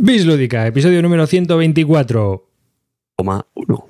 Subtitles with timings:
[0.00, 2.46] Bislúdica, episodio número 124.
[3.16, 3.88] Toma uno.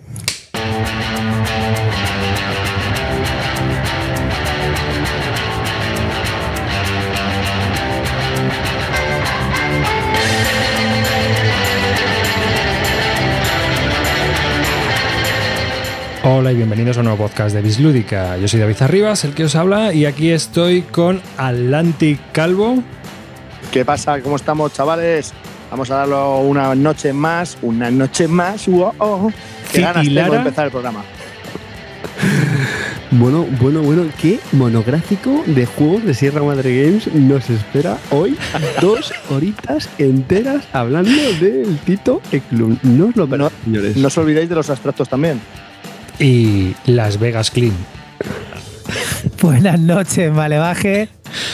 [16.24, 18.38] Hola y bienvenidos a un nuevo podcast de Bislúdica.
[18.38, 22.82] Yo soy David Arribas, el que os habla, y aquí estoy con Atlantic Calvo.
[23.70, 24.22] ¿Qué pasa?
[24.22, 25.34] ¿Cómo estamos, chavales?
[25.70, 28.66] Vamos a darlo una noche más, una noche más.
[28.66, 29.32] ¡Wow!
[29.72, 31.02] ¡Qué ganas tengo de empezar el programa!
[33.10, 38.36] Bueno, bueno, bueno, qué monográfico de juegos de Sierra Madre Games nos espera hoy.
[38.82, 42.78] Dos horitas enteras hablando del Tito Eklund.
[42.82, 43.96] No os lo No, perdáis, señores.
[43.96, 45.40] no os olvidéis de los abstractos también.
[46.18, 47.72] Y Las Vegas Clean.
[49.40, 51.08] Buenas noches, Malevaje.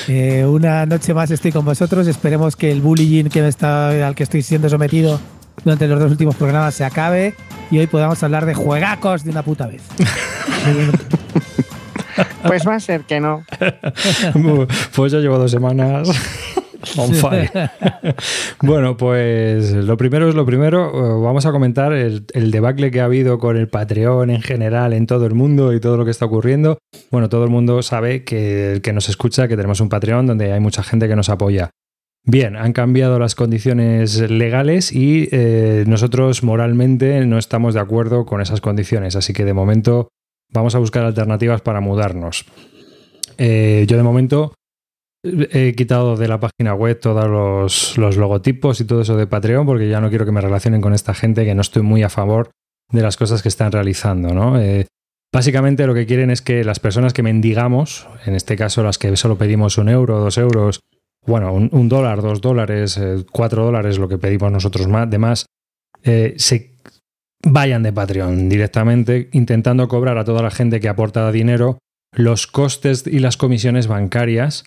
[0.09, 2.07] Eh, una noche más estoy con vosotros.
[2.07, 5.21] Esperemos que el bullying que me está, al que estoy siendo sometido
[5.65, 7.35] durante los dos últimos programas se acabe
[7.71, 9.83] y hoy podamos hablar de juegacos de una puta vez.
[12.47, 13.45] Pues va a ser que no.
[14.95, 16.09] Pues ya llevo dos semanas.
[16.97, 17.51] On fire.
[18.63, 20.89] bueno, pues lo primero es lo primero.
[20.89, 24.93] Eh, Vamos a comentar el, el debacle que ha habido con el Patreon en general
[24.93, 26.79] en todo el mundo y todo lo que está ocurriendo.
[27.11, 30.53] Bueno, todo el mundo sabe que el que nos escucha que tenemos un Patreon donde
[30.53, 31.71] hay mucha gente que nos apoya.
[32.27, 38.41] Bien, han cambiado las condiciones legales y eh, nosotros moralmente no estamos de acuerdo con
[38.41, 40.09] esas condiciones, así que de momento
[40.51, 42.47] vamos a buscar alternativas para mudarnos.
[43.37, 44.55] Eh, yo de momento
[45.25, 49.89] he quitado de la página web todos los, logotipos y todo eso de Patreon porque
[49.89, 52.51] ya no quiero que me relacionen con esta gente que no estoy muy a favor
[52.91, 54.61] de las cosas que están realizando, ¿no?
[54.61, 54.87] Eh,
[55.33, 59.17] básicamente lo que quieren es que las personas que mendigamos, en este caso las que
[59.17, 60.81] solo pedimos un euro, dos euros,
[61.27, 65.19] bueno, un, un dólar, dos dólares, eh, cuatro dólares, lo que pedimos nosotros más, de
[65.19, 65.47] más,
[66.03, 66.75] eh, se
[67.43, 71.79] vayan de Patreon directamente, intentando cobrar a toda la gente que aporta dinero
[72.13, 74.65] los costes y las comisiones bancarias,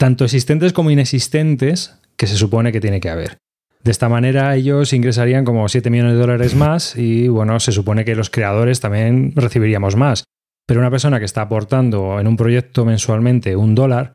[0.00, 3.36] tanto existentes como inexistentes, que se supone que tiene que haber.
[3.84, 8.06] De esta manera ellos ingresarían como 7 millones de dólares más y bueno, se supone
[8.06, 10.24] que los creadores también recibiríamos más.
[10.66, 14.14] Pero una persona que está aportando en un proyecto mensualmente un dólar,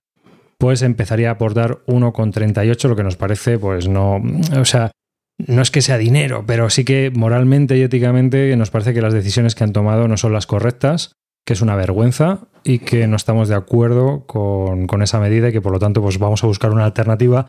[0.57, 4.23] pues empezaría a aportar 1,38, lo que nos parece, pues no,
[4.59, 4.89] o sea,
[5.37, 9.13] no es que sea dinero, pero sí que moralmente y éticamente nos parece que las
[9.13, 11.11] decisiones que han tomado no son las correctas,
[11.45, 15.51] que es una vergüenza y que no estamos de acuerdo con, con esa medida y
[15.51, 17.47] que por lo tanto pues vamos a buscar una alternativa.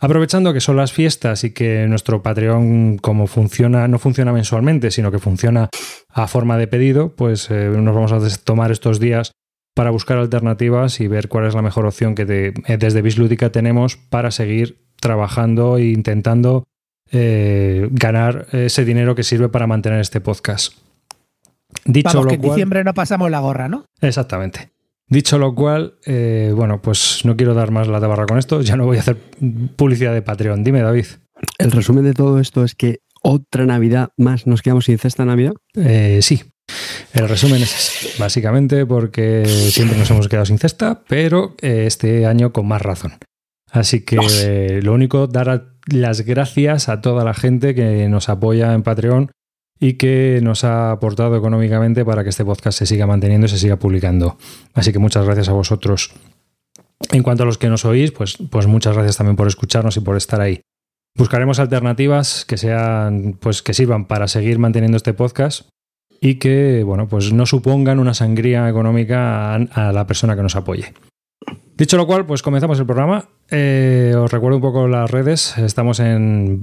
[0.00, 5.10] Aprovechando que son las fiestas y que nuestro Patreon como funciona, no funciona mensualmente, sino
[5.10, 5.70] que funciona
[6.08, 9.32] a forma de pedido, pues eh, nos vamos a tomar estos días
[9.74, 13.96] para buscar alternativas y ver cuál es la mejor opción que eh, desde Bislúdica tenemos
[13.96, 16.64] para seguir trabajando e intentando
[17.10, 20.74] eh, ganar ese dinero que sirve para mantener este podcast.
[21.84, 23.84] Dicho Vamos, lo que en cual, diciembre no pasamos la gorra, ¿no?
[24.00, 24.70] Exactamente.
[25.06, 28.76] Dicho lo cual, eh, bueno, pues no quiero dar más la tabarra con esto, ya
[28.76, 29.16] no voy a hacer
[29.76, 30.64] publicidad de Patreon.
[30.64, 31.06] Dime, David.
[31.58, 35.52] El resumen de todo esto es que otra Navidad más nos quedamos sin cesta Navidad.
[35.74, 36.42] Eh, sí,
[37.12, 37.74] el resumen es
[38.06, 42.80] ese, básicamente porque siempre nos hemos quedado sin cesta, pero eh, este año con más
[42.80, 43.12] razón.
[43.70, 48.28] Así que eh, lo único, dar a- las gracias a toda la gente que nos
[48.30, 49.30] apoya en Patreon
[49.84, 53.58] y que nos ha aportado económicamente para que este podcast se siga manteniendo y se
[53.58, 54.38] siga publicando.
[54.72, 56.14] Así que muchas gracias a vosotros.
[57.12, 60.00] En cuanto a los que nos oís, pues, pues muchas gracias también por escucharnos y
[60.00, 60.62] por estar ahí.
[61.18, 65.68] Buscaremos alternativas que sean, pues que sirvan para seguir manteniendo este podcast
[66.18, 70.56] y que, bueno, pues no supongan una sangría económica a, a la persona que nos
[70.56, 70.94] apoye.
[71.76, 73.28] Dicho lo cual, pues comenzamos el programa.
[73.50, 75.58] Eh, os recuerdo un poco las redes.
[75.58, 76.62] Estamos en,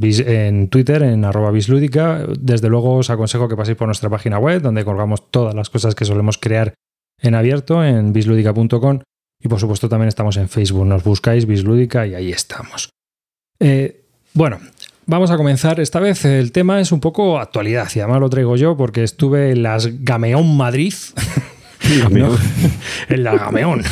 [0.69, 2.25] Twitter, en arroba bislúdica.
[2.39, 5.95] Desde luego os aconsejo que paséis por nuestra página web, donde colgamos todas las cosas
[5.95, 6.75] que solemos crear
[7.19, 8.99] en abierto, en bislúdica.com.
[9.44, 10.85] Y por supuesto también estamos en Facebook.
[10.85, 12.89] Nos buscáis bislúdica y ahí estamos.
[13.59, 14.59] Eh, bueno,
[15.07, 15.81] vamos a comenzar.
[15.81, 19.52] Esta vez el tema es un poco actualidad y además lo traigo yo porque estuve
[19.52, 20.93] en las Gameón Madrid.
[23.09, 23.84] En la Gameón.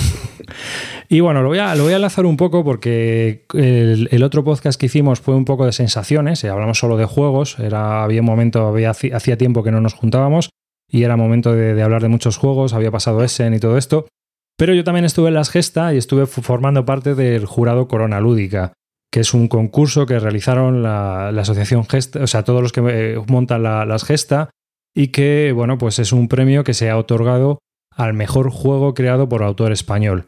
[1.12, 4.80] Y bueno, lo voy, a, lo voy a enlazar un poco porque el, otro podcast
[4.80, 8.28] que hicimos fue un poco de sensaciones, eh, hablamos solo de juegos, era, había un
[8.28, 10.52] momento, había, hacía tiempo que no nos juntábamos
[10.88, 14.08] y era momento de, hablar de muchos juegos, había pasado Essen y todo esto,
[14.56, 18.74] pero yo también estuve en las Gesta y estuve formando parte del jurado Corona Lúdica,
[19.12, 22.82] que es un concurso que realizaron la, la asociación Gesta, o sea, todos los que
[22.88, 24.52] eh, montan la- las Gesta
[24.96, 27.58] y que, bueno, pues es un premio que se ha otorgado
[27.96, 30.28] al mejor juego creado por autor español.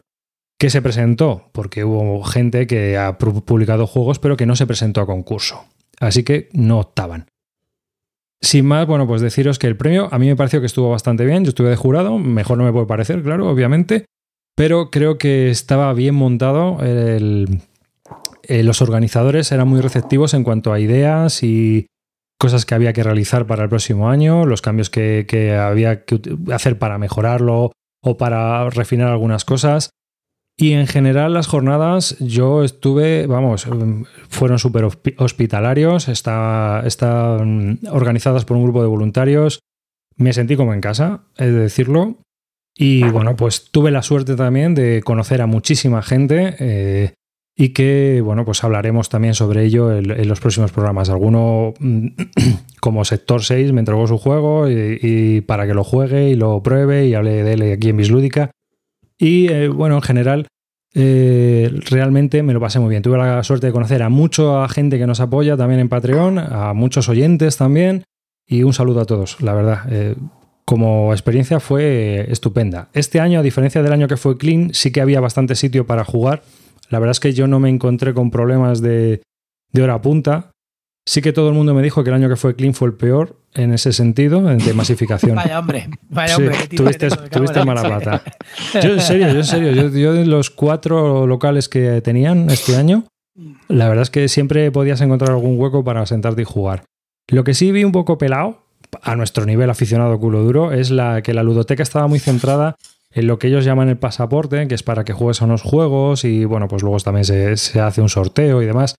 [0.62, 1.50] ¿Qué se presentó?
[1.50, 5.64] Porque hubo gente que ha pu- publicado juegos pero que no se presentó a concurso.
[5.98, 7.26] Así que no optaban.
[8.40, 11.24] Sin más, bueno, pues deciros que el premio a mí me pareció que estuvo bastante
[11.24, 11.44] bien.
[11.44, 14.04] Yo estuve de jurado, mejor no me puede parecer, claro, obviamente.
[14.54, 16.78] Pero creo que estaba bien montado.
[16.84, 17.44] Eh,
[18.62, 21.86] los organizadores eran muy receptivos en cuanto a ideas y
[22.38, 26.20] cosas que había que realizar para el próximo año, los cambios que, que había que
[26.52, 29.90] hacer para mejorarlo o para refinar algunas cosas.
[30.56, 33.66] Y en general las jornadas yo estuve, vamos,
[34.28, 34.84] fueron súper
[35.16, 39.60] hospitalarios, está, están organizadas por un grupo de voluntarios,
[40.16, 42.18] me sentí como en casa, es de decirlo.
[42.76, 47.14] Y bueno, pues tuve la suerte también de conocer a muchísima gente eh,
[47.54, 51.10] y que, bueno, pues hablaremos también sobre ello en, los próximos programas.
[51.10, 51.74] Alguno
[52.80, 57.06] como Sector 6 me entregó su juego y, para que lo juegue y lo pruebe
[57.06, 58.50] y hable de él aquí en Bislúdica.
[59.18, 60.46] Y eh, bueno, en general,
[60.94, 63.02] eh, realmente me lo pasé muy bien.
[63.02, 66.72] Tuve la suerte de conocer a mucha gente que nos apoya también en Patreon, a
[66.74, 68.04] muchos oyentes también.
[68.46, 69.80] Y un saludo a todos, la verdad.
[69.90, 70.16] Eh,
[70.64, 72.88] como experiencia fue estupenda.
[72.92, 76.04] Este año, a diferencia del año que fue Clean, sí que había bastante sitio para
[76.04, 76.42] jugar
[76.92, 79.22] la verdad es que yo no me encontré con problemas de,
[79.74, 80.50] hora punta.
[81.06, 82.94] Sí que todo el mundo me dijo que el año que fue Clean fue el
[82.94, 85.34] peor en ese sentido, de masificación.
[85.36, 86.56] Vaya hombre, vaya hombre.
[86.74, 88.22] tuviste, tuviste mala plata.
[88.82, 92.76] Yo en serio, yo en serio, yo, yo de los cuatro locales que tenían este
[92.76, 93.04] año,
[93.68, 96.84] la verdad es que siempre podías encontrar algún hueco para sentarte y jugar.
[97.28, 98.62] Lo que sí vi un poco pelado,
[99.02, 102.76] a nuestro nivel aficionado culo duro, es la que la ludoteca estaba muy centrada
[103.10, 106.24] en lo que ellos llaman el pasaporte, que es para que juegues a unos juegos
[106.24, 108.94] y bueno, pues luego también se, hace un sorteo y demás.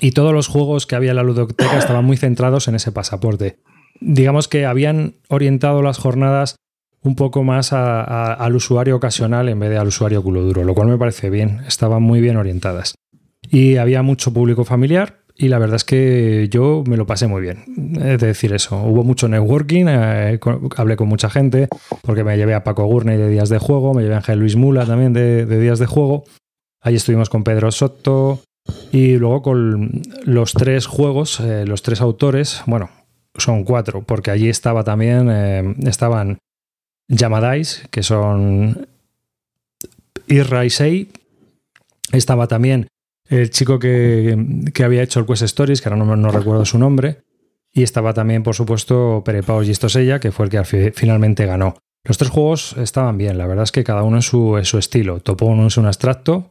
[0.00, 3.58] Y todos los juegos que había en la ludoteca estaban muy centrados en ese pasaporte.
[4.00, 6.56] Digamos que habían orientado las jornadas
[7.02, 10.88] un poco más al usuario ocasional en vez de al usuario culo duro, lo cual
[10.88, 12.94] me parece bien, estaban muy bien orientadas.
[13.50, 17.40] Y había mucho público familiar, y la verdad es que yo me lo pasé muy
[17.40, 17.64] bien.
[17.98, 18.76] Es decir, eso.
[18.76, 20.38] Hubo mucho networking, eh,
[20.76, 21.68] hablé con mucha gente,
[22.02, 24.56] porque me llevé a Paco Gurney de Días de Juego, me llevé a Ángel Luis
[24.56, 26.24] Mula también de, Días de Juego.
[26.82, 28.42] Ahí estuvimos con Pedro Soto
[28.92, 32.90] y luego con los tres juegos, eh, los tres autores, bueno,
[33.36, 36.38] son cuatro, porque allí estaba también, eh, estaban
[37.08, 38.86] Yamadais, que son
[40.26, 41.08] Irra y Sei,
[42.12, 42.88] estaba también
[43.28, 44.36] el chico que,
[44.84, 47.22] había hecho el Quest Stories, que ahora no, recuerdo su nombre,
[47.72, 51.76] y estaba también, por supuesto, Perepaos y Estosella, que fue el que finalmente ganó.
[52.04, 55.20] Los tres juegos estaban bien, la verdad es que cada uno en su, su estilo.
[55.20, 56.50] Topón es un abstracto,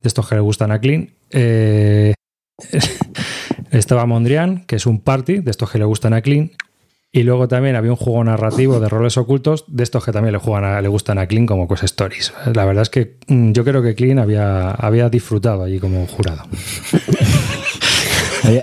[0.00, 1.10] de estos que le gustan a Clean.
[1.30, 2.14] Eh,
[3.70, 6.50] estaba Mondrian, que es un party, de estos que le gustan a Clean.
[7.12, 10.38] Y luego también había un juego narrativo de roles ocultos, de estos que también le,
[10.38, 12.32] juegan le gustan a Clean como Quest Stories.
[12.54, 16.44] La verdad es que mm, yo creo que Clean había, había disfrutado allí como jurado.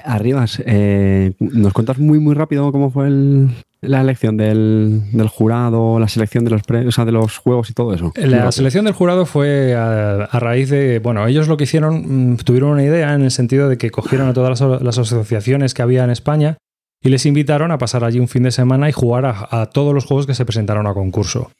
[0.05, 3.09] Arribas, eh, ¿nos cuentas muy muy rápido cómo fue
[3.81, 8.11] la elección del, jurado, la selección de los, de los juegos y todo eso?
[8.15, 12.71] La selección del jurado fue a, raíz de, bueno, ellos lo que hicieron, mm, tuvieron
[12.71, 16.09] una idea en el sentido de que cogieron a todas las asociaciones que había en
[16.09, 16.57] España
[17.01, 20.05] y les invitaron a pasar allí un fin de semana y jugar a, todos los
[20.05, 21.51] juegos que se presentaron a concurso.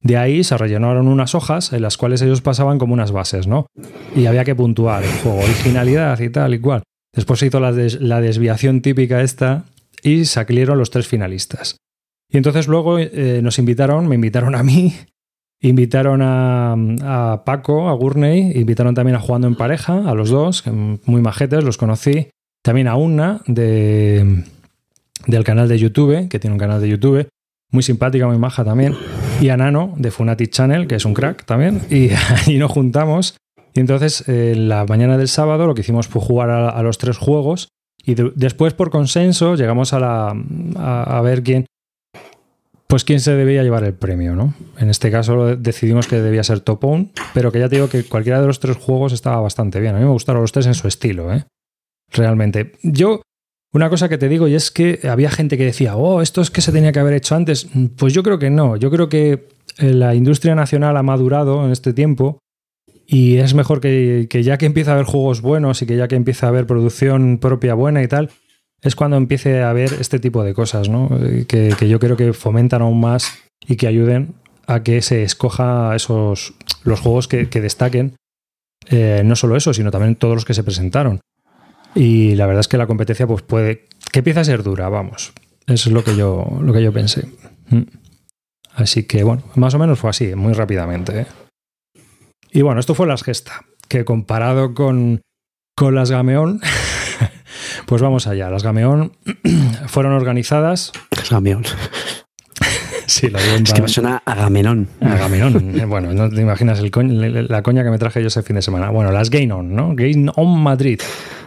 [0.00, 3.66] De ahí se rellenaron unas hojas en las cuales ellos pasaban como unas bases, ¿no?
[4.14, 6.82] Y había que puntuar el juego, originalidad y tal y cual.
[7.14, 9.64] Después se hizo la, desviación típica esta
[10.02, 11.76] y salieron los tres finalistas.
[12.30, 14.94] Y entonces luego eh, nos invitaron, me invitaron a mí,
[15.60, 20.64] invitaron a, a, Paco, a Gurney, invitaron también a Jugando en Pareja, a los dos,
[20.66, 22.28] muy majetes, los conocí.
[22.62, 24.44] También a Una de,
[25.26, 27.28] del canal de YouTube, que tiene un canal de YouTube,
[27.70, 28.94] muy simpática, muy maja también,
[29.40, 32.10] y a Nano de Funatic Channel, que es un crack también, y
[32.46, 33.36] ahí nos juntamos.
[33.74, 37.18] Y entonces, en la mañana del sábado, lo que hicimos fue jugar a, los tres
[37.18, 37.68] juegos,
[38.06, 40.36] y después, por consenso, llegamos a, la,
[40.76, 41.66] a, ver quién,
[42.86, 44.54] pues quién se debía llevar el premio, ¿no?
[44.78, 48.40] En este caso decidimos que debía ser Topón, pero que ya te digo que cualquiera
[48.40, 49.96] de los tres juegos estaba bastante bien.
[49.96, 51.46] A mí me gustaron los tres en su estilo, ¿eh?
[52.12, 52.72] Realmente.
[52.84, 53.22] Yo
[53.72, 56.50] una cosa que te digo y es que había gente que decía, oh, esto es
[56.50, 57.68] que se tenía que haber hecho antes.
[57.96, 58.76] Pues yo creo que no.
[58.76, 59.48] Yo creo que
[59.78, 62.38] eh, la industria nacional ha madurado en este tiempo
[63.06, 66.16] y es mejor que, ya que empieza a haber juegos buenos y que ya que
[66.16, 68.30] empieza a haber producción propia buena y tal,
[68.82, 71.08] es cuando empiece a haber este tipo de cosas, ¿no?
[71.22, 74.34] Eh, que, yo creo que fomentan aún más y que ayuden
[74.66, 78.16] a que se escoja esos los juegos que, destaquen.
[78.88, 81.20] Eh, no solo eso, sino también todos los que se presentaron.
[81.94, 85.32] Y la verdad es que la competencia pues puede que empieza a ser dura, vamos.
[85.66, 87.28] Eso es lo que yo lo que yo pensé.
[87.70, 87.82] Mm.
[88.74, 91.20] Así que bueno, más o menos fue así, muy rápidamente.
[91.20, 91.26] ¿eh?
[92.56, 95.20] Y bueno, esto fue las gesta, que comparado con,
[95.76, 96.62] con las Gameón,
[97.86, 98.48] Pues vamos allá.
[98.48, 99.12] Las Gameón
[99.88, 100.90] fueron organizadas.
[101.10, 101.64] Las Gameón.
[103.08, 104.88] Sí, lo digo Es que me suena a Gamenón.
[105.00, 105.78] Agamenón.
[105.78, 108.62] Eh, Bueno, no te imaginas el la coña que me traje yo ese fin de
[108.62, 108.90] semana.
[108.90, 109.94] Bueno, las Game On, ¿no?
[109.94, 111.00] Game On Madrid.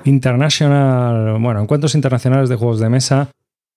[0.06, 1.38] International.
[1.40, 3.30] Bueno, encuentros internacionales de juegos de mesa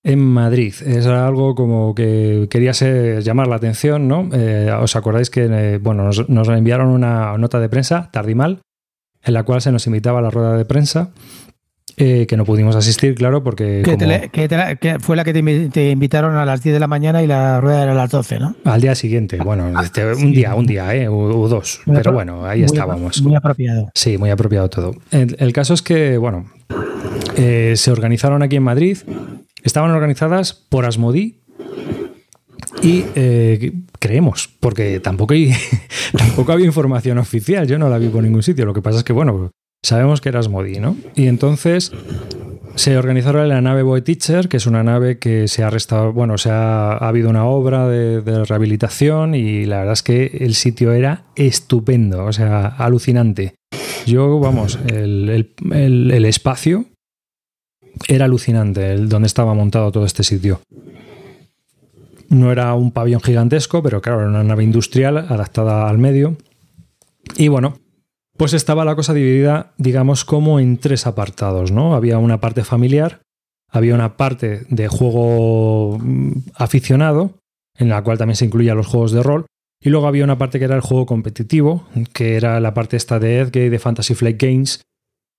[0.05, 0.75] en Madrid.
[0.85, 4.29] Es algo como que quería ser- llamar la atención, ¿no?
[4.33, 8.61] Eh, ¿Os acordáis que eh, bueno, nos, nos enviaron una nota de prensa, tardimal,
[9.25, 11.11] en la cual se nos invitaba a la rueda de prensa?
[11.99, 15.15] eh, que no pudimos asistir, claro, porque Que, como- te que te la- que fue
[15.15, 17.83] la que te, invi- te invitaron a las 10 de la mañana y la rueda
[17.83, 18.57] era a las 12, ¿no?
[18.65, 21.07] al día siguiente, bueno, este, un día, un día, ¿eh?
[21.09, 23.21] o, o dos, Muy pero bueno, ahí muy estábamos.
[23.21, 23.91] Muy apropiado.
[23.95, 24.93] Sí, muy apropiado todo.
[25.11, 26.47] El, el caso es que, bueno,
[27.37, 28.97] eh, se organizaron aquí en Madrid,
[29.63, 31.41] estaban organizadas por Asmodi
[32.83, 35.53] y eh, creemos, porque tampoco, hay,
[36.17, 39.05] tampoco había información oficial, yo no la vi por ningún sitio, lo que pasa es
[39.05, 39.51] que, bueno,
[39.85, 40.97] sabemos que era Asmodi, ¿no?
[41.15, 41.93] Y entonces
[42.75, 46.13] se organizaron en la nave Boy Teacher, que es una nave que se ha restaurado,
[46.13, 50.55] bueno, se ha, ha habido una obra de, rehabilitación y la verdad es que el
[50.55, 53.55] sitio era estupendo, o sea, alucinante.
[54.07, 56.87] Yo, vamos, el espacio
[58.09, 60.61] era alucinante, el donde estaba montado todo este sitio.
[62.29, 66.37] No era un pabellón gigantesco, pero claro, era una nave industrial adaptada al medio.
[67.37, 67.79] Y bueno,
[68.37, 71.95] pues estaba la cosa dividida, digamos, como en tres apartados, ¿no?
[71.95, 73.21] Había una parte familiar,
[73.69, 77.39] había una parte de juego mm, aficionado,
[77.77, 79.47] en la cual también se incluían los juegos de rol,
[79.81, 83.19] y luego había una parte que era el juego competitivo, que era la parte esta
[83.19, 84.83] de Edgate, de Fantasy Flight Games,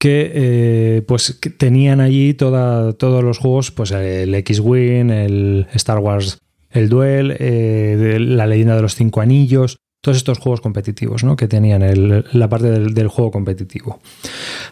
[0.04, 6.40] que eh, pues que tenían allí todos los juegos, pues el X-Wing, el Star Wars,
[6.72, 11.38] el Duel, eh, la leyenda de los cinco anillos, todos estos juegos competitivos, ¿no?
[11.38, 14.02] Que tenían la parte del, juego competitivo.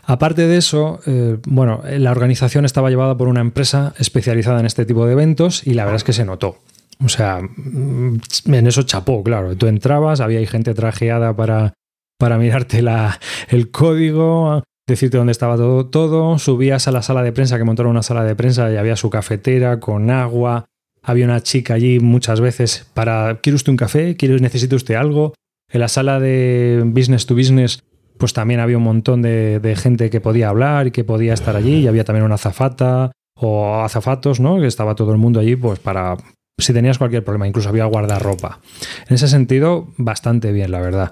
[0.03, 4.85] Aparte de eso, eh, bueno, la organización estaba llevada por una empresa especializada en este
[4.85, 6.57] tipo de eventos y la verdad es que se notó.
[7.01, 9.55] O sea, mm, en eso chapó, claro.
[9.55, 11.71] Tú entrabas, había gente trajeada para,
[12.19, 14.61] para mirarte la, el código,
[14.91, 16.37] decirte dónde estaba todo, todo.
[16.39, 19.09] Subías a la sala de prensa, que montaron una sala de prensa y había su
[19.09, 20.65] cafetera con agua.
[21.01, 24.15] Había una chica allí muchas veces para, ¿quiere usted un café?
[24.15, 25.33] ¿Quiere, ¿Necesita usted algo?
[25.71, 27.83] En la sala de business to business,
[28.17, 31.55] pues también había un montón de, de gente que podía hablar y que podía estar
[31.55, 31.79] allí.
[31.79, 34.59] Y había también una azafata o azafatos, ¿no?
[34.59, 36.17] Que estaba todo el mundo allí, pues para
[36.59, 37.47] si tenías cualquier problema.
[37.47, 38.59] Incluso había guardarropa.
[39.07, 41.11] En ese sentido, bastante bien, la verdad.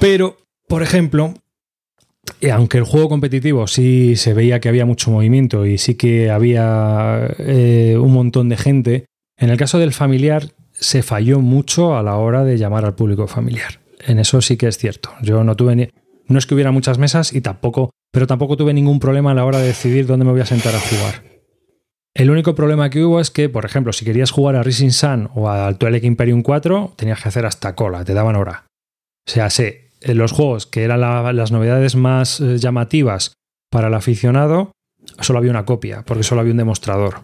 [0.00, 0.36] Pero,
[0.68, 1.34] por ejemplo,
[2.50, 7.34] aunque el juego competitivo sí se veía que había mucho movimiento y sí que había
[7.38, 12.16] eh, un montón de gente, en el caso del familiar se falló mucho a la
[12.16, 13.80] hora de llamar al público familiar.
[14.06, 15.10] En eso sí que es cierto.
[15.22, 15.88] Yo no tuve ni,
[16.26, 19.44] no es que hubiera muchas mesas y tampoco, pero tampoco tuve ningún problema a la
[19.44, 21.22] hora de decidir dónde me voy a sentar a jugar.
[22.14, 25.30] El único problema que hubo es que, por ejemplo, si querías jugar a Rising Sun
[25.34, 28.66] o al Twilight Imperium 4, tenías que hacer hasta cola, te daban hora.
[29.26, 33.32] O sea, sé, los juegos que eran la- las novedades más eh, llamativas
[33.70, 34.72] para el aficionado,
[35.20, 37.20] solo había una copia, porque solo había un demostrador.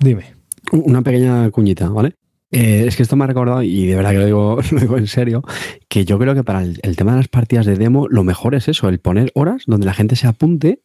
[0.00, 0.34] Dime.
[0.72, 2.14] Una pequeña cuñita, ¿vale?
[2.50, 4.96] Eh, es que esto me ha recordado, y de verdad que lo digo, lo digo
[4.98, 5.42] en serio,
[5.88, 8.68] que yo creo que para el tema de las partidas de demo, lo mejor es
[8.68, 10.80] eso, el poner horas donde la gente se apunte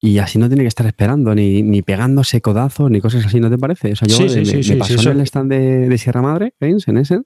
[0.00, 3.50] y así no tiene que estar esperando, ni, ni pegándose codazos, ni cosas así, ¿no
[3.50, 3.92] te parece?
[3.92, 6.98] O sea, yo Sí, me, sí, pasó en el stand de, de Sierra Madre, en
[6.98, 7.20] ese,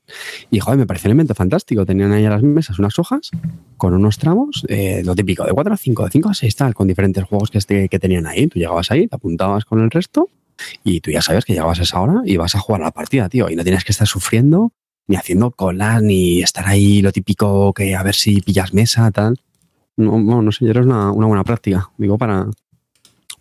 [0.51, 1.85] y joder, me pareció un elemento fantástico.
[1.85, 3.31] Tenían ahí a las mesas unas hojas
[3.77, 6.75] con unos tramos, eh, lo típico, de 4 a 5, de 5 a 6 tal,
[6.75, 8.47] con diferentes juegos que, este, que tenían ahí.
[8.47, 10.29] Tú llegabas ahí, te apuntabas con el resto
[10.83, 13.29] y tú ya sabes que llegabas a esa hora y vas a jugar la partida,
[13.29, 13.51] tío.
[13.51, 14.73] Y no tienes que estar sufriendo,
[15.09, 19.39] ni haciendo cola, ni estar ahí lo típico que a ver si pillas mesa, tal.
[19.97, 21.91] No, no, no sé, era una, una buena práctica.
[21.99, 22.47] Digo, para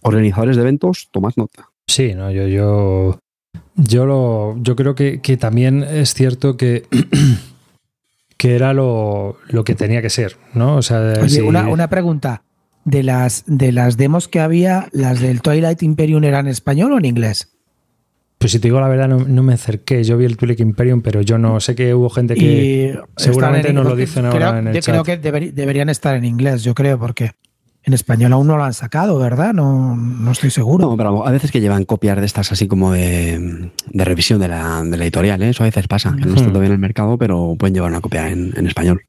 [0.02, 1.70] organizadores de eventos, tomad nota.
[1.88, 3.20] Sí, no, yo, yo,
[3.76, 6.86] yo lo, yo creo que, que también es cierto que,
[8.38, 10.78] que era lo, lo que tenía que ser, ¿no?
[10.78, 12.44] O sea, Oye, si- una, una pregunta.
[12.84, 16.98] De las, de las demos que había, ¿las del Twilight Imperium eran en español o
[16.98, 17.50] en inglés?
[18.40, 20.04] pues si te digo la verdad, no, no me acerqué.
[20.04, 22.42] Yo vi el Twilight Imperium, pero yo no sé que hubo gente que.
[22.98, 26.26] Y seguramente nos lo dicen creo- ahora en el yo Creo que deberían estar en
[26.26, 27.34] inglés, yo creo, porque
[27.84, 29.54] en español aún no lo han sacado, ¿verdad?
[29.54, 30.90] No, no estoy seguro.
[30.90, 34.48] No, pero a veces que llevan copias de estas así como de, de revisión de
[34.48, 35.50] la, de la editorial, ¿eh?
[35.50, 38.02] eso a veces pasa, que no está todavía en el mercado, pero pueden llevar una
[38.02, 39.02] copia en, en español.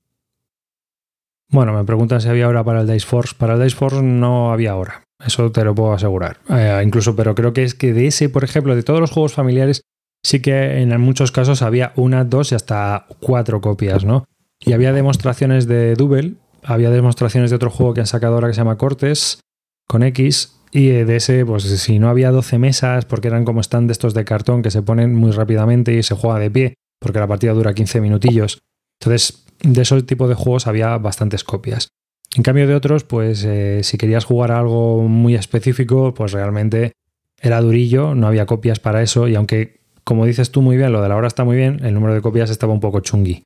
[1.51, 3.35] Bueno, me preguntan si había hora para el Dice Force.
[3.37, 5.05] Para el Dice Force no había hora.
[5.25, 6.39] Eso te lo puedo asegurar.
[6.49, 9.35] Eh, incluso, pero creo que es que de ese, por ejemplo, de todos los juegos
[9.35, 9.83] familiares,
[10.23, 14.25] sí que en muchos casos había una, dos y hasta cuatro copias, ¿no?
[14.61, 18.55] Y había demostraciones de Double, había demostraciones de otro juego que han sacado ahora que
[18.55, 19.41] se llama Cortes,
[19.89, 23.61] con X, Y eh, de ese, pues si no había 12 mesas, porque eran como
[23.61, 26.75] stand de estos de cartón que se ponen muy rápidamente y se juega de pie,
[26.99, 28.61] porque la partida dura 15 minutillos.
[29.01, 31.89] Entonces, de ese tipo de juegos había bastantes copias.
[32.35, 36.93] En cambio de otros, pues eh, si querías jugar algo muy específico, pues realmente
[37.41, 41.03] era durillo, no había copias para eso y aunque, como dices tú muy bien, lo
[41.03, 43.43] de la hora está muy bien, el número de copias estaba un poco chungui.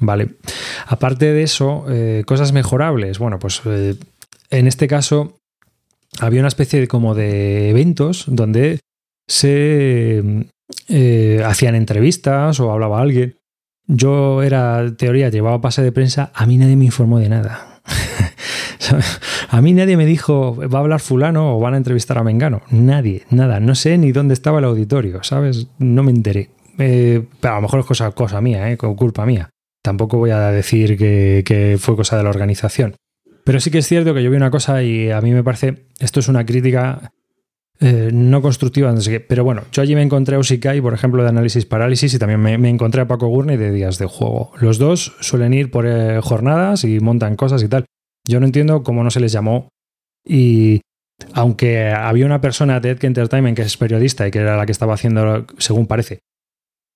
[0.00, 0.36] Vale.
[0.86, 3.18] Aparte de eso, eh, cosas mejorables.
[3.18, 3.96] Bueno, pues eh,
[4.50, 5.38] en este caso
[6.20, 8.80] había una especie de como de eventos donde
[9.26, 10.22] se
[11.44, 13.36] hacían entrevistas o hablaba alguien.
[13.86, 17.80] Yo era teoría, llevaba pase de prensa, a mí nadie me informó de nada.
[19.50, 22.62] a mí nadie me dijo, va a hablar fulano o van a entrevistar a Mengano.
[22.70, 23.60] Nadie, nada.
[23.60, 25.68] No sé ni dónde estaba el auditorio, ¿sabes?
[25.78, 26.50] No me enteré.
[26.78, 28.76] Eh, pero a lo mejor es cosa, cosa mía, ¿eh?
[28.76, 29.50] culpa mía.
[29.82, 32.96] Tampoco voy a decir que, fue cosa de la organización.
[33.44, 35.86] Pero sí que es cierto que yo vi una cosa y a mí me parece,
[36.00, 37.12] esto es una crítica
[37.80, 38.94] eh, no constructiva.
[39.28, 42.40] Pero bueno, yo allí me encontré a Usikai, por ejemplo, de análisis parálisis, y también
[42.40, 44.52] me, encontré a Paco Gurney de días de juego.
[44.60, 47.86] Los dos suelen ir por eh, jornadas y montan cosas y tal.
[48.26, 49.68] Yo no entiendo cómo no se les llamó.
[50.26, 50.82] Y
[51.32, 54.72] aunque había una persona de Edge Entertainment que es periodista y que era la que
[54.72, 56.20] estaba haciendo, según parece,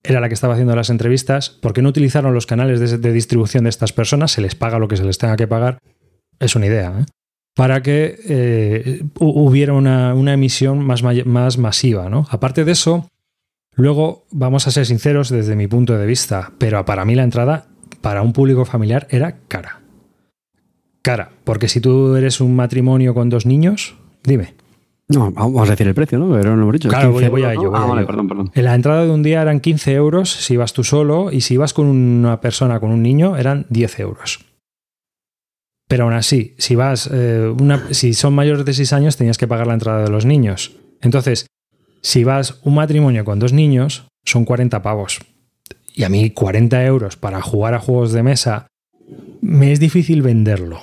[0.03, 3.65] era la que estaba haciendo las entrevistas, ¿por qué no utilizaron los canales de, distribución
[3.65, 4.33] de estas personas?
[4.33, 5.79] Se les paga lo que se les tenga que pagar.
[6.41, 7.05] Es una idea, ¿eh?
[7.55, 12.09] para que eh, hubiera una, emisión más, más masiva.
[12.09, 12.27] ¿no?
[12.31, 13.09] Aparte de eso,
[13.77, 17.67] luego vamos a ser sinceros desde mi punto de vista, pero para mí la entrada
[18.01, 19.83] para un público familiar era cara.
[21.03, 24.55] Cara, porque si tú eres un matrimonio con dos niños, dime.
[25.13, 26.35] No, vamos a decir el precio, ¿no?
[26.35, 26.89] Pero no hemos dicho.
[26.89, 27.75] Claro, voy, a ello.
[27.75, 28.51] ah, perdón, perdón.
[28.55, 31.57] En la entrada de un día eran 15 euros si vas tú solo y si
[31.57, 34.41] vas con una persona, con un niño, eran 10 euros.
[35.89, 37.53] Pero aún así, si vas, eh,
[37.91, 40.73] si son mayores de 6 años, tenías que pagar la entrada de los niños.
[41.03, 41.47] Entonces,
[42.01, 45.21] si vas un matrimonio con dos niños, son 40 pavos.
[45.95, 48.67] Y a mí 40 euros para jugar a juegos de mesa,
[49.41, 50.81] me es difícil venderlo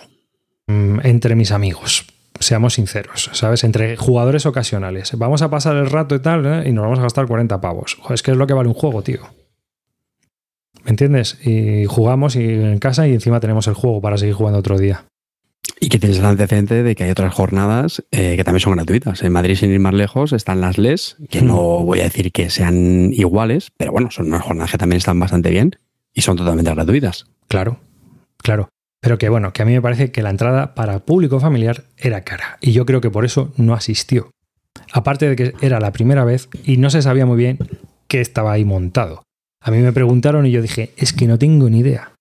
[0.67, 2.05] mm, entre mis amigos.
[2.39, 3.63] Seamos sinceros, ¿sabes?
[3.63, 5.11] Entre jugadores ocasionales.
[5.17, 6.69] Vamos a pasar el rato y tal, ¿eh?
[6.69, 7.97] y nos vamos a gastar 40 pavos.
[8.09, 9.21] es que es lo que vale un juego, tío.
[10.83, 11.37] ¿Me entiendes?
[11.45, 15.05] Y jugamos y en casa y encima tenemos el juego para seguir jugando otro día.
[15.81, 19.21] Y que tienes el antecedente de que hay otras jornadas eh, que también son gratuitas.
[19.23, 21.85] En Madrid, sin ir más lejos, están las LES, que no hmm.
[21.85, 25.49] voy a decir que sean iguales, pero bueno, son unas jornadas que también están bastante
[25.49, 25.77] bien
[26.13, 27.27] y son totalmente gratuitas.
[27.47, 27.79] Claro,
[28.37, 28.69] claro.
[29.01, 32.21] Pero que bueno, que a mí me parece que la entrada para público familiar era
[32.21, 32.57] cara.
[32.61, 34.31] Y yo creo que por eso no asistió.
[34.91, 37.59] Aparte de que era la primera vez y no se sabía muy bien
[38.07, 39.23] qué estaba ahí montado.
[39.61, 42.13] A mí me preguntaron y yo dije, es que no tengo ni idea.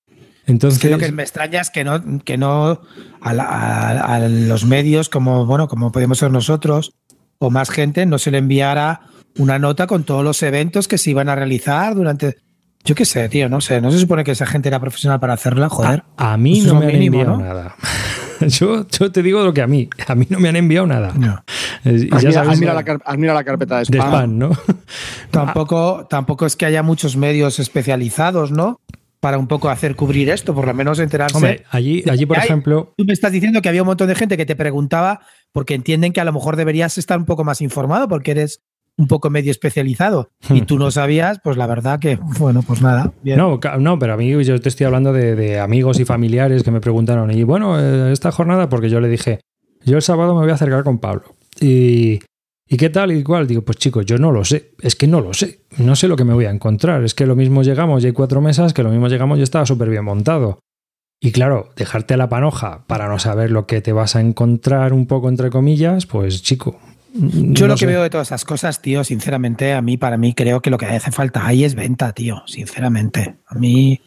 [0.46, 2.80] Entonces, lo que me extraña es que no, que no
[3.20, 6.94] a, los medios como, bueno, como podemos ser nosotros
[7.38, 9.02] o más gente no se le enviara
[9.36, 12.38] una nota con todos los eventos que se iban a realizar durante.
[12.84, 13.80] Yo qué sé, tío, no sé.
[13.80, 16.04] No se supone que esa gente era profesional para hacerla, joder.
[16.16, 17.76] A, mí no me han enviado nada.
[18.40, 19.90] Yo, yo, te digo lo que a mí.
[20.06, 21.12] A mí no me han enviado nada.
[21.12, 21.42] No.
[21.84, 23.98] Y ya sabes, la, la, carpeta de spam.
[23.98, 24.50] De spam ¿no?
[25.32, 28.80] tampoco, tampoco es que haya muchos medios especializados, ¿no?
[29.18, 31.36] Para un poco hacer cubrir esto, por lo menos enterarse.
[31.36, 32.94] Hombre, allí, allí por ejemplo.
[32.96, 36.12] Tú me estás diciendo que había un montón de gente que te preguntaba porque entienden
[36.12, 38.62] que a lo mejor deberías estar un poco más informado porque eres
[38.98, 40.66] un poco medio especializado y hmm.
[40.66, 43.12] tú no sabías, pues la verdad que, bueno, pues nada.
[43.22, 46.80] No, no, pero a mí yo te estoy hablando de, amigos y familiares que me
[46.80, 49.40] preguntaron, y bueno, eh, esta jornada, porque yo le dije,
[49.84, 51.36] yo el sábado me voy a acercar con Pablo.
[51.60, 52.20] Y,
[52.70, 53.46] ¿Y qué tal y cuál?
[53.46, 56.16] Digo, pues chicos, yo no lo sé, es que no lo sé, no sé lo
[56.16, 58.82] que me voy a encontrar, es que lo mismo llegamos y hay cuatro mesas, que
[58.82, 60.58] lo mismo llegamos y estaba súper bien montado.
[61.20, 65.06] Y claro, dejarte la panoja para no saber lo que te vas a encontrar un
[65.06, 66.78] poco entre comillas, pues chico,
[67.12, 70.60] yo lo que veo de todas esas cosas, tío, sinceramente, a mí, para mí, creo
[70.60, 73.36] que lo que hace falta ahí es venta, tío, sinceramente.
[73.46, 74.00] A mí,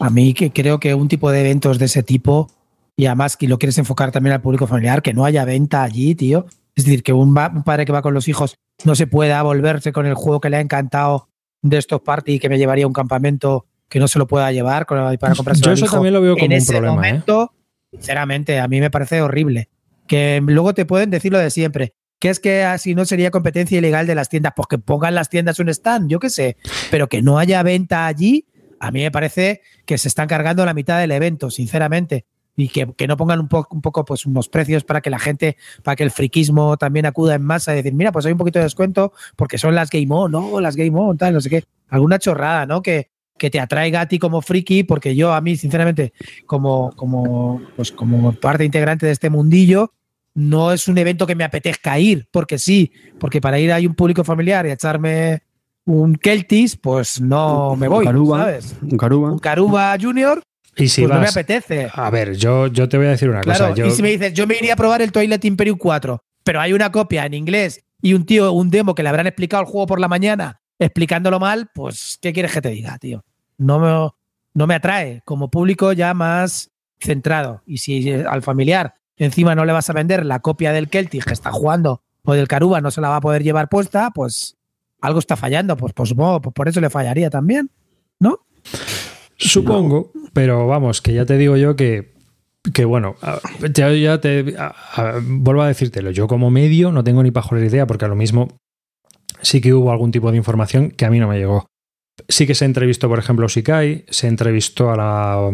[0.00, 2.50] a mí que creo que un tipo de eventos de ese tipo,
[2.96, 6.14] y además que lo quieres enfocar también al público familiar, que no haya venta allí,
[6.14, 6.46] tío.
[6.74, 10.06] Es decir, que un, padre que va con los hijos no se pueda volverse con
[10.06, 11.28] el juego que le ha encantado
[11.60, 14.52] de estos party y que me llevaría a un campamento que no se lo pueda
[14.52, 16.88] llevar para comprarse Yo eso también lo veo como un problema.
[16.88, 16.96] ¿eh?
[16.96, 17.52] Momento,
[17.90, 19.68] Sinceramente, a mí me parece horrible.
[20.06, 23.78] Que luego te pueden decir lo de siempre que es que así no sería competencia
[23.78, 26.56] ilegal de las tiendas, pues que pongan las tiendas un stand, yo qué sé,
[26.90, 28.46] pero que no haya venta allí,
[28.80, 32.26] a mí me parece que se están cargando la mitad del evento, sinceramente.
[32.56, 35.94] Y que, no pongan un un poco pues unos precios para que la gente, para
[35.94, 38.64] que el friquismo también acuda en masa y decir, mira, pues hay un poquito de
[38.64, 41.64] descuento porque son las Game On, no, las Game On, tal, no sé qué.
[41.88, 42.82] Alguna chorrada, ¿no?
[42.82, 46.12] Que, que te atraiga a ti como friki, porque yo a mí, sinceramente,
[46.46, 49.92] como, como, pues como parte integrante de este mundillo,
[50.38, 53.94] no es un evento que me apetezca ir, porque sí, porque para ir hay un
[53.94, 55.42] público familiar y echarme
[55.84, 58.76] un Keltis, pues no me voy, un Caruba, ¿sabes?
[58.82, 59.32] Un Caruba.
[59.32, 60.40] Un Caruba Junior,
[60.76, 61.88] Y si pues no me vas- apetece.
[61.92, 63.74] A ver, yo, yo te voy a decir una Claro, cosa.
[63.76, 66.60] Yo, y si me dices, yo me iría a probar el Toilet Imperium 4, pero
[66.60, 69.68] hay una copia en inglés y un tío, un demo que le habrán explicado el
[69.68, 73.24] juego por la mañana explicándolo mal, pues, ¿qué quieres que te diga, tío?
[73.56, 74.10] No me,
[74.54, 75.22] no me atrae.
[75.24, 76.70] Como público ya más
[77.00, 77.62] centrado.
[77.66, 81.32] Y si al familiar encima no le vas a vender la copia del Celtic que
[81.32, 84.56] está jugando o del Caruba no se la va a poder llevar puesta, pues
[85.00, 85.76] algo está fallando.
[85.76, 87.70] Pues, pues pues por eso le fallaría también,
[88.20, 88.40] ¿no?
[89.36, 92.12] Supongo, pero vamos, que ya te digo yo que,
[92.74, 93.40] que bueno, a-
[93.72, 96.10] ya, ya te a- a- vuelvo a decírtelo.
[96.10, 98.48] Yo como medio no tengo ni pajolera idea, porque a lo mismo
[99.40, 101.66] sí que hubo algún tipo de información que a mí no me llegó.
[102.28, 105.50] Sí que se entrevistó, por ejemplo, Sikai, se entrevistó a la,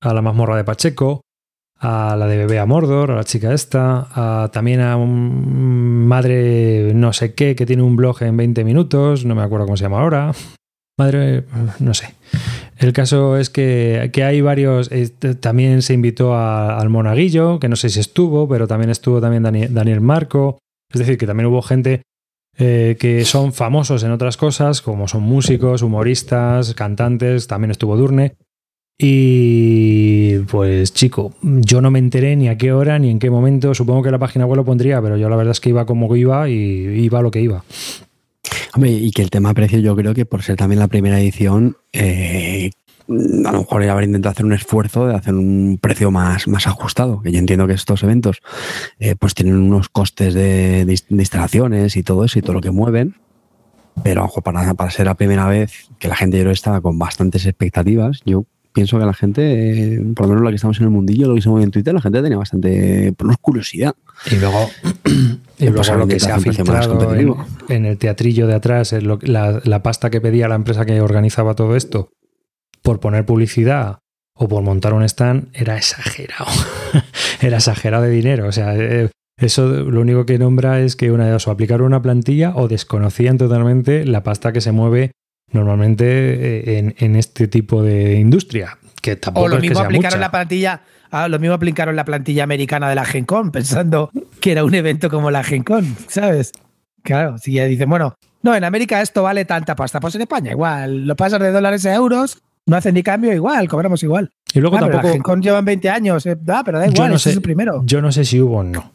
[0.00, 1.20] a la mazmorra de Pacheco,
[1.80, 4.08] a la de Bebé a Mordor, a la chica esta,
[4.44, 9.24] a- también a un madre no sé qué que tiene un blog en 20 minutos,
[9.24, 10.32] no me acuerdo cómo se llama ahora.
[10.98, 11.44] Madre,
[11.78, 12.12] no sé.
[12.76, 14.88] El caso es que, que hay varios.
[14.88, 19.44] t- también se invitó al Monaguillo, que no sé si estuvo, pero también estuvo también
[19.44, 20.58] Dani- Daniel Marco.
[20.92, 22.02] Es decir, que también hubo gente
[22.56, 27.46] eh, que son famosos en otras cosas, como son músicos, humoristas, cantantes.
[27.46, 28.34] También estuvo Durne.
[29.00, 33.72] Y pues, chico, yo no me enteré ni a qué hora ni en qué momento.
[33.72, 36.14] Supongo que la página web lo pondría, pero yo la verdad es que iba como
[36.16, 37.62] iba y iba lo que iba.
[38.74, 41.76] Hombre, y que el tema precio, yo creo que por ser también la primera edición,
[41.92, 42.70] eh,
[43.08, 47.22] a lo mejor habrá intentado hacer un esfuerzo de hacer un precio más, más ajustado.
[47.22, 48.38] Que yo entiendo que estos eventos
[48.98, 52.54] eh, pues tienen unos costes de, de inst- de instalaciones y todo eso y todo
[52.54, 53.14] lo que mueven.
[54.02, 57.46] Pero ojo, para, para ser la primera vez que la gente yo estaba con bastantes
[57.46, 58.44] expectativas, yo
[58.78, 61.34] pienso que la gente, eh, por lo menos la que estamos en el mundillo, lo
[61.34, 63.94] que se mueve en Twitter, la gente tenía bastante por curiosidad.
[64.30, 64.68] Y luego,
[65.58, 67.34] y luego lo que se ha filtrado en,
[67.68, 71.54] en el teatrillo de atrás, lo- la, la pasta que pedía la empresa que organizaba
[71.54, 72.10] todo esto
[72.82, 73.98] por poner publicidad
[74.34, 76.46] o por montar un stand, era exagerado.
[77.42, 78.46] era exagerado de dinero.
[78.46, 79.10] O sea, eh,
[79.40, 82.68] eso lo único que nombra es que una de dos, o aplicaron una plantilla o
[82.68, 85.10] desconocían totalmente la pasta que se mueve
[85.52, 88.78] normalmente eh, en, en este tipo de industria.
[89.00, 90.26] Que tampoco O lo es que mismo sea aplicaron mucha.
[90.26, 90.80] la plantilla,
[91.10, 94.74] ah, lo mismo aplicaron la plantilla americana de la Gen Con, pensando que era un
[94.74, 96.52] evento como la Gen Con, ¿sabes?
[97.02, 100.50] Claro, si ya dicen, bueno, no, en América esto vale tanta pasta, pues en España
[100.50, 104.30] igual, lo pasas de dólares a euros, no hacen ni cambio, igual, cobramos igual.
[104.52, 105.12] Y luego Ah, pero la tampoco.
[105.14, 107.42] Gen Con llevan 20 años, eh, ah, pero da Yo igual, no sé- es el
[107.42, 107.82] primero.
[107.84, 108.92] Yo no sé si hubo o no.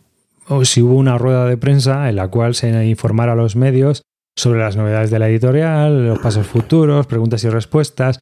[0.50, 4.04] O si hubo una rueda de prensa en la cual se informara a los medios
[4.36, 8.20] sobre las novedades de la editorial, los pasos futuros, preguntas y respuestas.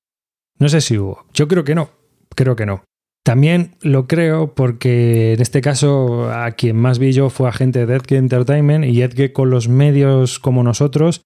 [0.59, 1.25] No sé si hubo.
[1.33, 1.89] Yo creo que no.
[2.35, 2.83] Creo que no.
[3.23, 7.85] También lo creo porque en este caso a quien más vi yo fue a gente
[7.85, 11.21] de Edge Entertainment y Edge con los medios como nosotros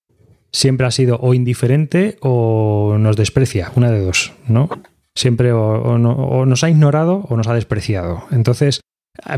[0.52, 4.70] siempre ha sido o indiferente o nos desprecia, una de dos, ¿no?
[5.16, 8.24] Siempre o, no- o nos ha ignorado o nos ha despreciado.
[8.32, 8.82] Entonces,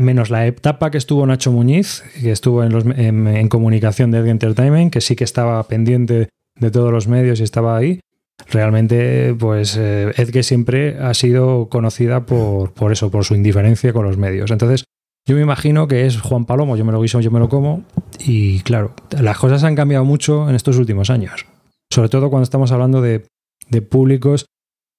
[0.00, 4.30] menos la etapa que estuvo Nacho Muñiz, que estuvo en, los- en- comunicación de Edge
[4.30, 8.00] Entertainment, que sí que estaba pendiente de todos los medios y estaba ahí.
[8.50, 14.04] Realmente, pues eh, Edge siempre ha sido conocida por, por eso, por su indiferencia con
[14.06, 14.50] los medios.
[14.50, 14.84] Entonces,
[15.26, 17.82] yo me imagino que es Juan Palomo, yo me lo guiso, yo me lo como.
[18.20, 21.46] Y claro, las cosas han cambiado mucho en estos últimos años.
[21.92, 23.26] Sobre todo cuando estamos hablando de,
[23.68, 24.46] de públicos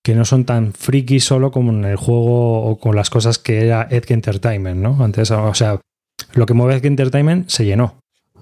[0.09, 3.63] que no son tan frikis solo como en el juego o con las cosas que
[3.65, 5.03] era Edge Entertainment, ¿no?
[5.03, 5.79] Antes, o sea,
[6.33, 7.99] lo que mueve Edge Entertainment se llenó.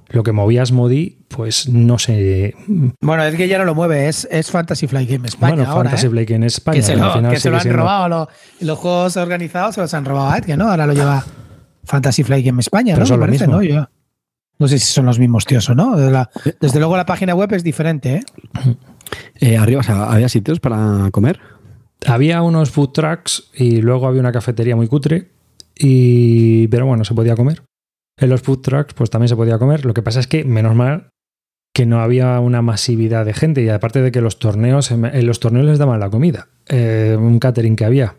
[0.07, 2.55] Lo que movía Asmodi, pues no sé.
[3.01, 5.89] Bueno, es que ya no lo mueve, es, es Fantasy Flight Game España bueno, ahora,
[5.89, 6.09] Fantasy ¿eh?
[6.09, 6.77] Blake en España.
[6.77, 8.29] que se al lo, final que se sigue lo han siendo- robado, lo-
[8.61, 10.69] los juegos organizados se los han robado a Edge, ¿no?
[10.71, 11.25] Ahora lo lleva
[11.83, 13.05] Fantasy Flight Game España, Pero ¿no?
[13.07, 13.61] son Me lo parece, mismo.
[13.61, 13.63] ¿no?
[13.67, 13.89] Yo-
[14.59, 15.97] no sé si son los mismos tíos o no.
[15.97, 16.29] La-
[16.61, 18.21] desde luego la página web es diferente, ¿eh?
[19.39, 21.39] Eh, arriba, o sea, ¿había sitios para comer?
[22.05, 25.29] Había unos food trucks y luego había una cafetería muy cutre.
[25.75, 27.63] Y, pero bueno, se podía comer.
[28.17, 29.85] En los food trucks, pues también se podía comer.
[29.85, 31.09] Lo que pasa es que, menos mal,
[31.73, 33.61] que no había una masividad de gente.
[33.61, 36.47] Y aparte de que los torneos, en los torneos les daban la comida.
[36.67, 38.15] Eh, un catering que había.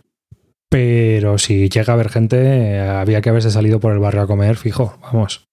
[0.68, 4.56] Pero si llega a haber gente, había que haberse salido por el barrio a comer,
[4.56, 5.48] fijo, vamos.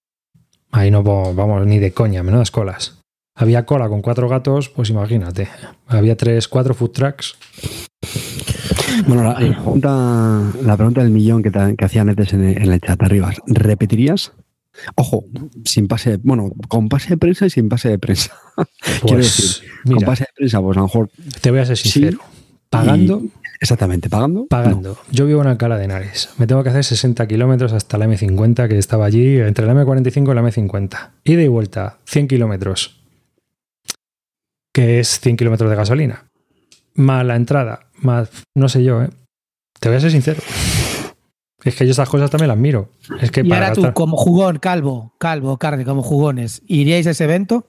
[0.72, 3.00] Ahí no, vamos, ni de coña, menudas colas.
[3.34, 5.48] Había cola con cuatro gatos, pues imagínate.
[5.88, 7.38] Había tres, cuatro food trucks.
[9.08, 12.58] Bueno, la, la pregunta, la pregunta del millón que, te- que hacía Netes en, el-
[12.62, 13.32] en el chat arriba.
[13.48, 14.32] ¿Repetirías?
[14.96, 15.26] Ojo,
[15.64, 18.34] sin pase, bueno, con pase de prensa y sin pase de prensa.
[19.02, 21.10] Quiero Pues, decir, con pase de prensa, pues a lo mejor
[21.42, 21.90] te voy a ser Sí.
[21.92, 22.20] sincero.
[22.70, 23.22] Pagando,
[23.62, 24.48] Exactamente, ¿pagando?
[24.48, 24.98] Pagando.
[25.12, 26.30] Yo vivo en Alcalá de Henares.
[26.38, 30.32] Me tengo que hacer 60 kilómetros hasta la M50, que estaba allí, entre la M45
[30.32, 31.12] y la M50.
[31.24, 33.00] Ida y vuelta, 100 kilómetros.
[34.74, 36.26] Que es 100 kilómetros de gasolina.
[36.96, 38.30] Más la entrada, más.
[38.56, 39.10] No sé yo, ¿eh?
[39.80, 40.42] Te voy a ser sincero.
[41.64, 42.90] Es que yo estas cosas también las miro.
[43.22, 47.08] Es que y para ahora tú, gastar- como jugón, calvo, calvo, carne, como jugones, ¿iríais
[47.08, 47.66] a ese evento?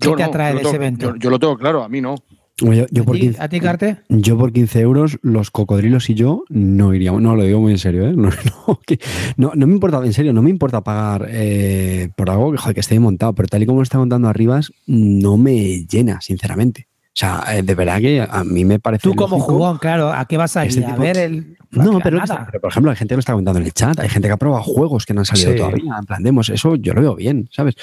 [0.00, 1.06] ¿Qué Yo te no, atrae yo de lo ese tengo- evento?
[1.10, 2.16] Yo, yo lo tengo claro, a mí no.
[2.56, 3.96] Yo, yo ¿A por ti- 15, ¿A ti, Carte?
[4.08, 7.20] yo por 15 euros, los cocodrilos y yo no iríamos.
[7.20, 8.12] No, lo digo muy en serio, ¿eh?
[8.16, 8.28] No,
[8.68, 8.98] no, que-
[9.36, 12.74] no, no me importa, en serio, no me importa pagar eh, por algo que, joder,
[12.74, 16.86] que esté montado, pero tal y como lo está montando Arribas, no me llena, sinceramente.
[17.14, 19.02] O sea, eh, de verdad que a mí me parece.
[19.04, 20.70] Tú como jugón, claro, ¿a qué vas a ir?
[20.70, 21.56] Este a tipo- ver el...
[21.70, 22.44] No, a pero, nada.
[22.46, 24.32] pero, por ejemplo, hay gente que lo está comentando en el chat, hay gente que
[24.32, 25.56] ha probado juegos que no han salido Sí.
[25.58, 27.76] todavía, en plan demos, eso yo lo veo bien, ¿sabes?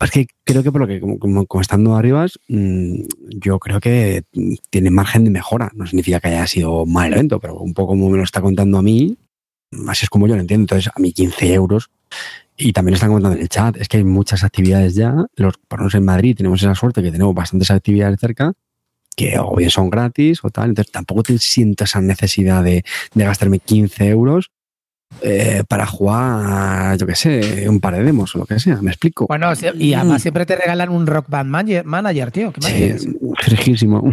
[0.00, 3.00] Es que creo que por lo que, como, como- como estando arribas, mm,
[3.38, 4.22] yo creo que
[4.70, 5.70] tiene margen de mejora.
[5.74, 8.78] No significa que haya sido mal evento, pero un poco como me lo está contando
[8.78, 9.16] a mí,
[9.88, 10.62] así es como yo lo entiendo.
[10.62, 11.90] Entonces, a mí 15 euros,
[12.56, 15.54] y también lo están comentando en el chat, es que hay muchas actividades ya, los,
[15.70, 18.52] menos en Madrid tenemos esa suerte que tenemos bastantes actividades cerca,
[19.16, 23.24] que o bien son gratis o tal, entonces tampoco te siento esa necesidad de, de
[23.24, 24.50] gastarme 15 euros
[25.22, 28.90] eh, para jugar, yo qué sé, un par de demos o lo que sea, me
[28.90, 29.26] explico.
[29.26, 31.50] Bueno, y además siempre te regalan un Rock Band
[31.84, 32.52] manager, tío.
[32.52, 33.02] ¿qué más?
[33.02, 34.10] Sí, frijísimo.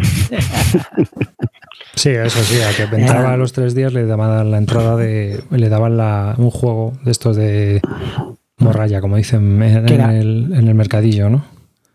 [1.96, 5.42] Sí, eso sí, a que entraba a los tres días le daban la entrada de.
[5.50, 7.80] le daban la, un juego de estos de
[8.58, 11.44] morralla, como dicen en, el, en el mercadillo, ¿no?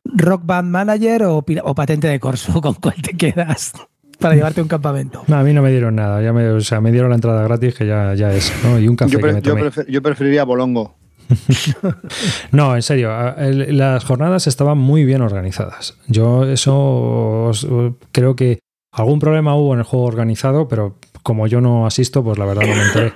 [0.04, 1.44] ¿Rock Band Manager o,
[1.76, 2.60] patente de corso?
[2.62, 3.74] ¿Con cuál te quedas
[4.20, 5.24] para llevarte a un campamento?
[5.28, 7.44] No, a mí no me dieron nada, ya me, o sea, me dieron la entrada
[7.44, 8.80] gratis, que ya, ya es, ¿no?
[8.80, 10.96] Y un café Yo, que pre- me yo prefer- yo preferiría Bolongo.
[12.52, 15.96] No, en serio, el- las jornadas estaban muy bien organizadas.
[16.08, 17.68] Yo eso os-
[18.12, 18.60] creo que
[18.92, 22.64] algún problema hubo en el juego organizado, pero como yo no asisto, pues la verdad
[22.68, 23.14] no me enteré.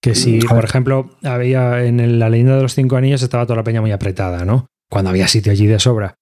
[0.00, 3.64] Que si, por ejemplo, había en la leyenda de los cinco anillos estaba toda la
[3.64, 4.66] peña muy apretada, ¿no?
[4.88, 6.14] Cuando había sitio allí de sobra.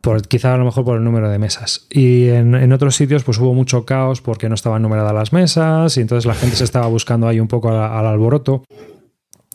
[0.00, 1.86] Por, quizá a lo mejor por el número de mesas.
[1.90, 5.96] Y en, en otros sitios pues hubo mucho caos porque no estaban numeradas las mesas
[5.96, 8.64] y entonces la gente se estaba buscando ahí un poco al, al alboroto.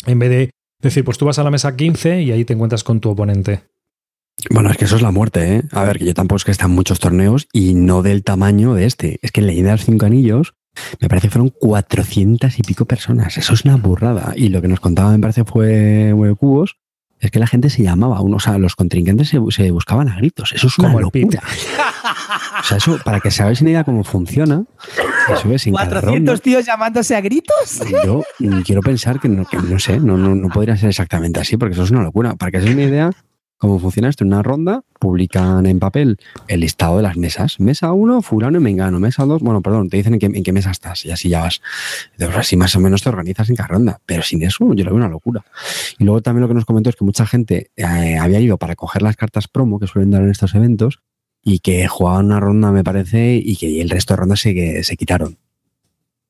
[0.06, 2.84] En vez de decir, pues tú vas a la mesa 15 y ahí te encuentras
[2.84, 3.64] con tu oponente.
[4.50, 5.64] Bueno, es que eso es la muerte, ¿eh?
[5.72, 8.86] A ver, que yo tampoco es que están muchos torneos y no del tamaño de
[8.86, 9.20] este.
[9.22, 10.56] Es que en Leyenda de los Cinco Anillos
[11.00, 13.38] me parece que fueron 400 y pico personas.
[13.38, 14.34] Eso es una burrada.
[14.36, 16.78] Y lo que nos contaba, me parece, fue Cubos,
[17.20, 20.18] es que la gente se llamaba, uno, o sea, los contrincantes se, se buscaban a
[20.18, 20.52] gritos.
[20.52, 21.42] Eso es una Como locura.
[22.60, 24.64] O sea, eso, para que se hagáis una idea cómo funciona,
[25.34, 26.38] eso es en cada 400 ronda.
[26.38, 27.82] tíos llamándose a gritos.
[28.06, 28.24] Yo
[28.64, 31.74] quiero pensar que no, que no sé, no, no, no podría ser exactamente así, porque
[31.74, 32.36] eso es una locura.
[32.36, 33.12] Para que os hagáis una idea,
[33.64, 36.18] cómo funciona esto, en una ronda publican en papel
[36.50, 37.62] el listado de las mesas.
[37.62, 39.00] Mesa 1, fulano y mengano.
[39.00, 41.62] Mesa 2, bueno, perdón, te dicen en qué, mesa estás y así ya vas.
[42.12, 44.02] Entonces, así más o menos te organizas en cada ronda.
[44.06, 45.46] Pero sin eso, yo lo veo una locura.
[45.98, 48.76] Y luego también lo que nos comentó es que mucha gente eh, había ido para
[48.76, 51.00] coger las cartas promo que suelen dar en estos eventos
[51.42, 54.98] y que jugaban una ronda, me parece, y que el resto de rondas se, se
[54.98, 55.38] quitaron.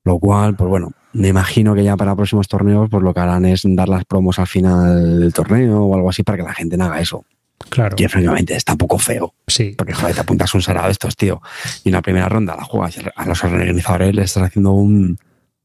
[0.03, 3.45] Lo cual, pues bueno, me imagino que ya para próximos torneos, pues lo que harán
[3.45, 6.75] es dar las promos al final del torneo o algo así para que la gente
[6.77, 7.25] no haga eso.
[7.69, 9.33] Claro, Que francamente está un poco feo.
[9.47, 9.73] sí.
[9.77, 11.41] Porque, joder, te apuntas un sarado de estos, tío.
[11.85, 15.17] Y en la primera ronda la juegas a los organizadores les estás haciendo un,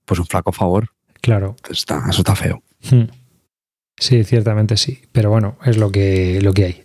[0.05, 0.90] pues un flaco favor.
[1.20, 1.57] Claro.
[1.57, 2.62] Entonces está, eso está feo.
[2.88, 3.05] Hmm.
[3.96, 5.03] Sí, ciertamente sí.
[5.11, 6.85] Pero bueno, es lo que, lo que hay.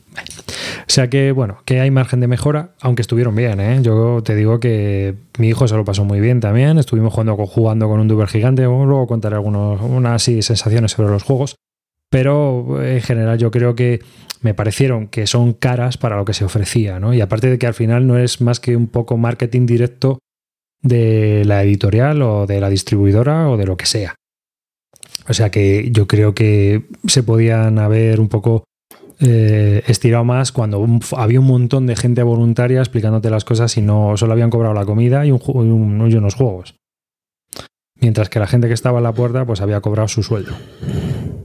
[0.88, 3.80] O sea que, bueno, que hay margen de mejora, aunque estuvieron bien, ¿eh?
[3.82, 6.78] Yo te digo que mi hijo se lo pasó muy bien también.
[6.78, 7.38] Estuvimos jugando
[7.88, 8.63] con, un Duber gigante.
[8.63, 11.56] Luego contaré algunos, unas sí, sensaciones sobre los juegos.
[12.10, 14.02] Pero en general yo creo que
[14.41, 17.13] me parecieron que son caras para lo que se ofrecía, ¿no?
[17.13, 20.19] Y aparte de que al final no es más que un poco marketing directo
[20.82, 24.15] de la editorial o de la distribuidora o de lo que sea.
[25.28, 28.65] O sea que yo creo que se podían haber un poco
[29.19, 34.17] eh, estirado más cuando había un montón de gente voluntaria explicándote las cosas y no
[34.17, 36.76] solo habían cobrado la comida y unos juegos.
[37.99, 40.54] Mientras que la gente que estaba en la puerta pues había cobrado su sueldo.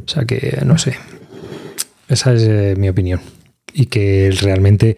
[0.04, 0.96] O sea que no sé.
[2.08, 3.20] Esa es eh, mi opinión.
[3.72, 4.96] Y que realmente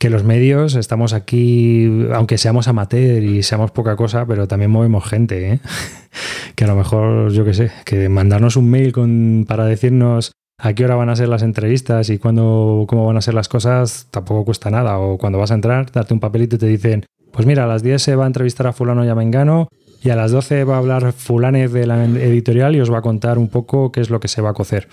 [0.00, 5.04] que los medios estamos aquí, aunque seamos amateur y seamos poca cosa, pero también movemos
[5.04, 5.60] gente, ¿eh?
[6.56, 10.72] que a lo mejor, yo qué sé, que mandarnos un mail con, para decirnos a
[10.74, 14.06] qué hora van a ser las entrevistas y cuándo, cómo van a ser las cosas,
[14.10, 14.98] tampoco cuesta nada.
[14.98, 17.82] O cuando vas a entrar, darte un papelito y te dicen, pues mira, a las
[17.82, 19.68] 10 se va a entrevistar a fulano y a Mengano
[20.02, 23.02] y a las 12 va a hablar fulanes de la editorial y os va a
[23.02, 24.88] contar un poco qué es lo que se va a cocer.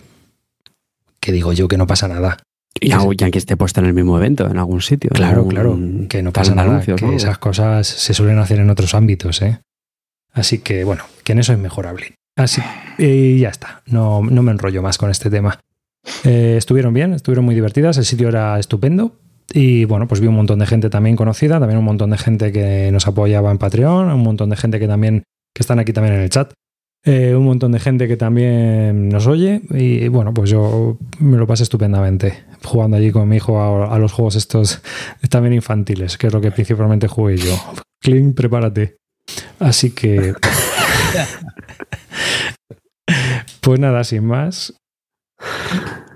[1.19, 2.37] Que digo yo que no pasa nada.
[2.79, 5.09] Y ya que esté puesto en el mismo evento, en algún sitio.
[5.09, 7.13] Claro, algún claro, que no pasa nada, anuncios, que ¿no?
[7.13, 9.59] esas cosas se suelen hacer en otros ámbitos, ¿eh?
[10.31, 12.13] Así que, bueno, que en eso es mejorable.
[12.37, 12.61] Así,
[12.99, 15.59] y ya está, no, no me enrollo más con este tema.
[16.23, 19.15] Eh, estuvieron bien, estuvieron muy divertidas, el sitio era estupendo
[19.51, 22.51] y, bueno, pues vi un montón de gente también conocida, también un montón de gente
[22.51, 26.15] que nos apoyaba en Patreon, un montón de gente que también, que están aquí también
[26.15, 26.53] en el chat.
[27.03, 31.47] Eh, un montón de gente que también nos oye y bueno, pues yo me lo
[31.47, 34.81] pasé estupendamente jugando allí con mi hijo a, a los juegos estos
[35.29, 37.55] también infantiles, que es lo que principalmente jugué yo.
[37.99, 38.97] Clint, prepárate.
[39.59, 40.33] Así que...
[43.61, 44.73] pues nada, sin más.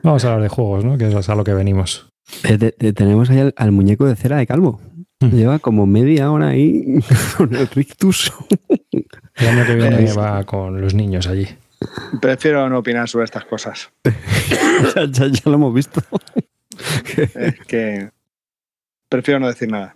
[0.03, 0.97] Vamos a hablar de juegos, ¿no?
[0.97, 2.09] Que es a lo que venimos.
[2.43, 4.81] Eh, te- te- tenemos ahí al, al muñeco de cera de Calvo.
[5.19, 5.29] Mm.
[5.35, 6.99] Lleva como media hora ahí
[7.37, 8.31] con el rictus.
[9.35, 11.47] El año que viene Eh, va con los niños allí.
[12.21, 13.91] Prefiero no opinar sobre estas cosas.
[14.95, 16.01] ya, ya- ya lo hemos visto.
[17.35, 18.09] Es que
[19.09, 19.95] prefiero no decir nada.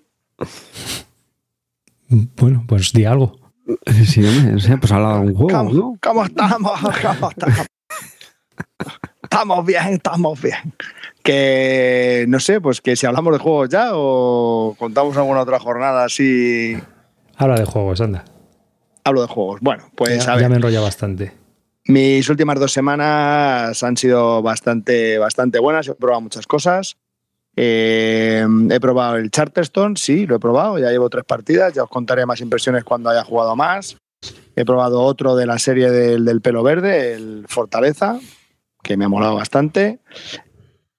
[2.09, 3.39] Bueno, pues di algo.
[4.05, 5.97] Sí, hombre, no sé, pues habla de un juego, ¿Cómo, ¿no?
[6.01, 6.79] cómo estamos?
[7.01, 7.65] ¿Cómo estamos?
[9.23, 10.73] Estamos bien, estamos bien.
[11.23, 16.05] Que no sé, pues que si hablamos de juegos ya o contamos alguna otra jornada
[16.05, 16.77] así.
[17.35, 18.23] Habla de juegos, anda.
[19.03, 19.59] Hablo de juegos.
[19.61, 21.33] Bueno, pues ya, a ya me enrolla bastante.
[21.85, 25.87] Mis últimas dos semanas han sido bastante, bastante buenas.
[25.87, 26.97] He probado muchas cosas.
[27.55, 30.77] Eh, he probado el Charterstone, sí, lo he probado.
[30.79, 31.73] Ya llevo tres partidas.
[31.73, 33.97] Ya os contaré más impresiones cuando haya jugado más.
[34.55, 38.19] He probado otro de la serie del, del pelo verde, el Fortaleza,
[38.81, 39.99] que me ha molado bastante.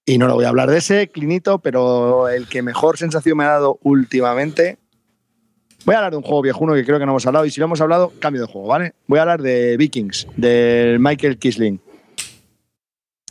[0.04, 3.44] Y no lo voy a hablar de ese, Clinito, pero el que mejor sensación me
[3.44, 4.78] ha dado últimamente.
[5.84, 7.44] Voy a hablar de un juego viejuno que creo que no hemos hablado.
[7.44, 8.94] Y si lo hemos hablado, cambio de juego, ¿vale?
[9.06, 11.80] Voy a hablar de Vikings, del Michael Kisling.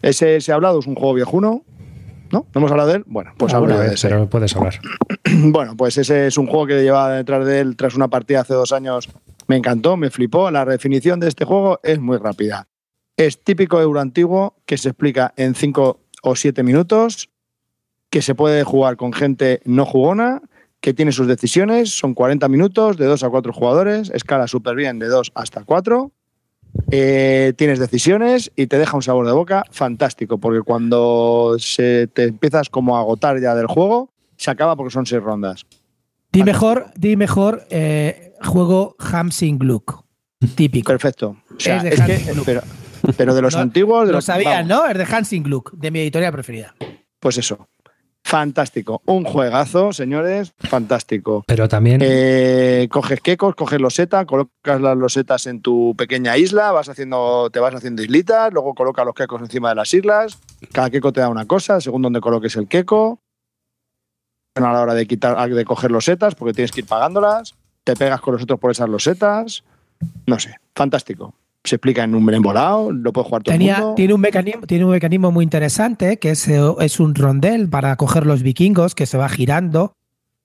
[0.01, 1.63] Ese se ha hablado, es un juego viejuno.
[2.31, 2.45] ¿No?
[2.53, 3.03] ¿No hemos hablado de él?
[3.07, 4.09] Bueno, pues Alguna de ese.
[4.09, 4.79] pero puedes hablar.
[5.47, 8.53] Bueno, pues ese es un juego que llevaba detrás de él tras una partida hace
[8.53, 9.09] dos años.
[9.47, 10.49] Me encantó, me flipó.
[10.51, 12.67] La definición de este juego es muy rápida.
[13.17, 17.29] Es típico euro antiguo que se explica en cinco o siete minutos,
[18.09, 20.41] que se puede jugar con gente no jugona,
[20.79, 21.89] que tiene sus decisiones.
[21.97, 26.11] Son 40 minutos de dos a cuatro jugadores, escala súper bien de dos hasta cuatro.
[26.91, 32.25] Eh, tienes decisiones y te deja un sabor de boca fantástico, porque cuando se te
[32.25, 35.65] empiezas como a agotar ya del juego, se acaba porque son seis rondas.
[36.31, 40.03] Di mejor, di mejor eh, juego Hamsing Gluck.
[40.55, 40.91] Típico.
[40.91, 41.38] Perfecto.
[41.55, 42.45] O sea, Es de es que, Hans Gluck.
[42.45, 42.61] pero,
[43.17, 44.91] pero de los No, antiguos, de Lo los, sabían, vamos, ¿no?
[44.91, 46.75] Es de Hansing Gluck, de mi editorial preferida.
[47.19, 47.67] Pues eso.
[48.27, 49.03] Fantástico.
[49.05, 50.51] Un juegazo, señores.
[50.57, 51.43] Fantástico.
[51.45, 56.89] Pero también, Eh, coges quecos, coges loseta, colocas las losetas en tu pequeña isla, vas
[56.89, 60.39] haciendo, te vas haciendo islitas, luego colocas los quecos encima de las islas.
[60.73, 63.19] Cada queco te da una cosa, según donde coloques el queco.
[64.55, 67.53] A la hora de quitar, de coger losetas, porque tienes que ir pagándolas.
[67.83, 69.63] Te pegas con los otros por esas losetas.
[70.25, 71.35] No sé, fantástico.
[71.65, 73.93] Se explica en un embolado, lo puede jugar todo el mundo.
[73.95, 77.95] tiene, un mecanismo, tiene un mecanismo muy interesante, que es, eh, es un rondel para
[77.95, 79.95] coger los vikingos que se va girando.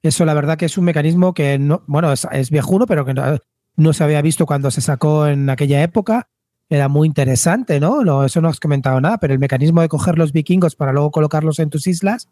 [0.02, 3.14] Eso la verdad que es un mecanismo que, no, bueno, es, es viejuno, pero que
[3.14, 3.38] no,
[3.76, 6.28] no se había visto cuando se sacó en aquella época.
[6.68, 8.04] Era muy interesante, ¿no?
[8.04, 11.10] No, Eso no has comentado nada, pero el mecanismo de coger los vikingos para luego
[11.10, 12.28] colocarlos en tus islas,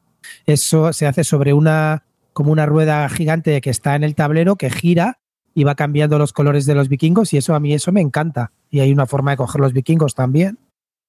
[0.47, 4.71] eso se hace sobre una, como una rueda gigante que está en el tablero que
[4.71, 5.19] gira
[5.55, 8.53] y va cambiando los colores de los vikingos y eso a mí eso me encanta.
[8.71, 10.59] Y hay una forma de coger los vikingos también.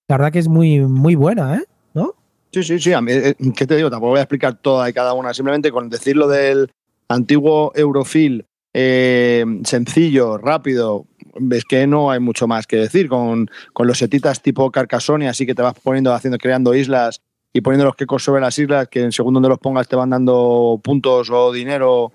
[0.08, 1.64] La verdad que es muy, muy buena, ¿eh?
[1.94, 2.16] ¿No?
[2.52, 2.94] Sí, sí, sí.
[2.94, 3.90] A mí, eh, ¿Qué te digo?
[3.90, 5.34] Tampoco voy a explicar toda y cada una.
[5.34, 6.72] Simplemente con decirlo del
[7.08, 11.08] antiguo Eurofil eh, sencillo, rápido,
[11.40, 13.10] ves que no hay mucho más que decir.
[13.10, 17.22] Con, con los setitas tipo Carcassonne, así que te vas poniendo, haciendo, creando islas
[17.52, 20.12] y poniendo los quecos sobre las islas, que en según donde los pongas te van
[20.12, 22.12] dando puntos o dinero.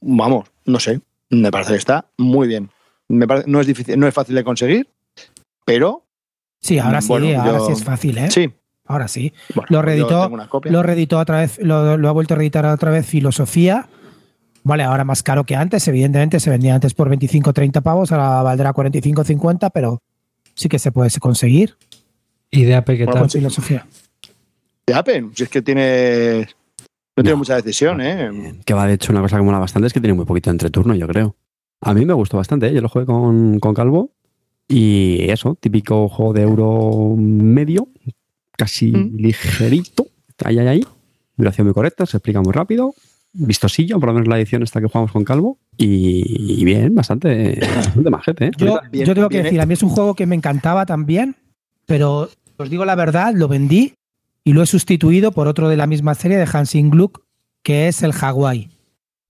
[0.00, 1.00] Vamos, no sé.
[1.30, 2.70] Me parece que está muy bien.
[3.08, 4.88] Me parece- no, es difícil, no es fácil de conseguir,
[5.64, 6.02] pero
[6.60, 8.30] Sí, ahora sí, Bueno, ahora yo- sí es fácil, ¿eh?
[8.30, 8.50] sí.
[8.88, 9.32] Ahora sí.
[9.54, 10.30] Bueno, Lo reeditó-.
[10.64, 13.88] Lo reeditó otra vez, lo, lo ha vuelto a reeditar otra vez Filosofía.
[14.62, 18.42] Vale, ahora más caro que antes, evidentemente se vendía antes por 25 30 pavos, ahora
[18.42, 20.00] valdrá 45 50, pero
[20.54, 21.76] sí que se puede conseguir
[22.50, 23.06] idea pequeña.
[23.06, 23.86] Bueno, con Filosofía.
[24.86, 26.48] de Appen, si es que tiene.
[27.16, 28.54] No, tiene mucha decisión, ¿eh?
[28.64, 30.94] Que va, de hecho, una cosa que mola bastante es que tiene muy poquito entreturno,
[30.94, 31.34] yo creo.
[31.80, 32.74] A mí me gustó bastante, ¿eh?
[32.74, 34.10] yo lo jugué con, con Calvo.
[34.68, 37.88] Y eso, típico juego de euro medio,
[38.56, 39.16] casi Mm.
[39.16, 40.06] ligerito.
[40.44, 40.84] Ahí, ahí, ahí.
[41.36, 42.94] Duración muy correcta, se explica muy rápido.
[43.32, 45.58] Vistosillo, por lo menos la edición esta que jugamos con Calvo.
[45.76, 48.50] Y, y bien, bastante, bastante majete, ¿eh?
[48.58, 48.80] Yo,
[49.14, 51.36] tengo que viene- decir, a mí es un juego que me encantaba también,
[51.86, 53.92] pero os digo la verdad, lo vendí
[54.46, 57.24] y lo he sustituido por otro de la misma serie de Hansing Gluck,
[57.64, 58.70] que es el Hawaii.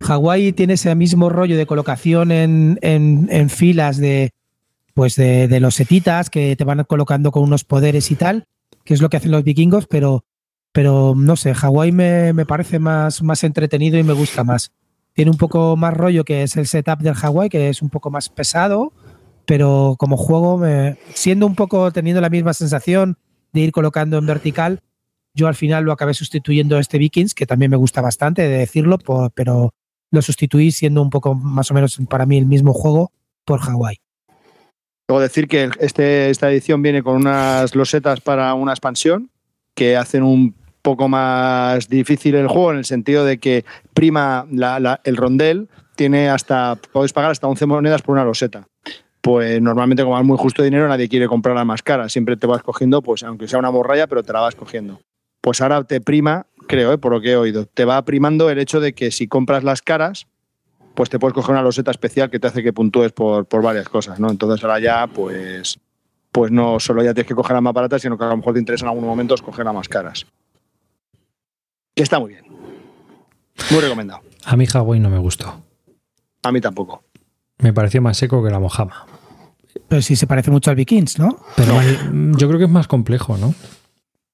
[0.00, 4.34] Hawaii tiene ese mismo rollo de colocación en, en, filas de,
[4.92, 8.44] pues de, de, los setitas que te van colocando con unos poderes y tal,
[8.84, 10.26] que es lo que hacen los vikingos, pero,
[10.70, 14.72] pero no sé, Hawaii me, me parece más, más entretenido y me gusta más.
[15.14, 18.10] Tiene un poco más rollo que es el setup del Hawaii, que es un poco
[18.10, 18.92] más pesado,
[19.46, 20.60] pero como juego,
[21.14, 23.16] siendo un poco teniendo la misma sensación
[23.54, 24.82] de ir colocando en vertical,
[25.36, 28.58] yo al final lo acabé sustituyendo a este Vikings, que también me gusta bastante de
[28.58, 28.98] decirlo,
[29.34, 29.74] pero
[30.10, 33.12] lo sustituí siendo un poco más o menos para mí el mismo juego
[33.44, 34.00] por Hawaii.
[35.08, 39.30] Debo decir que este, esta edición viene con unas losetas para una expansión
[39.74, 44.46] que hacen un poco más difícil el juego en el sentido de que prima
[45.04, 48.66] el rondel, tiene hasta, puedes pagar hasta 11 monedas por una loseta.
[49.20, 52.46] Pues normalmente como es muy justo dinero nadie quiere comprar la más cara, siempre te
[52.46, 55.00] vas cogiendo, pues aunque sea una morralla, pero te la vas cogiendo.
[55.46, 56.98] Pues ahora te prima, creo, ¿eh?
[56.98, 59.80] por lo que he oído, te va primando el hecho de que si compras las
[59.80, 60.26] caras,
[60.96, 63.88] pues te puedes coger una loseta especial que te hace que puntúes por, por varias
[63.88, 64.28] cosas, ¿no?
[64.28, 65.78] Entonces ahora ya, pues,
[66.32, 68.54] pues no solo ya tienes que coger las más baratas, sino que a lo mejor
[68.54, 70.26] te interesa en algunos momentos coger las más caras.
[71.94, 72.44] Que está muy bien.
[73.70, 74.22] Muy recomendado.
[74.46, 75.62] A mí Hawaii no me gustó.
[76.42, 77.04] A mí tampoco.
[77.58, 79.06] Me pareció más seco que la Mojama.
[79.86, 81.38] Pero sí se parece mucho al Vikings, ¿no?
[81.54, 81.74] Pero
[82.10, 82.36] no.
[82.36, 83.54] yo creo que es más complejo, ¿no?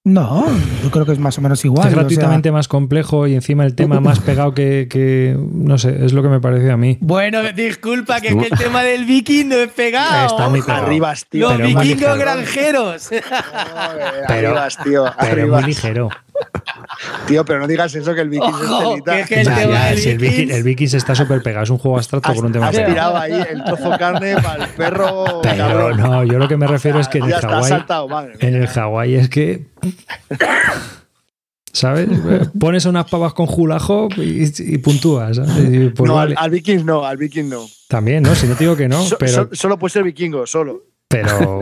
[0.04, 0.44] No,
[0.82, 1.86] yo creo que es más o menos igual.
[1.86, 2.56] Es gratuitamente o sea...
[2.56, 6.28] más complejo y encima el tema más pegado que, que, No sé, es lo que
[6.28, 6.98] me pareció a mí.
[7.00, 10.26] Bueno, disculpa, que es que el tema del viking no es pegado.
[10.26, 10.86] Está muy pegado.
[10.86, 11.56] Arribas, tío.
[11.56, 13.10] Los vikingos granjeros.
[14.26, 15.04] pero, arribas, tío.
[15.20, 15.60] Pero arribas.
[15.62, 16.08] muy ligero.
[17.26, 19.16] Tío, pero no digas eso que el Vikings Ojo, es telita.
[19.16, 21.96] que- que el Ya, el, Vikings- Vikings, el Vikings está súper pegado, es un juego
[21.96, 25.24] abstracto Has, con un tema has tirado ahí el trozo carne para el perro.
[25.42, 25.96] Pero cabrón.
[25.98, 27.68] no, yo lo que me refiero es que en el Hawái.
[27.68, 28.34] saltado, madre.
[28.40, 29.66] En el Hawái es que.
[31.72, 32.06] ¿Sabes?
[32.58, 35.36] Pones unas pavas con julajo y, y puntúas.
[35.36, 35.52] ¿sabes?
[35.72, 36.34] Y pues no, vale.
[36.36, 37.66] al, al Vikings no, al Vikings no.
[37.88, 38.34] También, ¿no?
[38.34, 39.32] Si no te digo que no, So- pero.
[39.32, 40.82] so- solo puede ser vikingo, solo.
[41.08, 41.60] pero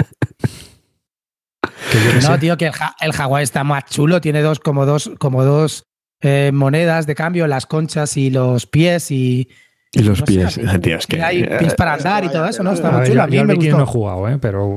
[1.63, 2.39] No, sé.
[2.39, 4.21] tío, que el, ja- el Hawái está más chulo.
[4.21, 5.85] Tiene dos, como dos, como dos
[6.21, 9.49] eh, monedas de cambio, las conchas y los pies y.
[9.93, 11.17] Y los no sé, pies, a mí- tío, es que.
[11.17, 12.73] y hay pies para andar y todo eso, ¿no?
[12.73, 13.15] Está A muy chulo.
[13.17, 13.93] yo, A mí yo me Vikings no he gustó.
[13.99, 14.39] jugado, ¿eh?
[14.41, 14.75] Pero.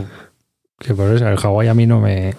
[0.79, 2.33] Que por eso, el Hawái a mí no me.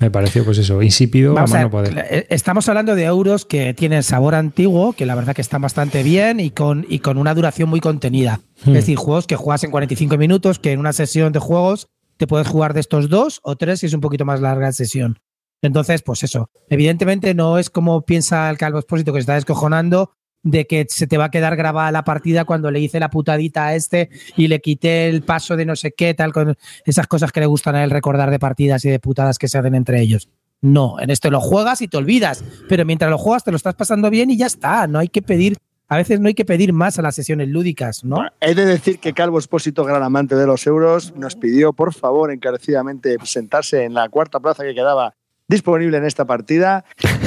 [0.00, 2.06] Me pareció, pues eso, insípido Vamos a a mano ver, poder.
[2.10, 6.02] eh, estamos hablando de euros que tienen sabor antiguo, que la verdad que están bastante
[6.02, 8.40] bien y con, y con una duración muy contenida.
[8.64, 8.70] Hmm.
[8.70, 12.26] Es decir, juegos que juegas en 45 minutos, que en una sesión de juegos te
[12.26, 15.18] puedes jugar de estos dos o tres si es un poquito más larga la sesión.
[15.62, 16.50] Entonces, pues eso.
[16.68, 20.12] Evidentemente no es como piensa el Calvo Expósito que se está descojonando
[20.42, 23.66] de que se te va a quedar grabada la partida cuando le hice la putadita
[23.66, 26.54] a este y le quité el paso de no sé qué, tal, con
[26.84, 29.58] esas cosas que le gustan a él recordar de partidas y de putadas que se
[29.58, 30.28] hacen entre ellos.
[30.60, 33.74] No, en este lo juegas y te olvidas, pero mientras lo juegas te lo estás
[33.74, 34.86] pasando bien y ya está.
[34.86, 35.56] No hay que pedir,
[35.88, 38.18] a veces no hay que pedir más a las sesiones lúdicas, ¿no?
[38.40, 42.30] He de decir que Calvo Espósito, gran amante de los euros, nos pidió, por favor,
[42.32, 45.14] encarecidamente sentarse en la cuarta plaza que quedaba
[45.46, 46.84] disponible en esta partida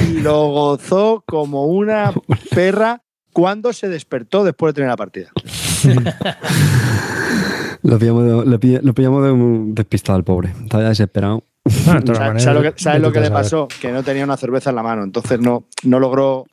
[0.08, 2.12] y lo gozó como una
[2.54, 3.02] perra
[3.32, 5.30] cuando se despertó después de tener la partida.
[7.82, 10.52] Lo pillamos, de, lo pill- lo pillamos de un despistado al pobre.
[10.62, 11.44] Estaba ya desesperado.
[11.64, 13.68] ¿Sabes lo que, sabes lo que le pasó?
[13.80, 16.46] Que no tenía una cerveza en la mano, entonces no, no logró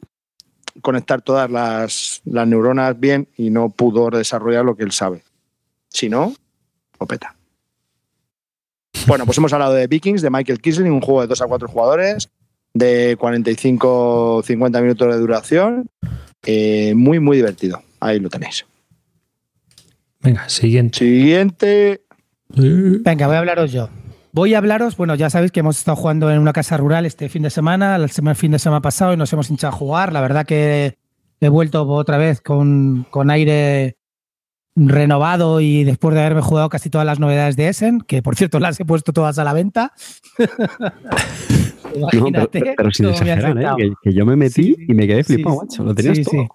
[0.82, 5.24] conectar todas las, las neuronas bien y no pudo desarrollar lo que él sabe.
[5.90, 6.34] Si no,
[7.00, 7.36] lo peta.
[9.08, 11.68] Bueno, pues hemos hablado de Vikings, de Michael Kisling, un juego de 2 a 4
[11.68, 12.30] jugadores,
[12.74, 15.90] de 45-50 minutos de duración.
[16.46, 17.82] Eh, muy, muy divertido.
[18.00, 18.66] Ahí lo tenéis.
[20.22, 21.00] Venga, siguiente.
[21.00, 22.02] Siguiente.
[22.50, 23.90] Venga, voy a hablaros yo.
[24.36, 27.30] Voy a hablaros, bueno, ya sabéis que hemos estado jugando en una casa rural este
[27.30, 30.12] fin de semana, el fin de semana pasado y nos hemos hinchado a jugar.
[30.12, 30.98] La verdad que
[31.40, 33.96] he vuelto otra vez con, con aire
[34.76, 38.60] renovado y después de haberme jugado casi todas las novedades de Essen, que por cierto
[38.60, 39.94] las he puesto todas a la venta.
[41.96, 42.10] No,
[42.52, 43.68] pero, pero sin exagerar, ¿eh?
[43.78, 45.62] que, que yo me metí Sí, y me quedé flipado, sí.
[45.66, 45.84] macho.
[45.86, 46.34] Lo tenías Sí, todo.
[46.34, 46.48] sí.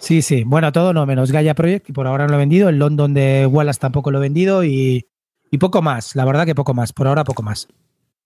[0.00, 0.44] Sí, sí.
[0.44, 2.68] Bueno, todo no, menos Gaia Project, y por ahora no lo he vendido.
[2.68, 5.06] El London de Wallace tampoco lo he vendido y,
[5.50, 6.14] y poco más.
[6.16, 6.92] La verdad que poco más.
[6.92, 7.68] Por ahora poco más.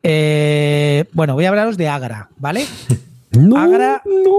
[0.03, 2.67] Eh, bueno, voy a hablaros de Agra, ¿vale?
[3.33, 4.39] No, Agra- no.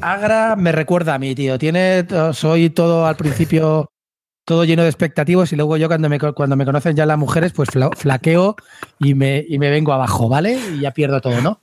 [0.00, 1.56] Agra me recuerda a mí, tío.
[1.56, 3.92] Tiene, soy todo al principio
[4.44, 7.52] todo lleno de expectativas y luego yo cuando me, cuando me conocen ya las mujeres,
[7.52, 8.56] pues fla- flaqueo
[8.98, 10.58] y me, y me vengo abajo, ¿vale?
[10.74, 11.60] Y ya pierdo todo, ¿no?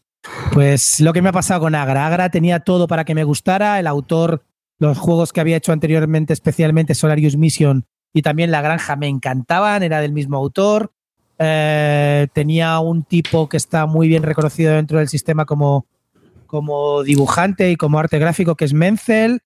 [0.54, 2.08] Pues lo que me ha pasado con Agra.
[2.08, 3.78] Agra tenía todo para que me gustara.
[3.78, 4.46] El autor,
[4.78, 9.84] los juegos que había hecho anteriormente, especialmente Solarius Mission y también La Granja, me encantaban.
[9.84, 10.92] Era del mismo autor.
[11.38, 15.86] Eh, tenía un tipo que está muy bien reconocido dentro del sistema como,
[16.48, 19.42] como dibujante y como arte gráfico, que es Menzel.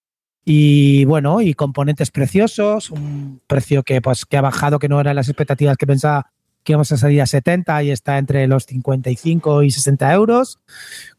[0.45, 5.16] Y bueno, y componentes preciosos, un precio que, pues, que ha bajado, que no eran
[5.16, 6.32] las expectativas que pensaba
[6.64, 10.59] que íbamos a salir a 70 y está entre los 55 y 60 euros.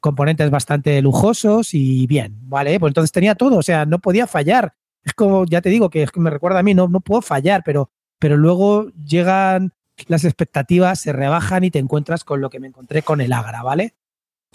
[0.00, 2.80] Componentes bastante lujosos y bien, ¿vale?
[2.80, 4.74] Pues entonces tenía todo, o sea, no podía fallar.
[5.04, 7.22] Es como, ya te digo, que es que me recuerda a mí, no, no puedo
[7.22, 9.72] fallar, pero, pero luego llegan
[10.06, 13.62] las expectativas, se rebajan y te encuentras con lo que me encontré con el Agra,
[13.62, 13.94] ¿vale?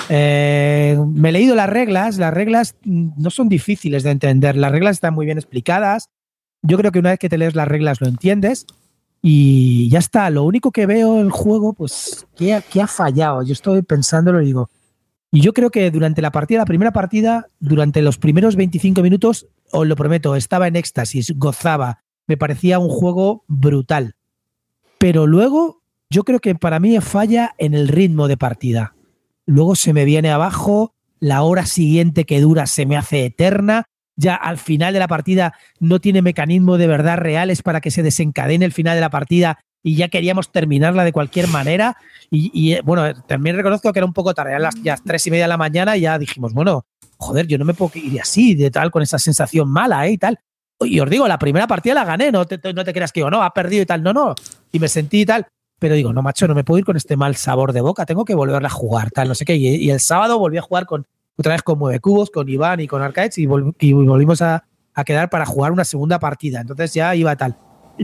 [0.10, 4.94] Eh, me he leído las reglas, las reglas no son difíciles de entender, las reglas
[4.94, 6.10] están muy bien explicadas.
[6.62, 8.66] Yo creo que una vez que te lees las reglas lo entiendes
[9.22, 10.30] y ya está.
[10.30, 13.44] Lo único que veo el juego, pues, ¿qué, ha fallado?
[13.44, 14.70] Yo estoy pensándolo y digo,
[15.32, 19.48] y yo creo que durante la partida, la primera partida, durante los primeros 25 minutos,
[19.72, 24.16] os lo prometo, estaba en éxtasis, gozaba, me parecía un juego brutal.
[24.98, 28.96] Pero luego, yo creo que para mí falla en el ritmo de partida.
[29.46, 34.36] Luego se me viene abajo, la hora siguiente que dura se me hace eterna, ya
[34.36, 38.66] al final de la partida no tiene mecanismo de verdad reales para que se desencadene
[38.66, 41.96] el final de la partida y ya queríamos terminarla de cualquier manera.
[42.30, 45.32] Y, eh, bueno, también reconozco que era un poco tarde, eran las, ya tres y
[45.32, 46.86] media de la mañana y ya dijimos, bueno,
[47.20, 50.14] joder, yo no me puedo ir así, de tal, con esa sensación mala, ¿eh?
[50.14, 50.40] Y tal.
[50.82, 53.30] Y os digo, la primera partida la gané, no te, no te creas que digo,
[53.30, 54.34] no, ha perdido y tal, no, no.
[54.72, 55.46] Y me sentí y tal.
[55.78, 58.26] Pero digo, no, macho, no me puedo ir con este mal sabor de boca, tengo
[58.26, 59.56] que volverla a jugar, tal, no sé qué.
[59.56, 61.06] Y, el sábado volví a jugar con
[61.38, 65.30] otra vez con Mueve Cubos, con Iván y con Arcaets y, volvimos a, a, quedar
[65.30, 66.62] para jugar una segunda partida.
[66.62, 67.58] Entonces ya iba tal.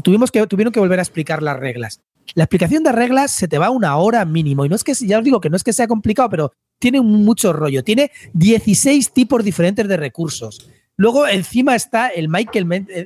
[0.04, 2.02] Tuvimos que, tuvieron que volver a explicar las reglas.
[2.34, 4.66] La explicación de reglas se te va una hora mínimo.
[4.66, 6.54] Y no es que, ya os digo que no es que sea complicado, pero
[6.86, 7.84] tiene mucho rollo.
[7.84, 10.70] Tiene 16 tipos diferentes de recursos.
[10.98, 12.66] Luego encima está el Michael,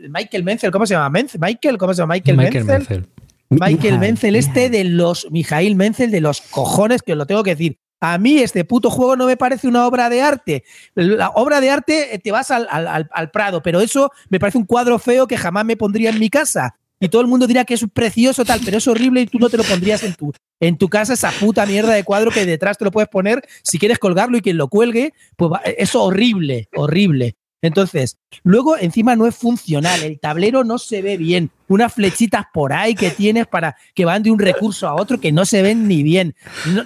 [0.09, 1.21] Michael Menzel, ¿cómo se llama?
[1.39, 2.15] Michael, ¿cómo se llama?
[2.15, 3.07] Michael, Michael Menzel.
[3.49, 7.51] Michael Menzel, este de los, Mijail Menzel de los cojones, que os lo tengo que
[7.51, 7.77] decir.
[8.01, 10.65] A mí este puto juego no me parece una obra de arte.
[10.93, 14.65] La obra de arte eh, te vas al, al, Prado, pero eso me parece un
[14.65, 16.75] cuadro feo que jamás me pondría en mi casa.
[16.99, 19.49] Y todo el mundo dirá que es precioso tal, pero es horrible y tú no
[19.49, 22.77] te lo pondrías en tu, en tu casa, esa puta mierda de cuadro que detrás
[22.77, 27.35] te lo puedes poner si quieres colgarlo y quien lo cuelgue, pues es horrible, horrible.
[27.61, 32.71] Entonces, luego encima no es funcional, el tablero no se ve bien, unas flechitas por
[32.71, 35.87] ahí que tienes para que van de un recurso a otro que no se ven
[35.87, 36.35] ni bien,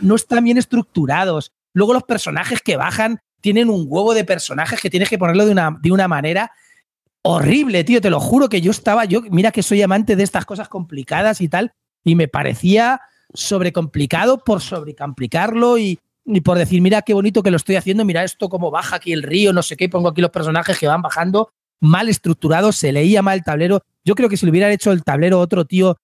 [0.02, 1.52] no, están bien estructurados.
[1.74, 5.52] Luego los personajes que bajan tienen un huevo de personajes que tienes que ponerlo de
[5.52, 6.52] una, de una manera
[7.24, 10.46] horrible, tío, te lo juro que yo estaba, yo, mira que soy amante de estas
[10.46, 13.02] cosas complicadas y tal, y me parecía
[13.34, 16.00] sobrecomplicado por sobrecomplicarlo y,
[16.44, 19.24] por decir, mira qué bonito que lo estoy haciendo, mira esto cómo baja aquí el
[19.24, 21.50] río, no sé qué, pongo aquí los personajes que van bajando,
[21.80, 23.82] mal estructurado, se leía mal el tablero.
[24.06, 25.98] Yo creo que si le hubiera hecho el tablero otro tío,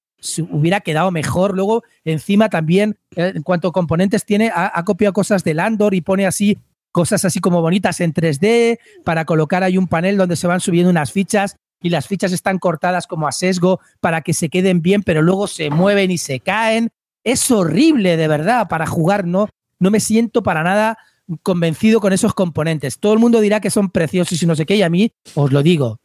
[0.50, 1.56] hubiera quedado mejor.
[1.56, 6.02] Luego, encima también, eh, en cuanto a componentes tiene, ha, copiado cosas de Landor y
[6.02, 6.58] pone así
[7.00, 10.90] cosas así como bonitas en 3D para colocar ahí un panel donde se van subiendo
[10.90, 15.02] unas fichas y las fichas están cortadas como a sesgo para que se queden bien,
[15.02, 16.90] pero luego se mueven y se caen.
[17.24, 19.48] Es horrible, de verdad, para jugar, ¿no?
[19.80, 20.98] no me siento para nada
[21.42, 23.00] convencido con esos componentes.
[23.00, 25.54] Todo el mundo dirá que son preciosos y no sé qué, y a mí os
[25.54, 26.00] lo digo.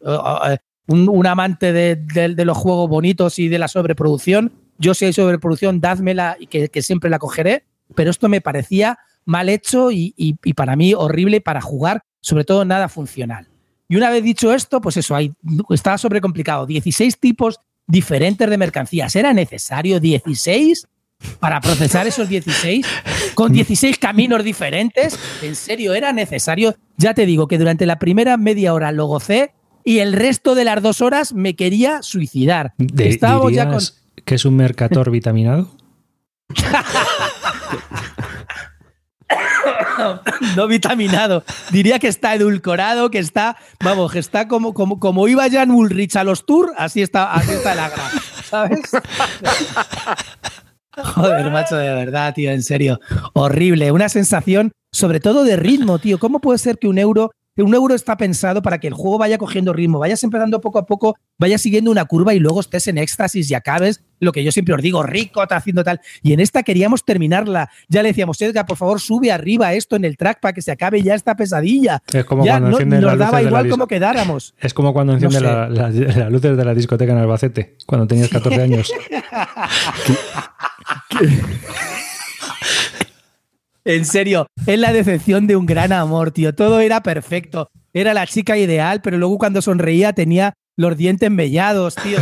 [0.87, 6.37] Un, amante de, los juegos bonitos y de la sobreproducción, yo si hay sobreproducción, dádmela
[6.39, 7.65] y que, siempre la cogeré,
[7.97, 12.65] pero esto me parecía mal hecho y, y, para mí horrible para jugar, sobre todo
[12.65, 13.49] nada funcional.
[13.89, 15.33] Y una vez dicho esto, pues eso, hay,
[15.71, 16.67] estaba sobrecomplicado.
[16.67, 19.15] 16 tipos diferentes de mercancías.
[19.17, 20.89] ¿Era necesario 16?
[21.41, 22.87] para procesar esos 16
[23.35, 25.19] con 16 caminos diferentes.
[25.43, 26.77] ¿En serio era necesario?
[26.97, 29.55] Ya te digo que durante la primera media hora lo gocé
[29.85, 32.75] y el resto de las dos horas me quería suicidar.
[32.99, 33.81] Estábamos ya con...
[34.25, 35.71] que es un Mercator vitaminado?
[40.57, 41.45] no vitaminado.
[41.71, 46.17] Diría que está edulcorado, que está, vamos, que está como, como, como iba Jan Ulrich
[46.17, 48.11] a los tours, así está, así está el agra.
[48.45, 48.81] ¿Sabes?
[50.97, 53.01] Joder, macho, de verdad, tío, en serio.
[53.33, 53.91] Horrible.
[53.91, 56.19] Una sensación, sobre todo de ritmo, tío.
[56.19, 59.39] ¿Cómo puede ser que un euro un euro está pensado para que el juego vaya
[59.39, 62.99] cogiendo ritmo, vayas empezando poco a poco, vayas siguiendo una curva y luego estés en
[62.99, 66.01] éxtasis y acabes lo que yo siempre os digo, rico, está haciendo tal.
[66.23, 67.71] Y en esta queríamos terminarla.
[67.89, 70.73] Ya le decíamos, Edgar, por favor, sube arriba esto en el track para que se
[70.73, 72.03] acabe ya esta pesadilla.
[72.13, 74.55] Es como ya cuando no, nos daba igual como quedáramos.
[74.65, 78.91] Es como cuando enciende las luces de la discoteca en Albacete, cuando tenías 14 años.
[83.85, 86.55] En serio, es la decepción de un gran amor, tío.
[86.55, 87.69] Todo era perfecto.
[87.93, 92.19] Era la chica ideal, pero luego cuando sonreía tenía los dientes mellados, tío.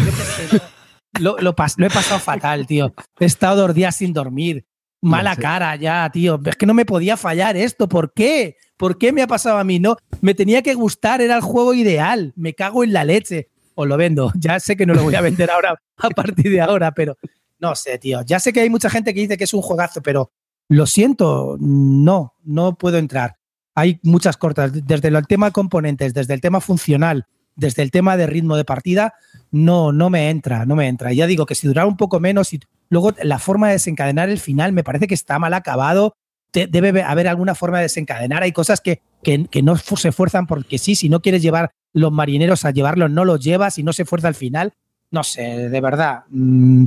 [1.20, 2.92] lo, lo, pas- lo he pasado fatal, tío.
[3.20, 4.64] He estado dos días sin dormir.
[5.04, 5.42] Mala sé.
[5.42, 6.40] cara ya, tío.
[6.44, 7.88] Es que no me podía fallar esto.
[7.88, 8.56] ¿Por qué?
[8.76, 9.78] ¿Por qué me ha pasado a mí?
[9.78, 12.32] No, me tenía que gustar, era el juego ideal.
[12.36, 13.48] Me cago en la leche.
[13.74, 14.32] Os lo vendo.
[14.36, 17.16] Ya sé que no lo voy a vender ahora a partir de ahora, pero
[17.58, 18.22] no sé, tío.
[18.26, 20.30] Ya sé que hay mucha gente que dice que es un juegazo, pero
[20.72, 23.36] lo siento, no, no puedo entrar.
[23.74, 28.16] Hay muchas cortas, desde el tema de componentes, desde el tema funcional, desde el tema
[28.16, 29.14] de ritmo de partida,
[29.50, 31.12] no, no me entra, no me entra.
[31.12, 34.38] Ya digo que si durara un poco menos y luego la forma de desencadenar el
[34.38, 36.16] final me parece que está mal acabado.
[36.52, 38.42] Debe haber alguna forma de desencadenar.
[38.42, 42.64] Hay cosas que, que, no se esfuerzan porque sí, si no quieres llevar los marineros
[42.64, 44.74] a llevarlos, no los llevas y no se esfuerza al final.
[45.10, 46.24] No sé, de verdad.
[46.28, 46.84] mm,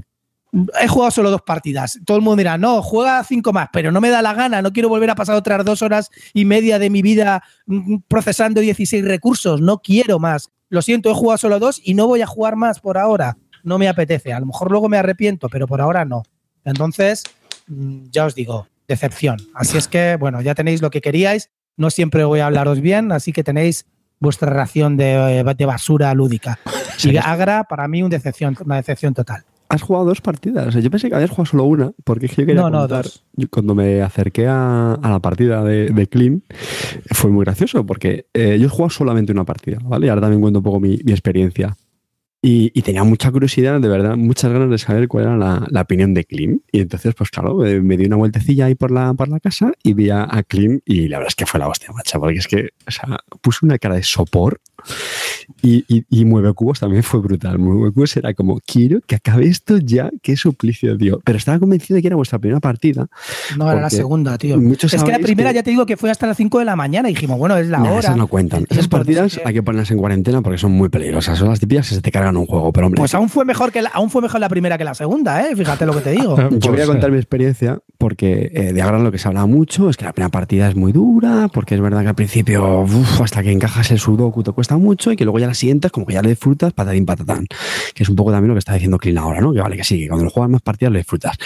[0.82, 2.00] he jugado solo dos partidas.
[2.06, 4.62] Todo el mundo dirá, no, juega cinco más, pero no me da la gana.
[4.62, 8.62] No quiero volver a pasar otras dos horas y media de mi vida mm, procesando
[8.62, 9.62] 16 recursos.
[9.62, 10.52] No quiero más.
[10.70, 13.38] Lo siento, he jugado solo dos y no voy a jugar más por ahora.
[13.64, 14.34] No me apetece.
[14.34, 16.24] A lo mejor luego me arrepiento, pero por ahora no.
[16.64, 17.24] Entonces,
[17.68, 19.38] mm, ya os digo, decepción.
[19.54, 21.50] Así es que, bueno, ya tenéis lo que queríais.
[21.78, 23.86] No siempre voy a hablaros bien, así que tenéis
[24.20, 26.60] vuestra ración de, de basura lúdica.
[27.04, 29.44] Y Agra, para mí, un decepción, una decepción total.
[29.76, 30.68] Has jugado dos partidas.
[30.68, 32.72] O sea, yo pensé que habías jugado solo una, porque es que yo quería No,
[32.72, 36.42] contar- yo cuando me acerqué a, a la partida de, de Clean,
[37.12, 40.08] fue muy gracioso, porque eh, yo he jugado solamente una partida, ¿vale?
[40.08, 41.76] Y ahora también cuento un poco mi, mi experiencia.
[42.48, 45.82] Y, y tenía mucha curiosidad, de verdad, muchas ganas de saber cuál era la, la
[45.82, 46.62] opinión de Clean.
[46.72, 49.72] Y entonces, pues claro, eh, me di una vueltecilla ahí por la, por la casa
[49.82, 52.38] y vi a, a Clean y la verdad es que fue la hostia, macha, porque
[52.38, 54.62] es que, o sea, puso una cara de sopor
[55.64, 57.58] y, y, y Mueve Cubos también fue brutal.
[57.58, 61.22] Mueve Cubos era como, quiero que acabe esto ya, qué suplicio, tío.
[61.26, 63.08] Pero estaba convencido de que era vuestra primera partida.
[63.58, 64.60] No, era la segunda, tío.
[64.60, 66.76] Es que la primera que- ya te digo que fue hasta las 5 de la
[66.76, 68.00] mañana y dijimos, bueno, es la Nah, hora.
[68.00, 68.68] esas no cuentan.
[68.70, 71.40] Esas partidas hay que ponerlas en cuarentena porque son muy peligrosas.
[71.40, 72.72] Son las típicas que se te cargan un juego.
[72.74, 74.94] Pero hombre, Pues aún fue mejor que la, aún fue mejor la primera que la
[74.94, 75.56] segunda, ¿eh?
[75.56, 76.36] Fíjate lo que te digo.
[76.38, 79.46] Yo voy a Pues, contar mi experiencia porque eh, de ahora lo que se habla
[79.46, 82.82] mucho es que la primera partida es muy dura, porque es verdad que al principio,
[82.82, 85.92] uf, hasta que encajas el sudoku te cuesta mucho y que luego ya la siguientes
[85.92, 87.46] como que ya le disfrutas patatín patatán,
[87.94, 89.54] que es un poco también lo que está diciendo Clean ahora, ¿no?
[89.54, 91.38] Que vale, que sí, que cuando lo juegas más partidas lo disfrutas.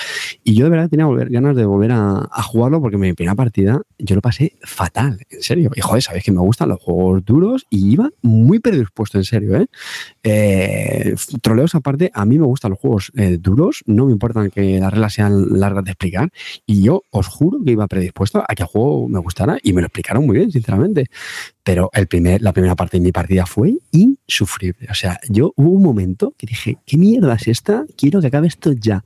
[0.43, 3.35] Y yo de verdad tenía volver- ganas de volver a, a jugarlo porque mi primera
[3.35, 5.71] partida yo lo pasé fatal, en serio.
[5.75, 9.55] Y joder, sabéis que me gustan los juegos duros y iba muy predispuesto, en serio,
[9.55, 9.67] ¿eh?
[10.23, 10.68] Eh,
[11.41, 14.91] troleos aparte, a mí me gustan los juegos eh, duros, no me importan que las
[14.91, 16.31] reglas sean largas de explicar,
[16.65, 19.81] y yo os juro que iba predispuesto a que el juego me gustara y me
[19.81, 21.07] lo explicaron muy bien, sinceramente.
[21.63, 24.87] Pero el primer, la primera parte de mi partida fue insufrible.
[24.89, 27.85] O sea, yo hubo un momento que dije, ¿qué mierda es esta?
[27.95, 29.05] Quiero que acabe esto ya.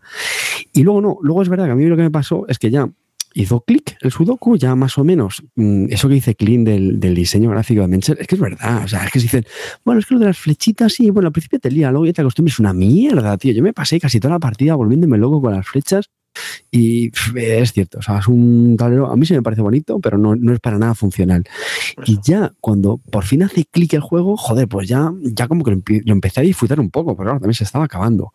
[0.71, 2.71] Y luego no, luego es verdad que a mí lo que me pasó es que
[2.71, 2.89] ya
[3.33, 5.43] hizo clic el Sudoku, ya más o menos.
[5.55, 8.83] mm, Eso que dice Clean del, del diseño gráfico de Mencher, es que es verdad.
[8.83, 9.45] O sea, es que se dicen,
[9.85, 12.13] bueno, es que lo de las flechitas, sí, bueno, al principio te lía, luego ya
[12.13, 13.51] te acostumbras, es una mierda, tío.
[13.53, 16.05] Yo me pasé casi toda la partida volviéndome loco con las flechas
[16.71, 20.17] y es cierto, o sea, es un tablero, a mí sí me parece bonito, pero
[20.17, 21.43] no, no es para nada funcional.
[22.07, 25.69] Y ya cuando por fin hace clic el juego, joder, pues ya, ya como que
[25.71, 28.33] lo, empe- lo empecé a disfrutar un poco, pero claro, también se estaba acabando.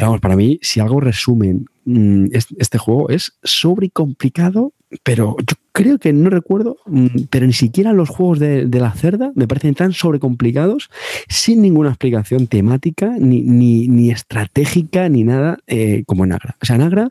[0.00, 4.72] Vamos, para mí, si algo resumen mm, es- este juego, es sobre y complicado,
[5.02, 8.92] pero yo creo que no recuerdo, mm, pero ni siquiera los juegos de, de la
[8.92, 10.90] cerda me parecen tan sobrecomplicados,
[11.28, 16.56] sin ninguna explicación temática, ni, ni, ni estratégica, ni nada, eh, como en Agra.
[16.62, 17.10] O sea, en Agra,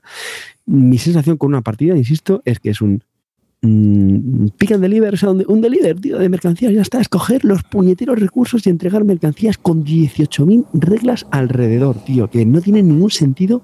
[0.66, 3.04] mi sensación con una partida, insisto, es que es un
[3.62, 8.20] mm, pick and o sea, un, deliver, tío, de mercancías, ya está, escoger los puñeteros
[8.20, 13.64] recursos y entregar mercancías con 18.000 reglas alrededor, tío, que no tienen ningún sentido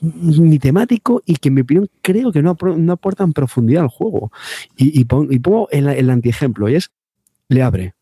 [0.00, 3.88] ni temático y que en mi opinión creo que no, apro- no aportan profundidad al
[3.88, 4.32] juego.
[4.76, 6.90] Y, y y pongo el, el y es,
[7.48, 7.94] le abre.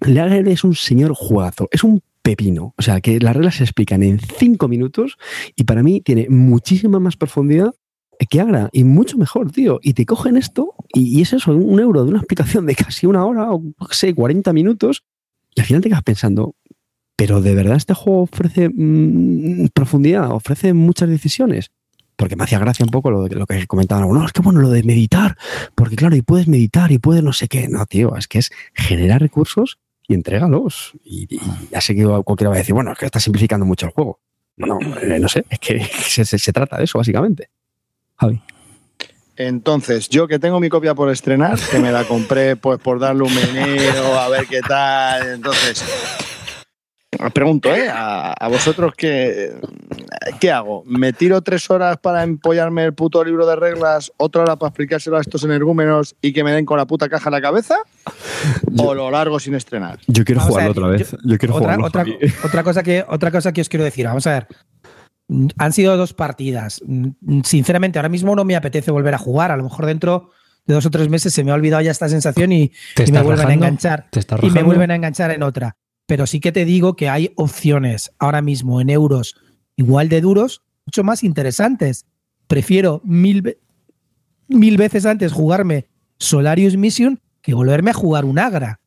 [0.00, 2.74] Le abre es un señor juegazo, es un pepino.
[2.76, 5.16] O sea, que las reglas se explican en cinco minutos
[5.56, 7.74] y para mí tiene muchísima más profundidad
[8.28, 9.78] que Agra y mucho mejor, tío.
[9.82, 13.06] Y te cogen esto y, y es eso, un euro de una explicación de casi
[13.06, 15.04] una hora o, no sé, 40 minutos
[15.54, 16.54] y al final te quedas pensando,
[17.16, 20.30] pero ¿de verdad este juego ofrece mm, profundidad?
[20.32, 21.70] ¿Ofrece muchas decisiones?
[22.16, 24.08] Porque me hacía gracia un poco lo, lo que comentaban.
[24.08, 25.36] No, es que bueno, lo de meditar.
[25.74, 27.66] Porque claro, y puedes meditar y puedes no sé qué.
[27.68, 30.92] No, tío, es que es generar recursos y entrégalos.
[31.04, 31.40] Y, y
[31.72, 34.20] ya sé que cualquiera va a decir, bueno, es que está simplificando mucho el juego.
[34.56, 35.80] No, no, eh, no sé, es que
[36.24, 37.48] se- se trata de eso, básicamente.
[38.24, 38.40] Javi.
[39.36, 43.22] Entonces, yo que tengo mi copia por estrenar, que me la compré pues por darle
[43.24, 45.28] un meneo, a ver qué tal.
[45.34, 45.84] Entonces,
[47.18, 47.88] os pregunto, ¿eh?
[47.90, 49.52] A, a vosotros que
[50.40, 50.84] ¿qué hago?
[50.86, 55.16] ¿Me tiro tres horas para empollarme el puto libro de reglas, otra hora para explicárselo
[55.16, 57.76] a estos energúmenos y que me den con la puta caja en la cabeza?
[58.78, 59.98] ¿O lo largo sin estrenar?
[60.06, 61.10] Yo quiero Vamos jugarlo ver, otra vez.
[61.10, 61.86] yo- Yo, quiero otra, jugarlo.
[61.86, 62.04] otra,
[62.44, 64.46] otra cosa que, otra cosa que os quiero decir, vamos a ver.
[65.56, 66.80] Han sido dos partidas.
[66.86, 69.50] Mm, Sinceramente, ahora mismo no me apetece volver a jugar.
[69.50, 70.30] A lo mejor dentro
[70.66, 73.12] de dos o tres meses se me ha olvidado ya esta sensación y, ¿Te y
[73.12, 74.08] me vuelven a enganchar.
[74.10, 75.76] ¿Te estás Y me vuelven a enganchar en otra.
[76.06, 79.36] Pero sí que te digo que hay opciones ahora mismo en euros
[79.76, 82.06] igual de duros, mucho más interesantes.
[82.46, 83.58] Prefiero mil,
[84.48, 88.80] mil veces antes jugarme Solarius Mission que volverme a jugar un Agra.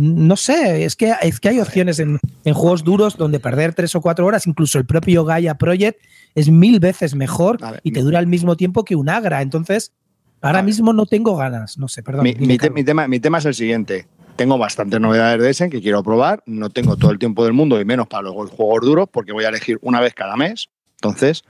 [0.00, 3.94] No sé, es que, es que hay opciones en, en juegos duros donde perder tres
[3.94, 6.00] o cuatro horas, incluso el propio Gaia Project,
[6.34, 9.42] es mil veces mejor ver, y te dura el mismo tiempo que un Agra.
[9.42, 9.92] Entonces,
[10.40, 11.76] ahora mismo no tengo ganas.
[11.76, 12.24] No sé, perdón.
[12.24, 12.74] Mi, dime, mi te- Carlos.
[12.76, 14.06] mi tema, mi tema es el siguiente.
[14.36, 16.42] Tengo bastantes novedades de Essen que quiero probar.
[16.46, 19.44] No tengo todo el tiempo del mundo y menos para los juegos duros porque voy
[19.44, 20.70] a elegir una vez cada mes.
[20.96, 21.44] Entonces,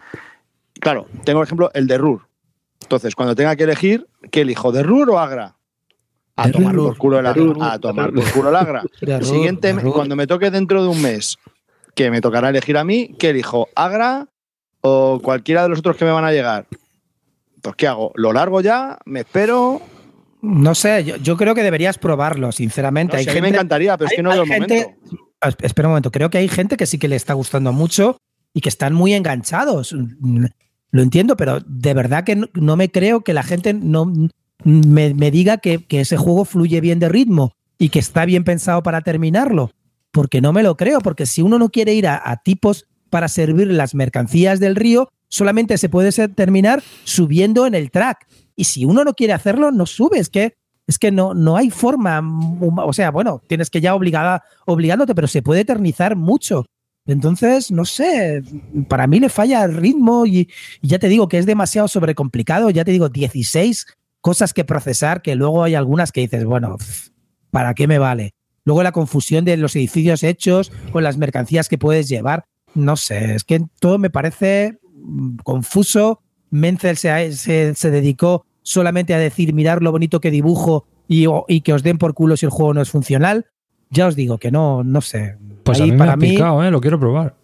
[0.81, 2.27] claro, tengo por ejemplo el de RUR.
[2.83, 4.73] Entonces, cuando tenga que elegir, ¿qué elijo?
[4.73, 5.55] ¿De RUR o Agra?
[6.43, 7.73] A De tomar por culo el Agra.
[7.73, 8.83] A tomar por culo el Agra.
[9.01, 11.37] Ruhr, Siguiente, cuando me toque dentro de un mes,
[11.95, 13.69] que me tocará elegir a mí, ¿qué elijo?
[13.75, 14.27] ¿Agra
[14.81, 16.67] o cualquiera de los otros que me van a llegar?
[17.57, 18.13] Entonces, ¿qué hago?
[18.15, 18.99] ¿Lo largo ya?
[19.05, 19.83] ¿Me espero?
[20.43, 23.13] No sé, yo, yo creo que deberías probarlo, sinceramente.
[23.15, 24.83] No, hay si a mí gente, me encantaría, pero es que no veo el gente-
[24.97, 25.25] momento.
[25.43, 28.17] Ah, Espera un momento, creo que hay gente que sí que le está gustando mucho
[28.55, 29.95] y que están muy enganchados.
[30.93, 34.11] Lo entiendo, pero de verdad que no, no me creo que la gente no
[34.65, 38.83] me, diga que, que ese juego fluye bien de ritmo y que está bien pensado
[38.83, 39.73] para terminarlo.
[40.13, 43.69] Porque no me lo creo, porque si uno no quiere ir a, tipos para servir
[43.69, 48.27] las mercancías del río, solamente se puede terminar subiendo en el track.
[48.55, 50.19] Y si uno no quiere hacerlo, no sube.
[50.19, 50.55] Es que,
[50.87, 52.21] es que no, no hay forma.
[52.21, 56.67] mm, O sea, bueno, tienes que ya obligada, obligándote, pero se puede eternizar mucho.
[57.07, 58.43] Entonces, no sé,
[58.89, 60.51] para mí le falla el ritmo y,
[60.83, 62.69] y ya te digo que es demasiado sobrecomplicado.
[62.69, 63.87] Ya te digo, 16
[64.21, 66.77] cosas que procesar, que luego hay algunas que dices, bueno,
[67.51, 68.35] ¿para qué me vale?
[68.65, 72.45] Luego la confusión de los edificios hechos con las mercancías que puedes llevar.
[72.75, 76.23] No sé, es que todo me parece mm, confuso.
[76.51, 81.63] Menzel se, se, se dedicó solamente a decir, mirar lo bonito que dibujo y, y
[81.63, 83.47] que os den por culo si el juego no es funcional.
[83.91, 85.37] Ya os digo que no, no sé.
[85.65, 86.71] Pues Ahí a mí me para ha mí, picado, ¿eh?
[86.71, 87.37] Lo quiero probar.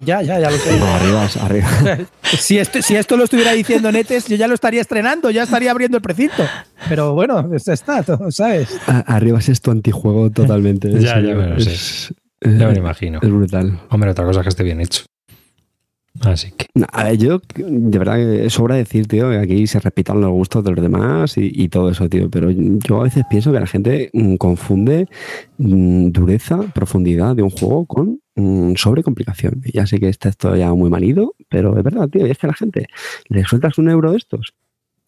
[0.00, 0.78] Ya, ya, ya lo sé.
[0.78, 1.68] No, arriba, arriba.
[2.22, 5.70] Si esto, si esto lo estuviera diciendo Netes, yo ya lo estaría estrenando, ya estaría
[5.70, 6.44] abriendo el precinto.
[6.88, 8.78] Pero bueno, eso está, todo, ¿sabes?
[8.86, 10.88] A- Arriba es tu antijuego totalmente.
[10.88, 11.72] en Ya, ya me lo sé.
[11.72, 13.18] Es, Ya me lo imagino.
[13.22, 13.80] es brutal.
[13.90, 15.04] Hombre, otra cosa es que esté bien hecho.
[16.22, 16.66] Así que.
[16.92, 20.64] A ver, yo, de verdad, que sobra decir, tío, que aquí se repitan los gustos
[20.64, 22.30] de los demás y, todo eso, tío.
[22.30, 25.08] Pero yo a veces pienso que la gente mm, confunde
[25.58, 29.62] mm, dureza, profundidad de un juego con mm, sobrecomplicación.
[29.72, 32.26] Ya sé que está esto ya muy manido, pero es verdad, tío.
[32.26, 32.86] Y es que a la gente
[33.28, 34.54] le sueltas un euro de estos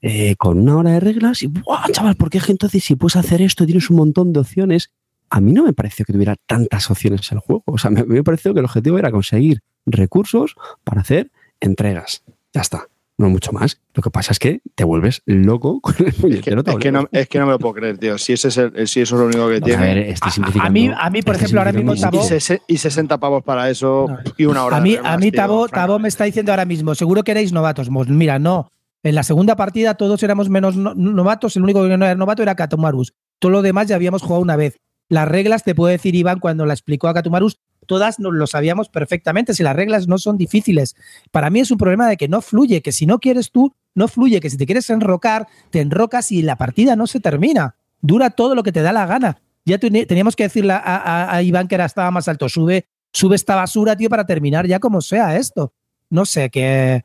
[0.02, 2.16] eh, con una hora de reglas y, ¡buah, chaval!
[2.16, 4.90] ¿Por qué entonces si puedes hacer esto tienes un montón de opciones?
[5.28, 7.62] A mí no me pareció que tuviera tantas opciones el juego.
[7.66, 9.62] O sea, me pareció que el objetivo era conseguir
[9.92, 11.30] recursos para hacer
[11.60, 12.22] entregas.
[12.52, 12.86] Ya está.
[13.18, 13.82] No mucho más.
[13.92, 16.90] Lo que pasa es que te vuelves loco con el Es que, puñetero es que
[16.90, 18.16] no, es que no me lo puedo creer, tío.
[18.16, 20.10] Si, ese es el- si eso es lo único que Vamos a ver, tiene.
[20.10, 20.68] estoy A- simplificando.
[20.68, 22.28] a mí- a mí, por Estoy ejemplo, ahora mismo Y, Tabo- mucho.
[22.28, 24.18] sese- y 60 pavos para eso No.
[24.38, 26.64] y una hora A de mí, a mí tío, Tabo, Tabo me está diciendo ahora
[26.64, 27.90] mismo, seguro que erais novatos.
[27.90, 28.70] Mira, no.
[29.02, 32.42] En la segunda partida todos éramos menos no- novatos, el único que no era novato
[32.42, 33.12] era Katomarus.
[33.38, 34.78] Todo lo demás ya habíamos jugado una vez.
[35.10, 37.58] Las reglas, te puede decir Iván cuando la explicó a Katomarus,
[37.90, 40.94] todas lo sabíamos perfectamente, si las reglas no son difíciles.
[41.32, 44.06] Para mí es un problema de que no fluye, que si no quieres tú, no
[44.06, 47.74] fluye, que si te quieres enrocar, te enrocas y la partida no se termina.
[48.00, 49.42] Dura todo lo que te da la gana.
[49.64, 53.56] Ya teníamos que decirle a, a- Iván que era, estaba más alto, sube, sube esta
[53.56, 55.72] basura, tío, para terminar ya como sea esto.
[56.10, 57.04] No sé, que,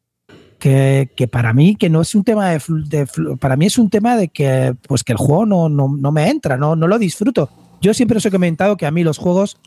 [0.59, 3.07] que, para mí que no es un tema de, de
[3.39, 6.29] para mí es un tema de que pues que el juego no, no, no me
[6.29, 7.49] entra, no, no lo disfruto.
[7.81, 9.57] Yo siempre os he comentado que a mí los juegos,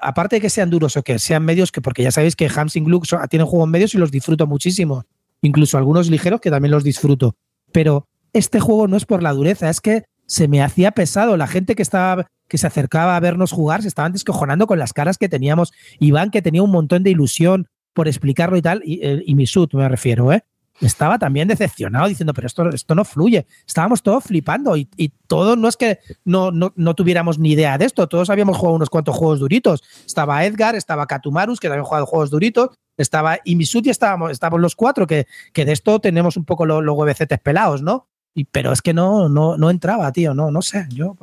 [0.00, 2.84] aparte de que sean duros o que sean medios, que porque ya sabéis que Hamsing
[2.84, 5.04] Glue son- tienen juegos medios y los disfruto muchísimo.
[5.42, 7.34] Incluso algunos ligeros que también los disfruto.
[7.72, 11.36] Pero este juego no es por la dureza, es que se me hacía pesado.
[11.36, 14.94] La gente que estaba que se acercaba a vernos jugar se estaban descojonando con las
[14.94, 15.70] caras que teníamos.
[15.98, 19.74] Iván, que tenía un montón de ilusión por explicarlo y tal, y, eh, y Misut
[19.74, 20.44] me refiero, ¿eh?
[20.80, 23.46] Estaba también decepcionado diciendo, pero esto, esto no fluye.
[23.66, 27.78] Estábamos todos flipando y, y todos no es que no, no, no tuviéramos ni idea
[27.78, 29.82] de esto, todos habíamos jugado unos cuantos juegos duritos.
[30.06, 34.76] Estaba Edgar, estaba Katumarus, que también jugado juegos duritos, estaba Imisut y estábamos, estábamos los
[34.76, 38.08] cuatro, que, que de esto tenemos un poco los, los huevecetes pelados, ¿no?
[38.34, 40.86] Y, pero es que no, no, no entraba, tío, no, no sé.
[40.90, 41.16] Yo,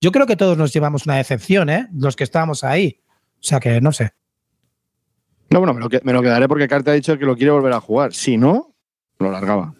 [0.00, 1.88] yo creo que todos nos llevamos una decepción, ¿eh?
[1.92, 3.00] Los que estábamos ahí.
[3.34, 4.12] O sea que no sé.
[5.50, 7.72] No, bueno, me lo, me lo quedaré porque Carte ha dicho que lo quiere volver
[7.72, 8.12] a jugar.
[8.12, 8.67] Si no,
[9.18, 9.74] lo largaba.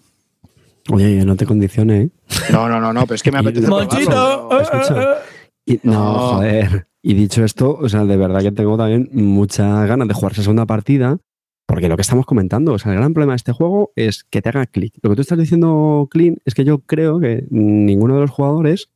[0.91, 2.11] Oye, no te condicione, ¿eh?
[2.51, 3.69] No, no, no, no, pero es que me apetece.
[3.69, 5.19] Monchito, escucha.
[5.67, 6.19] Y- no, No.
[6.19, 6.87] joder.
[7.03, 10.43] Y dicho esto, o sea, de verdad que tengo también muchas ganas de jugar esa
[10.43, 11.19] segunda partida,
[11.67, 14.43] porque lo que estamos comentando, o sea, el gran problema de este juego es que
[14.43, 14.95] te haga clic.
[15.03, 18.91] Lo que tú estás diciendo, Clint, es que yo creo que ninguno de los jugadores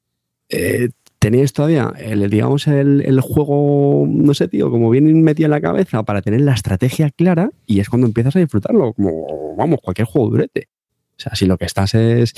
[0.48, 0.88] eh,
[1.22, 5.60] tenéis todavía, el, digamos, el, el juego, no sé, tío, como bien metido en la
[5.60, 10.08] cabeza para tener la estrategia clara y es cuando empiezas a disfrutarlo, como, vamos, cualquier
[10.08, 10.68] juego durete.
[11.16, 12.34] O sea, si lo que estás es,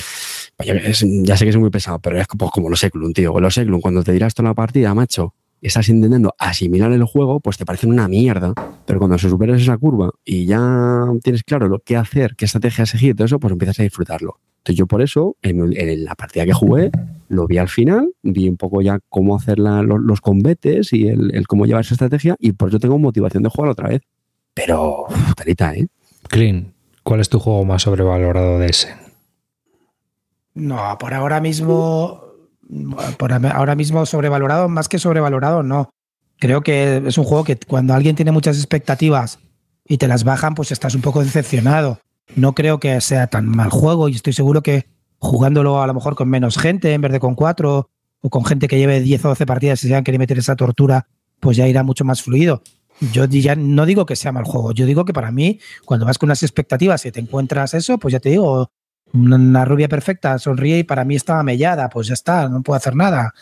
[0.58, 3.40] ya, sé que es muy pesado, pero es pues, como los Eklund, tío.
[3.40, 5.34] Los Eklund, cuando te dirás toda la partida, macho,
[5.68, 8.52] estás intentando asimilar el juego, pues te parecen una mierda.
[8.86, 12.86] Pero cuando se superas esa curva y ya tienes claro lo que hacer, qué estrategia
[12.86, 14.38] seguir, todo eso, pues empiezas a disfrutarlo.
[14.58, 16.90] Entonces yo por eso, en, en la partida que jugué,
[17.28, 21.08] lo vi al final, vi un poco ya cómo hacer la- los, los combates y
[21.08, 24.00] el, el cómo llevar esa estrategia, y por eso tengo motivación de jugar otra vez.
[24.54, 25.86] Pero, uf, talita, ¿eh?
[26.28, 28.94] Clean, ¿cuál es tu juego más sobrevalorado de ese?
[30.54, 32.22] No, por ahora mismo,
[33.18, 35.90] por ahora mismo sobrevalorado, más que sobrevalorado, no.
[36.38, 39.38] Creo que es un juego que cuando alguien tiene muchas expectativas
[39.86, 42.00] y te las bajan, pues estás un poco decepcionado.
[42.36, 44.86] No creo que sea tan mal juego y estoy seguro que
[45.18, 47.90] jugándolo a lo mejor con menos gente en vez de con cuatro
[48.20, 51.06] o con gente que lleve 10 o 12 partidas y se quiere meter esa tortura,
[51.40, 52.62] pues ya irá mucho más fluido.
[53.12, 56.16] Yo ya no digo que sea mal juego, yo digo que para mí, cuando vas
[56.16, 58.70] con unas expectativas y te encuentras eso, pues ya te digo,
[59.14, 62.96] una, rubia perfecta sonríe y para mí estaba mellada, pues ya está, no puedo hacer
[62.96, 63.32] nada.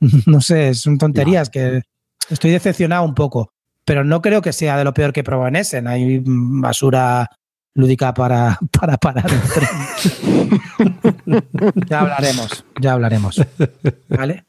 [0.26, 1.82] No sé, son tonterías que
[2.30, 3.52] estoy decepcionado un poco,
[3.84, 5.86] pero no creo que sea de lo peor que en Essen.
[5.86, 7.30] Hay basura
[7.74, 11.42] lúdica para, para parar el tren.
[11.88, 13.42] ya hablaremos, ya hablaremos.
[14.08, 14.44] ¿Vale?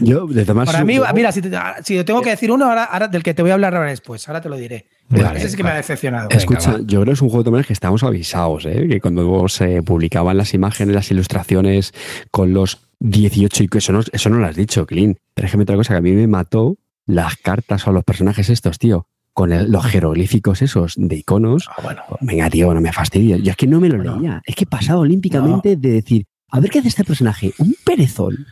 [0.00, 1.50] Yo, de todas Para mí, mira, si, te,
[1.82, 4.28] si tengo que decir uno, ahora, ahora del que te voy a hablar ahora después,
[4.28, 4.86] ahora te lo diré.
[5.08, 6.28] Vale, Ese sí que me ha decepcionado.
[6.30, 8.86] Escucha, yo creo que es un juego de todas maneras que estábamos avisados, ¿eh?
[8.88, 11.92] que cuando se publicaban las imágenes, las ilustraciones
[12.30, 15.18] con los 18 y que eso no, eso no lo has dicho, Clint.
[15.34, 18.04] Pero es que me otra cosa que a mí me mató las cartas o los
[18.04, 21.68] personajes estos, tío, con el- los jeroglíficos esos de iconos.
[21.70, 23.42] Ah, bueno, Venga, tío, no me fastidies.
[23.42, 24.16] Yo es que no me lo Bueno.
[24.16, 24.42] leía.
[24.44, 27.52] Es que he pasado olímpicamente de decir, a ver qué hace este personaje.
[27.58, 28.46] Un perezón.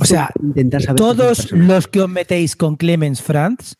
[0.00, 3.76] O sea, intentar saber Todos los que os metéis con Clemens Franz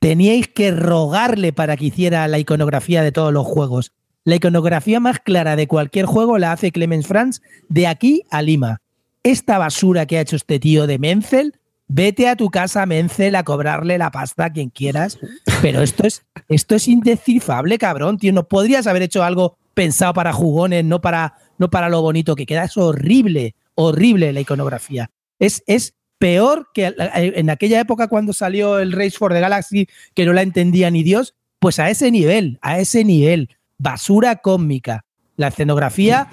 [0.00, 3.92] teníais que rogarle para que hiciera la iconografía de todos los juegos.
[4.24, 8.80] La iconografía más clara de cualquier juego la hace Clemens Franz de aquí a Lima.
[9.22, 11.54] Esta basura que ha hecho este tío de Menzel,
[11.88, 15.18] vete a tu casa, Menzel, a cobrarle la pasta a quien quieras.
[15.62, 18.32] Pero esto es, esto es indescifrable, cabrón, tío.
[18.32, 22.46] No podrías haber hecho algo pensado para jugones, no para, no para lo bonito que
[22.46, 22.64] queda.
[22.64, 25.10] Es horrible, horrible la iconografía.
[25.38, 30.24] Es, es peor que en aquella época cuando salió el Race for the Galaxy, que
[30.24, 35.04] no la entendía ni Dios, pues a ese nivel, a ese nivel, basura cósmica.
[35.36, 36.28] La escenografía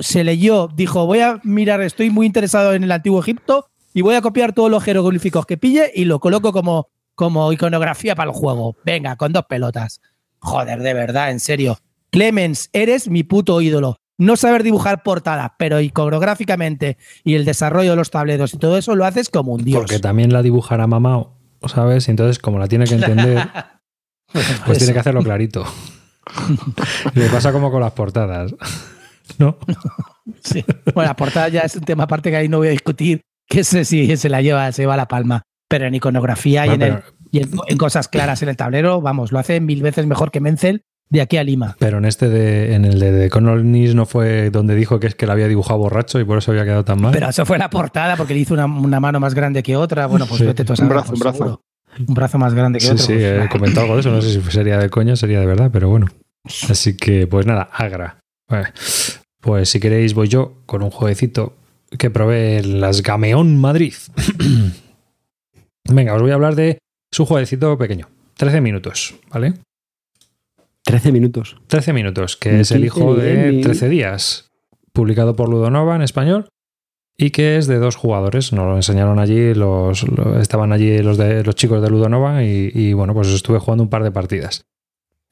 [0.00, 4.14] se leyó, dijo, voy a mirar, estoy muy interesado en el antiguo Egipto y voy
[4.14, 8.36] a copiar todos los jeroglíficos que pille y lo coloco como, como iconografía para el
[8.36, 8.76] juego.
[8.84, 10.00] Venga, con dos pelotas.
[10.40, 11.78] Joder, de verdad, en serio.
[12.10, 14.00] Clemens, eres mi puto ídolo.
[14.18, 18.96] No saber dibujar portadas, pero iconográficamente y el desarrollo de los tableros y todo eso
[18.96, 19.78] lo haces como un dios.
[19.78, 21.24] Porque también la dibujará mamá,
[21.66, 22.08] ¿sabes?
[22.08, 23.48] Y entonces, como la tiene que entender,
[24.66, 25.64] pues tiene que hacerlo clarito.
[27.14, 28.54] Le pasa como con las portadas.
[29.38, 29.56] ¿No?
[30.42, 30.64] Sí.
[30.94, 33.60] Bueno, la portada ya es un tema aparte que ahí no voy a discutir, que
[33.60, 35.42] ese sí se la lleva, se lleva la palma.
[35.68, 39.32] Pero en iconografía y, en, el- y en, en cosas claras en el tablero, vamos,
[39.32, 41.76] lo hace mil veces mejor que Menzel de aquí a Lima.
[41.78, 45.26] Pero en este de, en el de, de no fue donde dijo que es que
[45.26, 47.12] la había dibujado borracho y por eso había quedado tan mal.
[47.12, 50.06] Pero eso fue la portada porque le hizo una, una mano más grande que otra.
[50.06, 50.46] Bueno, pues Sí.
[50.46, 51.38] vete tú a Un brazo, pues un brazo.
[51.38, 51.62] seguro.
[52.06, 53.04] Un brazo más grande que sí, otro.
[53.04, 54.10] sí, pues, he comentado algo de eso.
[54.10, 56.06] No sé si sería de coña, sería de verdad, pero bueno.
[56.68, 58.18] Así que, pues nada, Agra.
[58.48, 58.68] Vale.
[59.40, 61.54] Pues si queréis, voy yo con un jueguecito
[61.98, 63.94] que probé en las Gameón Madrid.
[65.90, 66.78] Venga, os voy a hablar de
[67.10, 68.08] su jueguecito pequeño.
[68.36, 69.54] 13 minutos, ¿vale?
[70.88, 71.56] 13 minutos.
[71.66, 74.48] 13 minutos, que es el hijo de 13 días,
[74.92, 76.48] publicado por Ludonova en español
[77.16, 78.52] y que es de dos jugadores.
[78.54, 82.70] Nos lo enseñaron allí, los, lo- estaban allí los, de, los chicos de Ludonova y,
[82.74, 84.62] y, bueno, pues estuve jugando un par de partidas.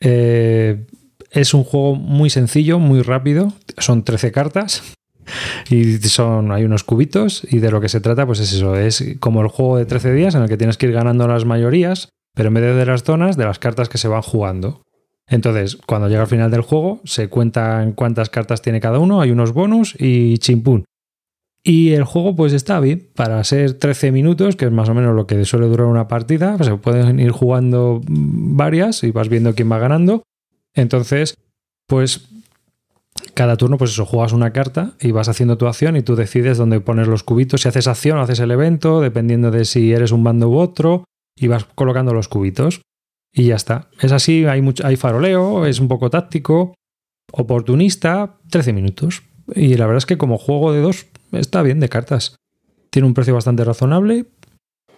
[0.00, 0.84] Eh,
[1.30, 3.52] es un juego muy sencillo, muy rápido.
[3.78, 4.82] Son 13 cartas
[5.70, 9.02] y son, hay unos cubitos y de lo que se trata pues es eso, es
[9.20, 12.10] como el juego de 13 días en el que tienes que ir ganando las mayorías,
[12.34, 14.82] pero en de de las zonas, de las cartas que se van jugando.
[15.28, 19.30] Entonces, cuando llega al final del juego, se cuentan cuántas cartas tiene cada uno, hay
[19.30, 20.84] unos bonus y chimpún.
[21.64, 25.16] Y el juego pues está bien, para ser 13 minutos, que es más o menos
[25.16, 29.52] lo que suele durar una partida, pues se pueden ir jugando varias y vas viendo
[29.54, 30.22] quién va ganando.
[30.74, 31.36] Entonces,
[31.88, 32.28] pues
[33.34, 36.56] cada turno, pues eso, juegas una carta y vas haciendo tu acción y tú decides
[36.56, 40.12] dónde poner los cubitos, si haces acción o haces el evento, dependiendo de si eres
[40.12, 41.04] un bando u otro,
[41.36, 42.82] y vas colocando los cubitos.
[43.36, 43.90] Y ya está.
[44.00, 46.74] Es así, hay, mucho, hay faroleo, es un poco táctico,
[47.30, 49.24] oportunista, 13 minutos.
[49.54, 52.36] Y la verdad es que como juego de dos está bien de cartas.
[52.88, 54.24] Tiene un precio bastante razonable.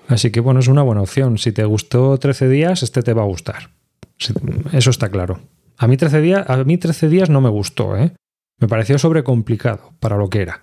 [0.06, 1.36] Así que bueno, es una buena opción.
[1.36, 3.70] Si te gustó 13 días, este te va a gustar.
[4.72, 5.40] Eso está claro.
[5.76, 8.12] A mí 13 días, a mí 13 días no me gustó, ¿eh?
[8.60, 10.62] Me pareció sobrecomplicado para lo que era.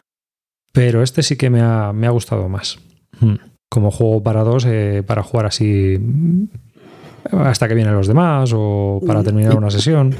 [0.72, 2.80] Pero este sí que me ha, me ha gustado más.
[3.20, 3.36] Hmm.
[3.70, 6.00] Como juego para dos, eh, para jugar así
[7.32, 10.16] hasta que vienen los demás o para terminar una sesión.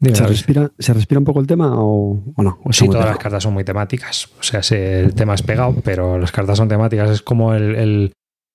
[0.00, 2.60] ¿Se respira, ¿Se respira un poco el tema o, no?
[2.70, 4.30] sí, todas las cartas son muy temáticas.
[4.38, 7.10] O sea, el tema es pegado, pero las cartas son temáticas.
[7.10, 8.12] Es como el,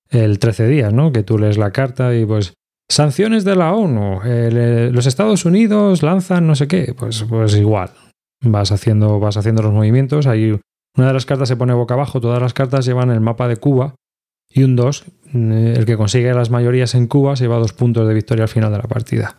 [0.10, 1.12] el, 13 días, ¿no?
[1.12, 2.54] Que tú lees la carta y pues...
[2.90, 4.22] Sanciones de la ONU.
[4.92, 6.94] los Estados Unidos lanzan no sé qué.
[6.98, 7.92] Pues, pues igual.
[8.42, 10.28] Vas haciendo, vas haciendo los movimientos.
[10.28, 10.58] Ahí
[10.96, 12.22] una de las cartas se pone boca abajo.
[12.22, 13.96] Todas las cartas llevan el mapa de Cuba.
[14.54, 18.14] Y un 2, el que consigue las mayorías en Cuba, se lleva dos puntos de
[18.14, 19.38] victoria al final de la partida.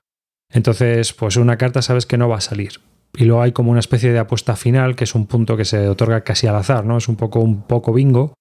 [0.53, 2.81] Entonces, pues una carta sabes que no va a salir.
[3.17, 5.89] Y luego hay como una especie de apuesta final, que es un punto que se
[5.89, 6.97] otorga casi al azar, ¿no?
[6.97, 8.35] Es un poco, un poco bingo,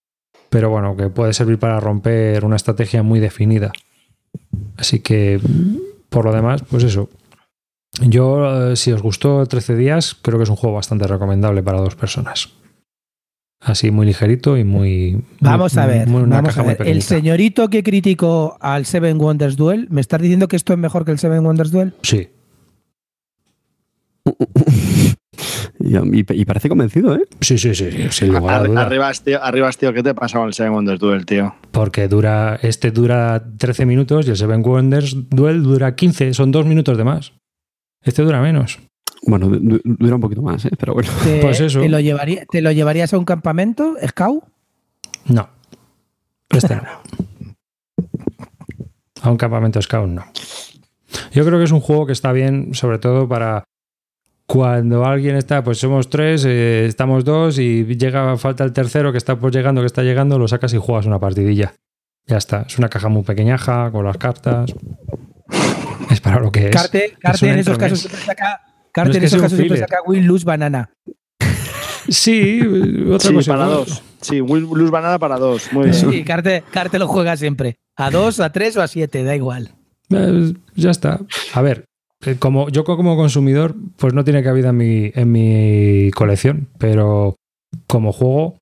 [0.50, 3.72] pero bueno, que puede servir para romper una estrategia muy definida.
[4.78, 5.40] Así que,
[6.10, 7.10] por lo demás, pues eso.
[8.02, 11.80] Yo, eh, si os gustó 13 días, creo que es un juego bastante recomendable para
[11.80, 12.50] dos personas.
[13.64, 15.24] Así muy ligerito y muy.
[15.40, 16.08] Vamos a ver.
[16.08, 16.78] vamos a ver.
[16.86, 21.06] El señorito que criticó al Seven Wonders Duel, ¿me estás diciendo que esto es mejor
[21.06, 21.94] que el Seven Wonders Duel?
[22.02, 22.28] Sí.
[25.80, 27.26] y, parece convencido, ¿eh?
[27.40, 27.90] Sí, sí, sí.
[28.10, 31.56] Sin lugar Arriba, tío, arriba, tío, ¿qué te pasa con el Seven Wonders Duel, tío?
[31.72, 32.60] Porque dura.
[32.62, 36.34] Este dura 13 minutos y el Seven Wonders Duel dura 15.
[36.34, 37.32] Son dos minutos de más.
[38.02, 38.80] Este dura menos.
[39.26, 40.72] Bueno, dura un poquito más, ¿eh?
[40.78, 41.10] pero bueno.
[41.24, 41.82] ¿Te, pues eso.
[41.82, 44.44] ¿te lo, llevaría, ¿Te lo llevarías a un campamento, Scout?
[45.26, 45.50] No.
[46.50, 46.84] Este no.
[49.22, 50.26] A un campamento Scout no.
[51.32, 53.64] Yo creo que es un juego que está bien, sobre todo para
[54.46, 59.18] cuando alguien está, pues somos tres, eh, estamos dos y llega, falta el tercero que
[59.18, 61.74] está pues llegando, que está llegando, lo sacas y juegas una partidilla.
[62.28, 62.66] Ya está.
[62.68, 64.74] Es una caja muy pequeñaja con las cartas.
[66.10, 66.76] Es para lo que es.
[66.76, 70.46] Carte, carte en esos casos siempre saca Carter en esos casos siempre saca Will Luz
[70.46, 70.94] Banana.
[72.08, 72.62] Sí,
[73.10, 74.04] otra sí, para dos.
[74.22, 75.72] Sí, Will Luz Banana para dos.
[75.72, 75.94] Muy bien.
[75.96, 77.78] Sí, Carte, Carte lo juega siempre.
[77.96, 79.72] A dos, a tres o a siete, da igual.
[80.10, 81.20] Eh, ya está.
[81.54, 81.86] A ver,
[82.26, 87.36] eh, como yo como consumidor, pues no tiene cabida en mi, en mi colección, pero
[87.88, 88.58] como juego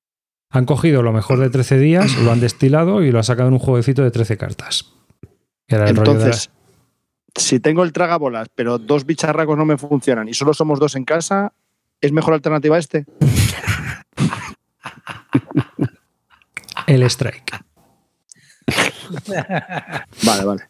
[0.50, 3.54] han cogido lo mejor de 13 días, lo han destilado y lo han sacado en
[3.54, 4.92] un jueguecito de 13 cartas.
[5.66, 6.50] Era el Entonces,
[7.34, 11.04] si tengo el tragabolas, pero dos bicharracos no me funcionan y solo somos dos en
[11.04, 11.52] casa,
[12.00, 13.06] ¿es mejor alternativa este?
[16.86, 17.64] el strike.
[20.24, 20.62] vale, vale.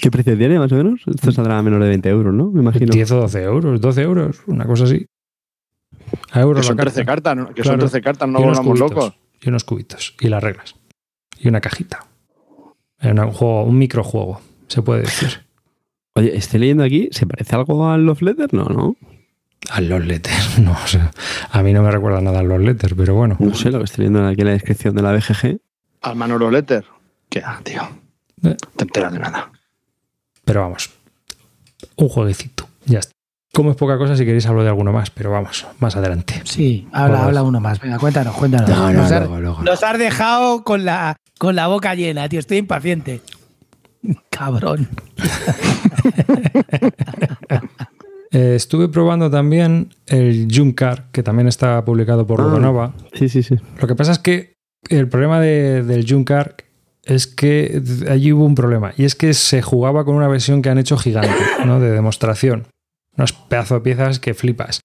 [0.00, 1.02] ¿Qué precio tiene más o menos?
[1.06, 2.50] Esto saldrá a menos de 20 euros, ¿no?
[2.50, 2.92] Me imagino.
[2.92, 5.06] 10 o 12 euros, 12 euros, una cosa así.
[6.32, 7.54] A euros que son 13 cartas, ¿no?
[7.54, 9.14] que son 13 cartas, no volvamos locos.
[9.40, 10.74] Y unos cubitos, y las reglas.
[11.38, 12.06] Y una cajita.
[13.02, 15.44] Un, juego, un microjuego se puede decir.
[16.14, 18.54] Oye, estoy leyendo aquí, ¿se parece algo al Love Letter?
[18.54, 18.96] No, ¿no?
[19.70, 20.72] Al Love Letter, no.
[20.72, 21.10] O sea,
[21.50, 23.36] a mí no me recuerda nada al Love Letter, pero bueno.
[23.38, 25.58] No sé lo que estoy leyendo aquí en la descripción de la BGG.
[26.02, 26.84] Al Manolo Letter.
[27.28, 27.82] ¿Qué tío?
[28.42, 28.56] No eh.
[28.76, 29.50] te enteras de nada.
[30.44, 30.90] Pero vamos,
[31.96, 33.14] un jueguecito, ya está.
[33.54, 36.42] Como es poca cosa, si queréis hablo de alguno más, pero vamos, más adelante.
[36.44, 37.80] Sí, habla, habla uno más.
[37.80, 38.68] Venga, cuéntanos, cuéntanos.
[38.68, 42.40] No, no, nos, has dejado con la, con la boca llena, tío.
[42.40, 43.20] Estoy impaciente.
[44.30, 44.88] Cabrón.
[48.36, 53.54] Eh, estuve probando también el Junkar, que también está publicado por ah, Sí, sí, sí.
[53.80, 54.54] Lo que pasa es que
[54.88, 56.56] el problema del Junkar
[57.04, 57.80] es que
[58.10, 58.92] allí hubo un problema.
[58.96, 61.30] Y es que se jugaba con una versión que han hecho gigante,
[61.64, 61.78] ¿no?
[61.78, 62.66] De demostración.
[63.16, 64.80] Unos pedazos de piezas que flipas.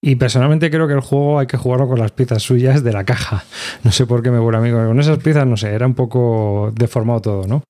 [0.00, 3.02] Y personalmente creo que el juego hay que jugarlo con las piezas suyas de la
[3.02, 3.42] caja.
[3.82, 4.86] No sé por qué me vuelve amigo.
[4.86, 7.64] Con esas piezas, no sé, era un poco deformado todo, ¿no?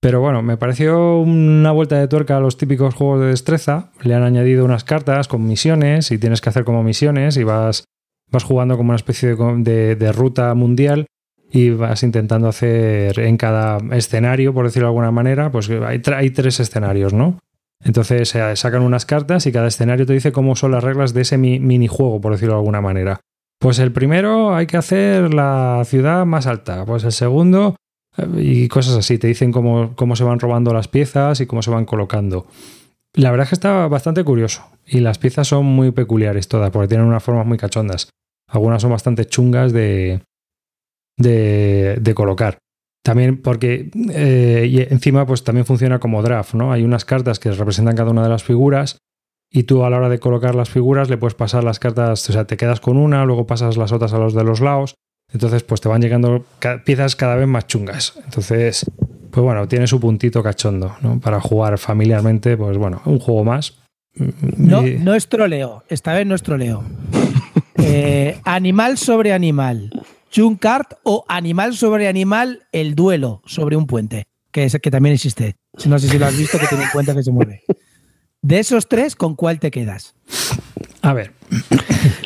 [0.00, 3.90] Pero bueno, me pareció una vuelta de tuerca a los típicos juegos de destreza.
[4.02, 7.84] Le han añadido unas cartas con misiones y tienes que hacer como misiones y vas,
[8.30, 11.06] vas jugando como una especie de, ruta mundial
[11.52, 16.60] y vas intentando hacer en cada escenario, por decirlo de alguna manera, pues hay, tres
[16.60, 17.38] escenarios, ¿no?
[17.84, 21.36] Entonces sacan unas cartas y cada escenario te dice cómo son las reglas de ese
[21.36, 23.20] minijuego, por decirlo de alguna manera.
[23.58, 27.89] Pues el primero hay que hacer la ciudad más alta, pues el segundo eh,
[28.36, 31.70] y cosas así, te dicen cómo, cómo se van robando las piezas y cómo se
[31.70, 32.46] van colocando.
[33.14, 36.88] La verdad es que está bastante curioso y las piezas son muy peculiares todas porque
[36.88, 38.10] tienen unas formas muy cachondas.
[38.48, 40.22] Algunas son bastante chungas de,
[41.16, 42.58] de, colocar.
[43.02, 46.72] También porque eh, y encima pues también funciona como draft, ¿no?
[46.72, 48.98] Hay unas cartas que representan cada una de las figuras
[49.50, 52.32] y tú a la hora de colocar las figuras le puedes pasar las cartas, o
[52.32, 54.94] sea, te quedas con una, luego pasas las otras a los de los lados,
[55.32, 58.14] entonces pues te van llegando ca- piezas cada vez más chungas.
[58.24, 58.84] Entonces,
[59.30, 61.20] pues bueno, tiene su puntito cachondo, ¿no?
[61.20, 63.78] Para jugar familiarmente, pues bueno, un juego más.
[64.56, 65.84] No, Y- no es troleo.
[65.88, 66.84] Esta vez no es troleo.
[67.82, 69.90] Eh, animal sobre animal.
[70.34, 74.24] Junkart o animal sobre animal, el duelo sobre un puente.
[74.52, 75.56] Que, es, que también existe.
[75.86, 77.62] No sé si lo has visto, que tiene un puente que se mueve.
[78.42, 80.14] De esos tres, ¿con cuál te quedas?
[81.02, 81.32] A ver,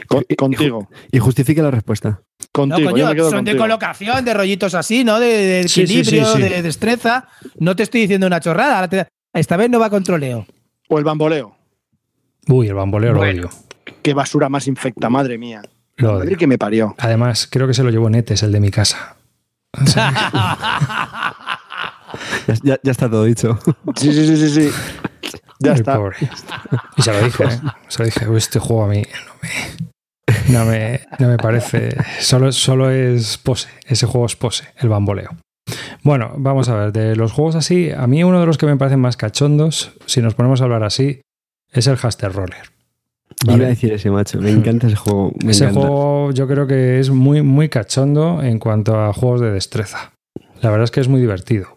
[0.08, 0.88] Con- contigo.
[1.10, 2.20] Y justifique la respuesta.
[2.52, 2.78] Contigo.
[2.90, 5.18] no, yo coño, me quedo son de colocación, de rollitos así, ¿no?
[5.18, 6.48] De, de Sí, sí, equilibrio, sí, sí.
[6.48, 7.28] de destreza.
[7.58, 8.88] No te estoy diciendo una chorrada.
[8.88, 10.46] te- esta vez no va con troleo.
[10.88, 11.56] O el bamboleo.
[12.48, 13.42] uy, el bamboleo Bueno.
[13.42, 13.58] lo odio.
[14.02, 15.62] Qué basura más infecta, madre mía.
[15.96, 16.94] Lo Madre que me parió.
[16.98, 19.16] Además, creo que se lo llevó Netes, el de mi casa.
[22.62, 23.58] Ya- ya está todo dicho.
[23.96, 24.70] Sí, sí, sí, sí, sí.
[25.64, 25.96] Ya está.
[25.96, 26.16] pobre.
[26.96, 27.60] Y se lo dije, ¿eh?
[27.88, 31.96] Se lo dije, este juego a mí no me, no me, no me parece.
[32.20, 33.68] Solo, solo es pose.
[33.86, 35.30] Ese juego es pose, el bamboleo.
[36.02, 36.92] Bueno, vamos a ver.
[36.92, 40.20] De los juegos así, a mí uno de los que me parecen más cachondos, si
[40.22, 41.22] nos ponemos a hablar así,
[41.72, 42.70] es el Haster Roller.
[43.46, 43.56] Vale.
[43.58, 44.40] Iba a decir ese macho.
[44.40, 45.32] Me encanta ese juego.
[45.42, 45.80] Me Ese encanta.
[45.88, 50.12] juego yo creo que es muy, muy cachondo en cuanto a juegos de destreza.
[50.60, 51.73] La verdad es que es muy divertido.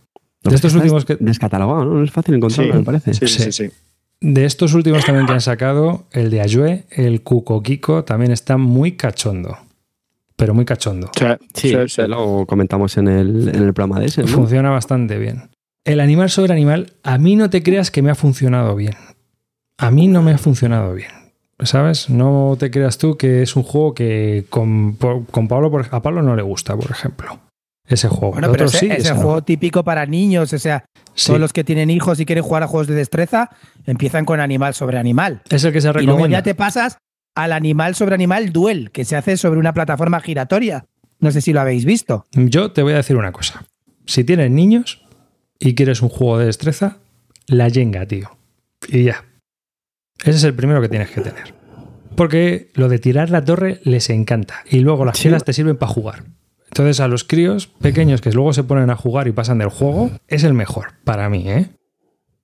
[0.48, 1.94] Lo De estos últimos que, Descatalogado, ¿no?
[1.96, 2.80] No es fácil encontrarlo, Sí.
[2.80, 3.14] me parece.
[3.14, 3.52] Sí, sí, Sí.
[3.52, 3.66] sí.
[3.68, 3.72] sí.
[4.20, 8.58] De estos últimos también que han sacado, el de Ayue, el Cuco Kiko, también está
[8.58, 9.58] muy cachondo.
[10.36, 11.12] Pero muy cachondo.
[11.54, 12.02] Sí, sí, sí.
[12.08, 14.28] lo comentamos en el, en el programa de ese, ¿no?
[14.28, 15.50] Funciona bastante bien.
[15.86, 18.96] El animal sobre animal, a mí no te creas que me ha funcionado bien.
[19.78, 21.12] A mí no me ha funcionado bien.
[21.60, 22.10] ¿Sabes?
[22.12, 24.94] No te creas tú que es un juego que con,
[25.32, 27.40] con Pablo, por- a Pablo no le gusta, por ejemplo.
[27.88, 28.34] Ese juego.
[28.34, 29.22] Bueno, pero ese, sí, es el no.
[29.22, 30.52] juego típico para niños.
[30.54, 31.28] O sea, Sí.
[31.28, 33.50] todos los que tienen hijos y quieren jugar a juegos de destreza
[33.86, 35.42] empiezan con animal sobre animal.
[35.50, 36.38] Es el que se Y luego recomienda.
[36.40, 36.98] ya te pasas
[37.36, 40.86] al animal sobre animal duel, que se hace sobre una plataforma giratoria.
[41.20, 42.26] No sé si lo habéis visto.
[42.34, 43.64] Yo te voy a decir una cosa.
[44.06, 45.04] Si tienes niños
[45.60, 46.98] y quieres un juego de destreza,
[47.48, 48.38] la Jenga, tío.
[48.88, 49.24] Y ya.
[50.20, 51.54] Ese es el primero que tienes que tener.
[52.16, 54.56] Porque lo de tirar la torre les encanta.
[54.70, 55.30] Y luego las Sí.
[55.46, 56.24] te sirven para jugar.
[56.68, 60.12] Entonces a los críos pequeños que luego se ponen a jugar y pasan del juego,
[60.28, 61.68] es el mejor para mí, ¿eh?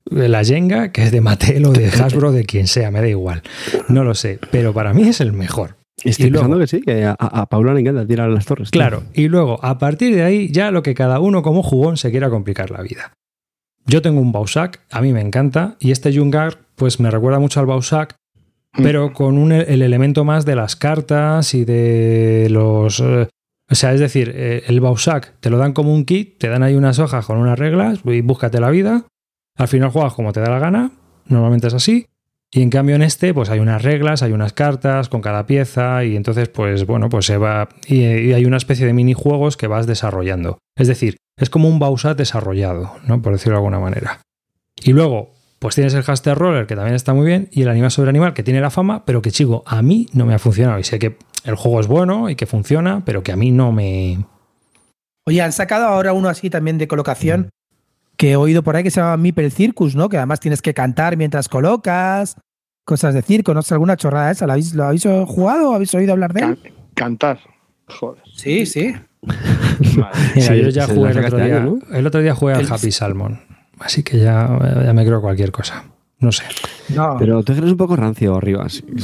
[0.05, 3.41] La Jenga, que es de Mattel o de Hasbro, de quien sea, me da igual.
[3.89, 5.77] No lo sé, pero para mí es el mejor.
[6.03, 8.71] Estoy y luego- pensando que sí, que a, a Paula le encanta tirar las torres.
[8.71, 8.79] tío.
[8.79, 12.11] Claro, y luego, a partir de ahí, ya lo que cada uno como jugón se
[12.11, 13.13] quiera complicar la vida.
[13.85, 17.59] Yo tengo un Bausac, a mí me encanta, y este Jungar, pues me recuerda mucho
[17.59, 18.15] al Bausac,
[18.75, 18.81] Mm.
[18.83, 23.01] pero con un- el elemento más de las cartas y de los...
[23.73, 26.61] o sea, es decir, eh, el Bausac te lo dan como un kit, te dan
[26.61, 29.07] ahí unas hojas con unas reglas, y búscate la vida,
[29.57, 30.91] al final juegas como te da la gana,
[31.25, 32.05] normalmente es así,
[32.51, 36.03] y en cambio en este, pues hay unas reglas, hay unas cartas con cada pieza
[36.03, 39.87] y entonces, pues bueno, pues se va y, hay una especie de minijuegos que vas
[39.87, 40.59] desarrollando.
[40.77, 43.23] Es decir, es como un Bausat desarrollado, ¿no?
[43.23, 44.21] Por decirlo de alguna manera.
[44.83, 47.89] Y luego, pues tienes el Haster Roller, que también está muy bien, y el Animal
[47.89, 50.77] sobre Animal, que tiene la fama, pero que, chico, a mí no me ha funcionado.
[50.77, 53.71] Y sé que el juego es bueno y que funciona, pero que a mí no
[53.71, 54.25] me...
[55.25, 57.49] Oye, han sacado ahora uno así también de colocación
[58.17, 60.09] que he oído por ahí que se llama Meeple Circus, ¿no?
[60.09, 62.35] Que además tienes que cantar mientras colocas,
[62.85, 64.45] cosas de circo, no sé, alguna chorrada esa.
[64.45, 66.59] ¿Lo habéis, lo habéis jugado o habéis oído hablar de él?
[66.61, 67.39] Can- cantar.
[67.87, 68.21] Joder.
[68.35, 68.93] Sí, sí.
[69.21, 71.57] Mira, Sí, yo ya jugué el otro día.
[71.57, 73.39] año, El otro día jugué al El- Happy Salmon.
[73.79, 74.49] Así que ya,
[74.85, 75.85] ya me creo cualquier cosa.
[76.23, 76.43] No sé.
[76.95, 77.15] No.
[77.19, 78.83] Pero tú eres un poco rancio, Rivas.
[78.95, 78.99] O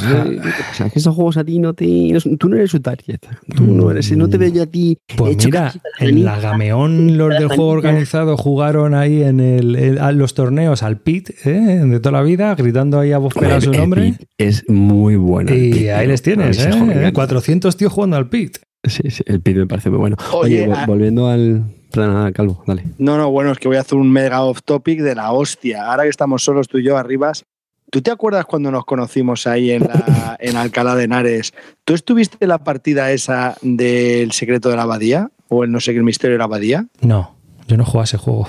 [0.76, 1.86] sea, que esos juegos a ti no te.
[1.86, 3.20] no- tú no eres su target.
[3.56, 4.12] Tú no eres.
[4.16, 4.98] No te veo yo a ti.
[5.16, 10.00] Pues hecho mira, en la Gameón los del juego organizado jugaron ahí en el, el-
[10.00, 11.82] a los torneos al Pit ¿eh?
[11.86, 14.14] de toda la vida, gritando ahí a voz su El nombre.
[14.18, 15.54] Pit Es muy bueno.
[15.54, 16.70] Y Pit, ahí les tienes, ¿eh?
[16.70, 17.12] encanta.
[17.14, 18.58] 400 tíos jugando al Pit.
[18.84, 20.16] Sí, sí, el Pit me parece muy bueno.
[20.34, 21.64] Oye, Oye, vo- a- volviendo al.
[21.92, 22.84] Perdona, Calvo, dale.
[23.00, 25.90] No, no, bueno, es que voy a hacer un mega off topic de la hostia.
[25.92, 27.46] Ahora que estamos solos tú y yo arribas,
[27.92, 31.54] ¿tú te acuerdas cuando nos conocimos ahí en, la, en Alcalá de Henares?
[31.84, 35.32] ¿Tú estuviste en la partida esa del secreto de la abadía?
[35.50, 36.86] ¿O el no sé qué, el misterio de la abadía?
[37.02, 37.36] No,
[37.68, 38.48] yo no juego a ese juego.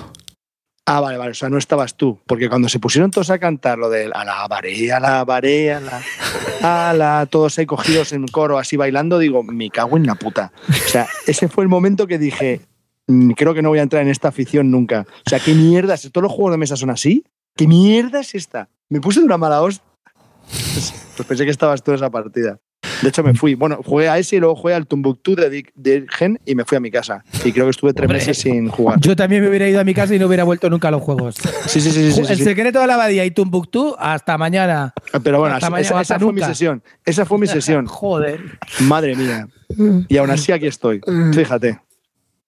[0.92, 3.78] Ah, vale, vale, o sea, no estabas tú, porque cuando se pusieron todos a cantar
[3.78, 6.02] lo del alabaré, alabaré, ala,
[6.62, 10.50] ala, todos ahí cogidos en coro, así bailando, digo, me cago en la puta.
[10.68, 12.62] O sea, ese fue el momento que dije,
[13.06, 15.06] "Mm, creo que no voy a entrar en esta afición nunca.
[15.24, 16.10] O sea, ¿qué mierda es?
[16.10, 17.22] ¿Todos los juegos de mesa son así?
[17.54, 18.68] ¿Qué mierda es esta?
[18.88, 19.84] Me puse de una mala hostia.
[21.16, 22.58] Pues pensé que estabas tú en esa partida.
[23.02, 23.55] De hecho, me fui.
[23.55, 26.77] Bueno, jugué a ese y luego jugué al Tumbuktu de, de Gen y me fui
[26.77, 27.24] a mi casa.
[27.44, 28.18] Y creo que estuve tres Hombre.
[28.18, 28.98] meses sin jugar.
[29.01, 31.02] Yo también me hubiera ido a mi casa y no hubiera vuelto nunca a los
[31.02, 31.36] juegos.
[31.66, 32.12] Sí, sí, sí, sí.
[32.12, 32.44] sí, el sí.
[32.44, 34.93] secreto de la abadía y Tumbuktu, hasta mañana.
[35.22, 36.82] Pero bueno, Hasta esa, mañana, esa hasta fue mi sesión.
[37.05, 37.86] Esa fue mi sesión.
[38.01, 38.40] Joder.
[38.81, 39.48] Madre mía.
[40.09, 41.01] Y aún así aquí estoy.
[41.32, 41.78] Fíjate.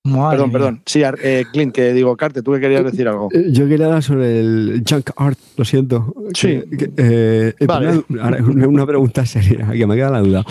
[0.04, 0.52] Madre Perdón, mía.
[0.52, 0.82] perdón.
[0.84, 3.28] Sí, eh, Clint, que digo, Carte, tú que querías decir algo.
[3.32, 6.12] Eh, Yo quería hablar sobre el junk art, lo siento.
[6.34, 6.60] Sí.
[6.70, 8.02] Que- que, eh, eh, Vale.
[8.08, 10.44] una, pregunta seria, que me queda la duda.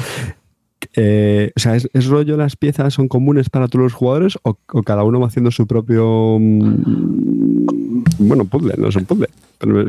[0.96, 4.58] Eh, o sea, ¿es, es rollo las piezas son comunes para todos los jugadores o,
[4.74, 6.38] o cada uno va haciendo su propio.
[6.40, 9.28] mm, bueno, puzzle, no es un puzzle.
[9.60, 9.86] Pero.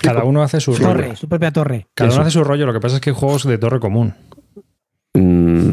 [0.00, 0.86] Cada uno hace su rollo.
[0.86, 1.86] Torre, su propia torre.
[1.94, 2.64] Cada uno hace su rollo.
[2.64, 4.14] Lo que pasa es que hay juegos de torre común.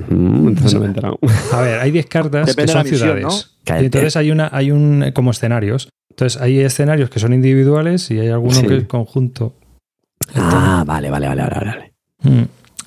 [0.10, 1.20] Mm, entonces no me he enterado.
[1.54, 3.52] A ver, hay 10 cartas Depende que de son misión, ciudades.
[3.70, 3.82] ¿no?
[3.82, 5.90] Y entonces hay una, hay un como escenarios.
[6.10, 8.66] Entonces hay escenarios que son individuales y hay alguno Sí.
[8.68, 9.54] que es conjunto.
[10.36, 11.66] Ah, vale, vale, vale, vale.
[11.66, 11.94] vale.
[12.24, 12.44] Mm.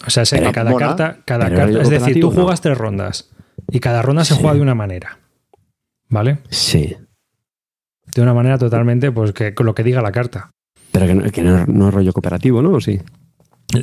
[0.06, 0.86] O sea, sé Pero que cada mola.
[0.88, 2.34] carta, cada carta, es decir, tú cooperativo, ¿no?
[2.42, 3.30] juegas tres rondas
[3.70, 4.40] y cada ronda se Sí.
[4.40, 5.18] juega de una manera.
[6.08, 6.38] ¿Vale?
[6.48, 6.96] Sí.
[8.14, 10.50] De una manera totalmente, pues que con lo que diga la carta.
[10.90, 12.72] Pero que, no, que no, no es rollo cooperativo, ¿no?
[12.72, 13.00] ¿O sí?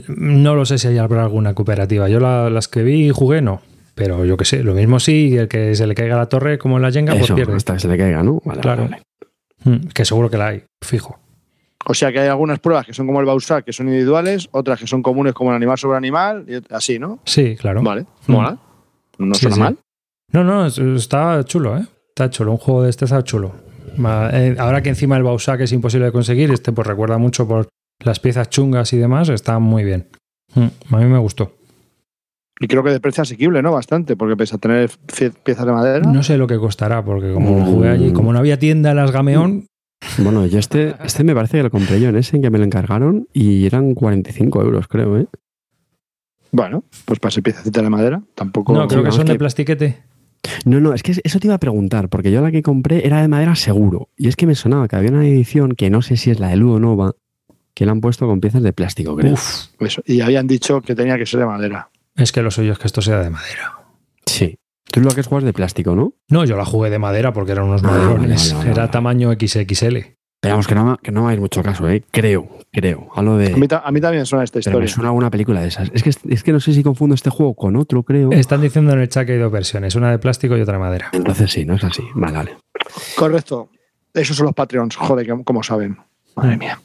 [0.07, 2.09] No lo sé si hay habrá alguna cooperativa.
[2.09, 3.61] Yo la- las que vi y jugué, no.
[3.95, 6.57] Pero yo qué sé, lo mismo sí, y el que se le caiga la torre
[6.59, 7.55] como en la Jenga, pues Eso, pierde.
[7.55, 8.39] hasta que se le caiga, ¿no?
[8.45, 8.83] Vale, Claro.
[8.83, 9.01] vale.
[9.63, 11.19] Mm, Que seguro que la hay, fijo.
[11.85, 14.79] O sea que hay algunas pruebas que son como el Bausac, que son individuales, otras
[14.79, 17.19] que son comunes como el animal sobre animal, y así, ¿no?
[17.25, 17.81] Sí, claro.
[17.81, 18.31] Vale, Mm.
[18.31, 18.57] mola.
[19.17, 19.61] No Sí, suena sí.
[19.61, 19.77] mal.
[20.33, 21.85] No, no, es- está chulo, ¿eh?
[22.09, 22.51] Está chulo.
[22.51, 23.53] Un juego de este está chulo.
[24.33, 27.67] Eh, Ahora que encima el Bausac es imposible de conseguir, este pues recuerda mucho por
[28.03, 30.07] las piezas chungas y demás, está muy bien.
[30.55, 31.53] Mm, A mí me gustó.
[32.59, 33.71] Y creo que de precio asequible, ¿no?
[33.71, 34.89] Bastante, porque pese a tener
[35.43, 36.11] piezas de madera.
[36.11, 37.93] No sé lo que costará, porque como lo jugué Mm.
[37.93, 39.67] allí, como no había tienda en las Gameón,
[40.19, 42.59] Bueno, yo este, este me parece que lo compré yo en ese, en que me
[42.59, 45.27] lo encargaron y eran 45 euros, creo, ¿eh?
[46.51, 48.73] Bueno, pues para ser piececita de madera, tampoco.
[48.73, 49.97] no, creo que son de que- plastiquete.
[50.65, 53.21] No, no, es que eso te iba a preguntar, porque yo la que compré era
[53.21, 54.09] de madera seguro.
[54.15, 56.49] Y es que me sonaba que había una edición que no sé si es la
[56.49, 57.13] de Ludo Nova,
[57.77, 59.33] que la han puesto con piezas de plástico, creo.
[59.33, 60.01] Uf, Eso.
[60.07, 61.89] Y habían dicho que tenía que ser de madera.
[62.15, 63.77] es que lo suyo es que esto sea de madera.
[64.25, 64.57] Sí.
[64.91, 66.13] Tú lo que juegas de plástico, ¿no?
[66.27, 68.51] No, yo la jugué de madera porque eran unos Ah, maderones.
[68.53, 68.91] vale, vale, Era vale.
[68.91, 69.97] tamaño XXL.
[70.39, 72.03] Pero vamos, que no, me- que no me hagáis mucho caso, ¿eh?
[72.09, 73.09] Creo, creo.
[73.15, 73.53] Hablo de...
[73.53, 74.95] A mí, a mí también suena esta Pero me historia.
[74.95, 75.91] suena alguna película de esas.
[75.93, 78.31] Es que, es que no sé si confundo este juego con otro, creo.
[78.31, 80.79] Están diciendo en el chat que hay dos versiones, una de plástico y otra de
[80.79, 81.09] madera.
[81.13, 82.01] Entonces sí, no es así.
[82.15, 82.57] Vale, vale.
[83.15, 83.69] Correcto.
[84.15, 85.97] Esos son los Patreons, joder, como saben.
[86.35, 86.79] Madre mía.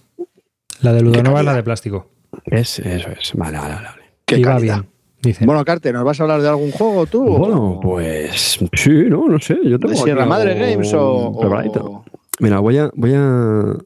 [0.82, 2.10] La de Ludonova es la de plástico.
[2.44, 3.32] Es, eso es.
[3.34, 3.88] Vale, vale, vale.
[3.88, 4.02] vale.
[4.24, 4.74] Qué y va calidad.
[4.80, 4.90] bien,
[5.22, 5.46] dicen.
[5.46, 7.24] Bueno, Carte, ¿nos vas a hablar de algún juego tú?
[7.24, 9.56] Bueno, o- pues sí, no, no sé.
[9.64, 11.28] Yo tengo ¿De Sierra Madre Games o.?
[11.28, 12.04] o-
[12.40, 13.76] Mira, voy a, voy a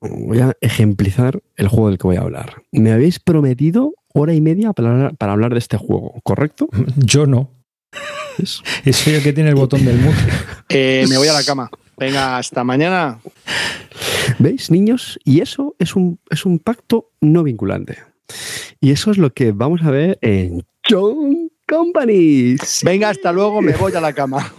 [0.00, 2.62] voy a ejemplizar el juego del que voy a hablar.
[2.72, 6.68] Me habéis prometido hora y media para hablar, para hablar de este juego, ¿correcto?
[6.96, 7.50] Yo no.
[8.38, 8.62] Es-
[8.96, 10.16] soy el que tiene el botón del mute.
[10.70, 11.68] Eh, me voy a la cama.
[12.00, 13.20] Venga, hasta mañana.
[14.38, 15.20] ¿Veis, niños?
[15.22, 17.98] Y eso es un, es un pacto no vinculante.
[18.80, 22.56] Y eso es lo que vamos a ver en John Company.
[22.64, 22.86] Sí.
[22.86, 24.38] Venga, hasta luego, me voy a la cama.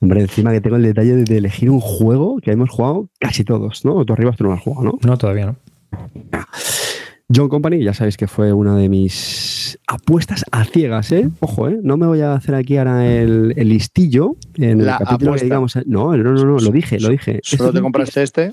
[0.00, 3.82] Hombre, encima que tengo el detalle de elegir un juego que hemos jugado casi todos,
[3.82, 4.04] ¿no?
[4.04, 4.98] Tú arriba tú no lo has jugado, ¿no?
[5.02, 5.56] No, todavía no.
[7.34, 11.28] John Company, ya sabéis que fue una de mis apuestas a ciegas, ¿eh?
[11.40, 11.78] Ojo, ¿eh?
[11.82, 15.40] No me voy a hacer aquí ahora el, el listillo en La el capítulo apuesta.
[15.40, 15.76] que digamos.
[15.86, 17.40] No, no, no, no, lo dije, lo dije.
[17.42, 18.52] Solo te compraste este.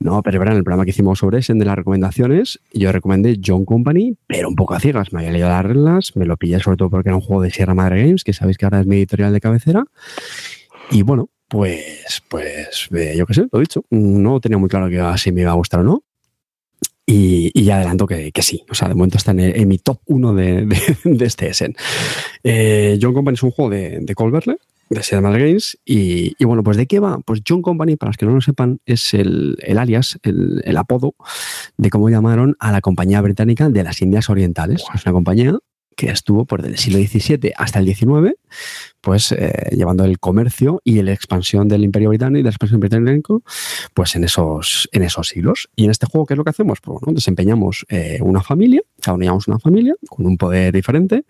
[0.00, 3.64] No, pero verán, el programa que hicimos sobre ese, de las recomendaciones, yo recomendé John
[3.64, 5.12] Company, pero un poco a ciegas.
[5.12, 7.50] Me había leído las reglas, me lo pillé sobre todo porque era un juego de
[7.50, 9.84] Sierra Madre Games, que sabéis que ahora es mi editorial de cabecera.
[10.90, 13.84] Y bueno, pues, pues, eh, yo qué sé, lo he dicho.
[13.90, 16.02] No tenía muy claro que así me iba a gustar o no.
[17.06, 18.64] Y, y ya adelanto que, que sí.
[18.70, 21.76] O sea, de momento está en, en mi top 1 de, de, de este Essen.
[22.42, 24.56] Eh, John Company es un juego de, de Colberle,
[24.88, 25.78] de Sierra Madre Games.
[25.84, 27.18] Y, y bueno, pues ¿de qué va?
[27.18, 30.76] Pues John Company, para los que no lo sepan, es el, el alias, el, el
[30.76, 31.14] apodo
[31.76, 34.84] de cómo llamaron a la compañía británica de las Indias Orientales.
[34.94, 35.58] Es una compañía
[35.96, 38.36] que estuvo por del siglo XVII hasta el XIX,
[39.00, 42.80] pues eh, llevando el comercio y la expansión del Imperio Británico y la expansión
[43.92, 45.68] pues en esos, en esos siglos.
[45.76, 46.80] Y en este juego, ¿qué es lo que hacemos?
[46.80, 51.24] Pues bueno, desempeñamos eh, una familia, cada uno llevamos una familia con un poder diferente,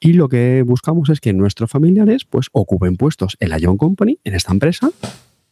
[0.00, 4.18] y lo que buscamos es que nuestros familiares pues ocupen puestos en la John Company,
[4.24, 4.90] en esta empresa,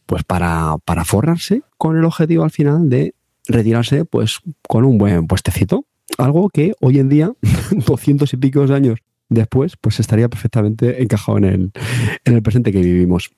[0.05, 3.13] Pues para, para forrarse con el objetivo al final de
[3.47, 5.85] retirarse pues con un buen puestecito.
[6.17, 7.31] Algo que hoy en día,
[7.71, 11.71] 200 y pico de años después, pues estaría perfectamente encajado en el,
[12.25, 13.31] en el presente que vivimos.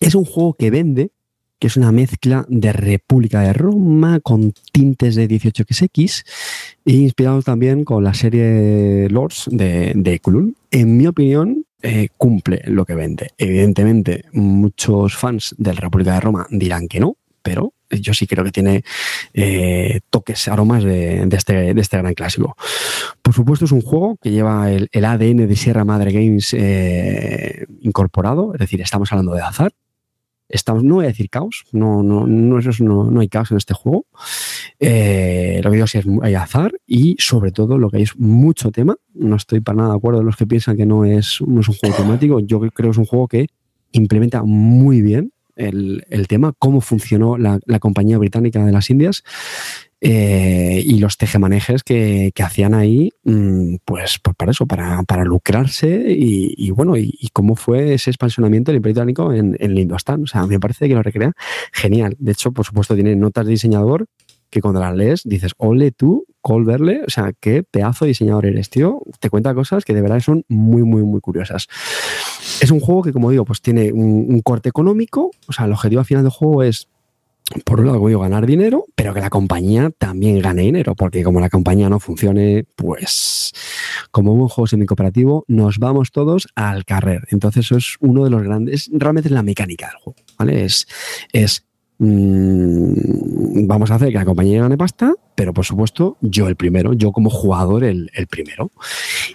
[0.00, 1.10] Es un juego que vende,
[1.58, 6.24] que es una mezcla de República de Roma con tintes de 18xx
[6.84, 10.54] e inspirado también con la serie Lords de, de Kulun.
[10.70, 13.30] En mi opinión, eh, cumple lo que vende.
[13.38, 18.44] Evidentemente, muchos fans de la República de Roma dirán que no, pero yo sí creo
[18.44, 18.84] que tiene
[19.34, 22.56] eh, toques, aromas de, de, este, de, este, gran clásico.
[23.22, 28.52] Por supuesto, es un juego que lleva el, ADN de Sierra Madre Games eh, incorporado,
[28.54, 29.72] es decir, estamos hablando de azar.
[30.48, 33.74] Estamos, no voy a decir caos, no, no, no, no, no hay caos en este
[33.74, 34.06] juego.
[34.78, 38.16] Eh, lo que digo sí es hay azar y sobre todo lo que hay es
[38.16, 38.96] mucho tema.
[39.12, 41.68] No estoy para nada de acuerdo con los que piensan que no es, no es
[41.68, 42.38] un juego temático.
[42.38, 43.48] Yo creo que es un juego que
[43.90, 49.22] implementa muy bien el, el tema, cómo funcionó la, la, compañía británica de las Indias
[50.00, 55.24] eh, y los tejemanejes que, que hacían ahí, mmm, pues, pues, para eso, para, para
[55.24, 59.74] lucrarse y, y bueno, y, y, cómo fue ese expansionamiento del Imperio Británico en, en
[59.74, 60.22] Lindostan.
[60.24, 61.32] O sea, me parece que lo recrea
[61.72, 62.14] genial.
[62.18, 64.06] De hecho, por supuesto, tiene notas de diseñador
[64.50, 68.70] que cuando las lees dices, ole tú, Colverle, o sea, qué pedazo de diseñador eres,
[68.70, 69.02] tío.
[69.18, 71.66] Te cuenta cosas que de verdad son muy, muy, muy curiosas.
[72.60, 76.00] Es un juego que, como digo, pues tiene un, corte económico, o sea, el objetivo
[76.00, 76.88] al final del juego es
[77.64, 81.38] por un lado, digo, ganar dinero, pero que la compañía también gane dinero, porque como
[81.38, 83.52] la compañía no funcione, pues
[84.10, 87.22] como un juego semi-cooperativo, nos vamos todos al carrer.
[87.30, 90.64] Entonces, eso es uno de los grandes, realmente es la mecánica del juego, ¿vale?
[90.64, 90.88] Es,
[91.32, 91.66] es
[91.98, 96.92] mmm, vamos a hacer que la compañía gane pasta, pero por supuesto yo el primero,
[96.92, 98.70] yo como jugador el, primero.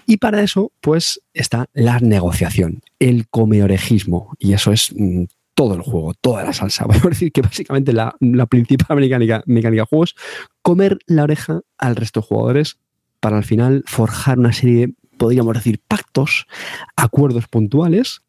[0.05, 5.81] Y para eso, pues está la negociación, el comeorejismo, y eso es mmm, todo el
[5.81, 6.85] juego, toda la salsa.
[6.89, 8.15] A decir que básicamente la,
[8.49, 10.15] principal mecánica, mecánica de juego es
[10.61, 12.77] comer la oreja al resto de jugadores
[13.19, 16.47] para al final forjar una serie, podríamos decir, pactos,
[16.95, 18.21] acuerdos puntuales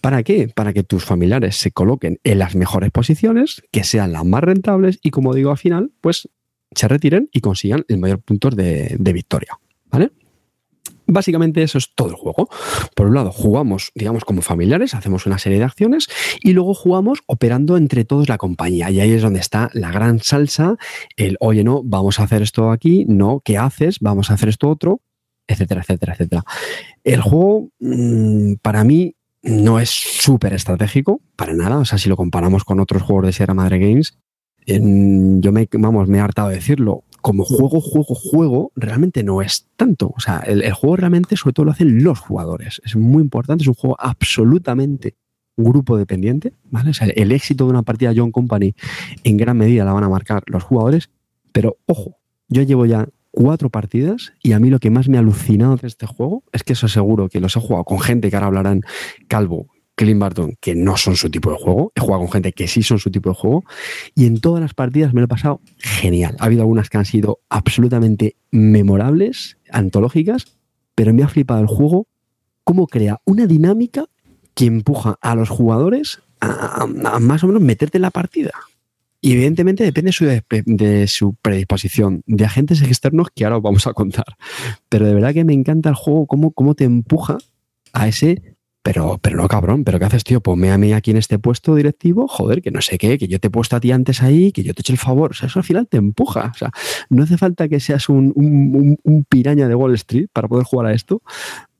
[0.00, 0.48] ¿Para qué?
[0.48, 4.98] Para que tus familiares se coloquen en las mejores posiciones, que sean las más rentables
[5.02, 6.28] y, como digo, al final, pues
[6.74, 9.58] se retiren y consigan el mayor puntos de, de victoria.
[9.90, 10.10] ¿Vale?
[11.10, 12.50] Básicamente eso es todo el juego.
[12.94, 16.06] Por un lado, jugamos, digamos, como familiares, hacemos una serie de acciones
[16.42, 18.90] y luego jugamos operando entre todos la compañía.
[18.90, 20.76] Y ahí es donde está la gran salsa,
[21.16, 24.00] el, oye, no, vamos a hacer esto aquí, no, ¿qué haces?
[24.00, 25.00] Vamos a hacer esto otro,
[25.46, 26.44] etcétera, etcétera, etcétera.
[27.04, 31.78] El juego, mmm, para mí, no es súper estratégico, para nada.
[31.78, 34.18] O sea, si lo comparamos con otros juegos de Sierra Madre Games,
[34.66, 37.04] yo me, vamos, me he hartado de decirlo.
[37.20, 40.12] Como juego, juego, juego, realmente no es tanto.
[40.16, 42.80] O sea, el, el, juego realmente, sobre todo, lo hacen los jugadores.
[42.84, 45.16] Es muy importante, es un juego absolutamente
[45.56, 46.90] grupo dependiente, ¿vale?
[46.90, 48.74] O sea, el éxito de una partida John Company
[49.24, 51.10] en gran medida la van a marcar los jugadores,
[51.52, 52.16] pero ojo,
[52.48, 53.08] yo llevo ya
[53.38, 56.64] cuatro partidas y a mí lo que más me ha alucinado de este juego es
[56.64, 58.80] que eso seguro que los he jugado con gente que ahora hablarán
[59.28, 61.92] Calvo, Clint Barton, que no son su tipo de juego.
[61.94, 63.64] He jugado con gente que sí son su tipo de juego.
[64.16, 66.34] Y en todas las partidas me lo he pasado genial.
[66.40, 70.58] Ha habido algunas que han sido absolutamente memorables, antológicas,
[70.96, 72.08] pero me ha flipado el juego
[72.64, 74.06] cómo crea una dinámica
[74.54, 78.50] que empuja a los jugadores a, a, a más o menos meterte en la partida.
[79.20, 80.12] Y evidentemente depende
[80.64, 84.36] de su, predisposición, de agentes externos que ahora os vamos a contar.
[84.88, 87.38] Pero de verdad que me encanta el juego, cómo, cómo te empuja
[87.92, 88.56] a ese.
[88.82, 90.40] Pero, pero no, cabrón, ¿pero qué haces, tío?
[90.40, 93.40] Ponme a mí aquí en este puesto directivo, joder, que no sé qué, que yo
[93.40, 95.32] te he puesto a ti antes ahí, que yo te eche el favor.
[95.32, 96.52] O sea, eso al final te empuja.
[96.54, 96.70] O sea,
[97.10, 98.96] no hace falta que seas un,
[99.28, 101.22] piraña de Wall Street para poder jugar a esto,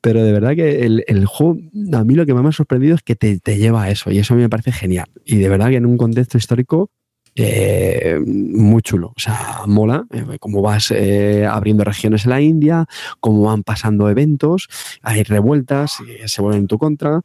[0.00, 1.56] pero de verdad que el, juego,
[1.92, 4.18] a mí lo que me ha sorprendido es que te, te, lleva a eso, y
[4.18, 5.06] eso a mí me parece genial.
[5.24, 6.90] Y de verdad que en un contexto histórico
[7.38, 9.12] eh, muy chulo.
[9.16, 12.86] O sea, mola eh, cómo vas eh, abriendo regiones en la India,
[13.20, 14.68] cómo van pasando eventos,
[15.02, 17.20] hay revueltas, se vuelven en tu contra.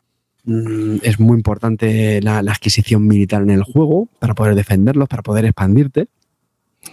[0.45, 5.45] Mm, es muy importante la, adquisición militar en el juego para poder defenderlos, para poder
[5.45, 6.07] expandirte.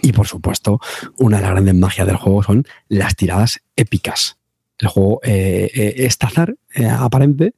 [0.01, 0.79] Y por supuesto,
[1.17, 4.37] una de las grandes magias del juego son las tiradas épicas.
[4.79, 6.55] El juego eh, es tazar
[6.97, 7.53] aparente,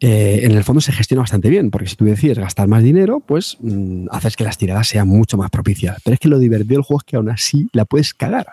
[0.00, 3.20] eh, en el fondo se gestiona bastante bien, porque si tú decides gastar más dinero,
[3.20, 5.98] pues mmm, haces que las tiradas sean mucho más propicias.
[6.02, 8.46] Pero es que lo divertido del juego es que aún así la puedes cagar.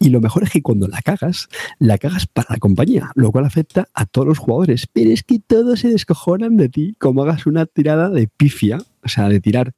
[0.00, 1.48] Y lo mejor es que cuando la cagas,
[1.78, 4.88] la cagas para la compañía, lo cual afecta a todos los jugadores.
[4.92, 9.08] Pero es que todos se descojonan de ti como hagas una tirada de pifia, o
[9.08, 9.72] sea, de tirar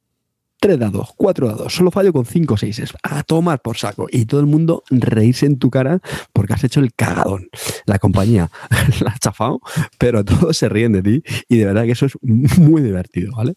[0.59, 4.07] tres dados, cuatro dados, solo fallo con cinco o seis, a tomar por saco.
[4.11, 5.99] Y todo el mundo reírse en tu cara
[6.33, 7.49] porque has hecho el cagadón.
[7.85, 8.49] La compañía
[9.01, 9.61] la ha chafado,
[9.97, 13.55] pero todos se ríen de ti y de verdad que eso es muy divertido, ¿vale?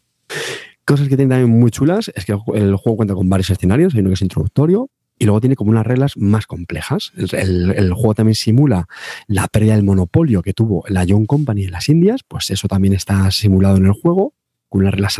[0.84, 3.94] cosas que tiene también muy chulas es que el juego cuenta con varios escenarios.
[3.94, 7.12] Hay uno que es introductorio, y luego tiene como unas reglas más complejas.
[7.16, 8.88] El, el, juego también simula
[9.28, 12.94] la pérdida del monopolio que tuvo la Young Company en las Indias, pues eso también
[12.94, 14.34] está simulado en el juego
[14.72, 15.18] con unas reglas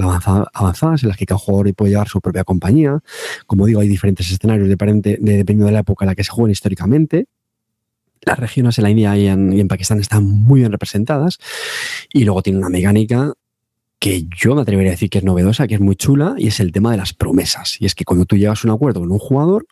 [0.55, 3.01] avanzadas en las que cada jugador puede llevar su propia compañía.
[3.47, 6.53] Como digo, hay diferentes escenarios de, dependiendo de la época en la que se jueguen
[6.53, 7.27] históricamente.
[8.23, 11.39] Las regiones en la India y en, y en Pakistán están muy bien representadas
[12.15, 13.35] y luego tiene una mecánica
[14.03, 16.59] que yo me atrevería a decir que es novedosa, que es muy chula, y es
[16.59, 17.77] el tema de las promesas.
[17.81, 19.65] Y es que cuando tú llegas a un acuerdo con un jugador,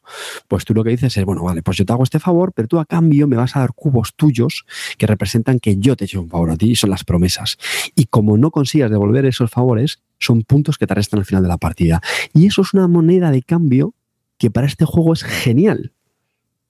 [0.47, 2.69] pues tú lo que dices es, bueno, vale, pues yo te hago este favor, pero
[2.69, 4.67] tú a cambio me vas a dar cubos tuyos
[4.99, 7.59] que representan que yo te he hecho un favor a ti, y son las promesas.
[7.97, 11.49] Y como no consigas devolver esos favores, son puntos que te restan al final de
[11.49, 12.01] la partida.
[12.33, 13.95] Y eso es una moneda de cambio
[14.39, 15.93] que para este juego es genial.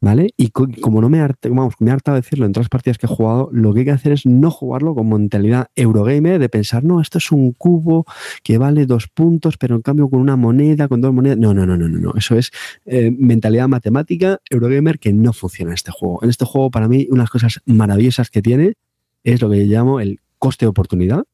[0.03, 0.31] ¿Vale?
[0.39, 1.21] Y como no me,
[1.51, 4.13] vamos, me de decirlo en las partidas que he jugado, lo que hay que hacer
[4.13, 8.07] es no jugarlo con mentalidad Eurogamer de pensar, no, esto es un cubo
[8.43, 11.37] que vale dos puntos, pero en cambio con una moneda, con dos monedas.
[11.37, 11.99] No, no, no, no, no.
[11.99, 12.15] no.
[12.17, 12.51] Eso es
[12.87, 16.21] eh, mentalidad matemática Eurogamer que no funciona en este juego.
[16.23, 18.75] En este juego, para mí, unas cosas maravillosas que tiene
[19.23, 21.25] es lo que yo llamo el coste de oportunidad,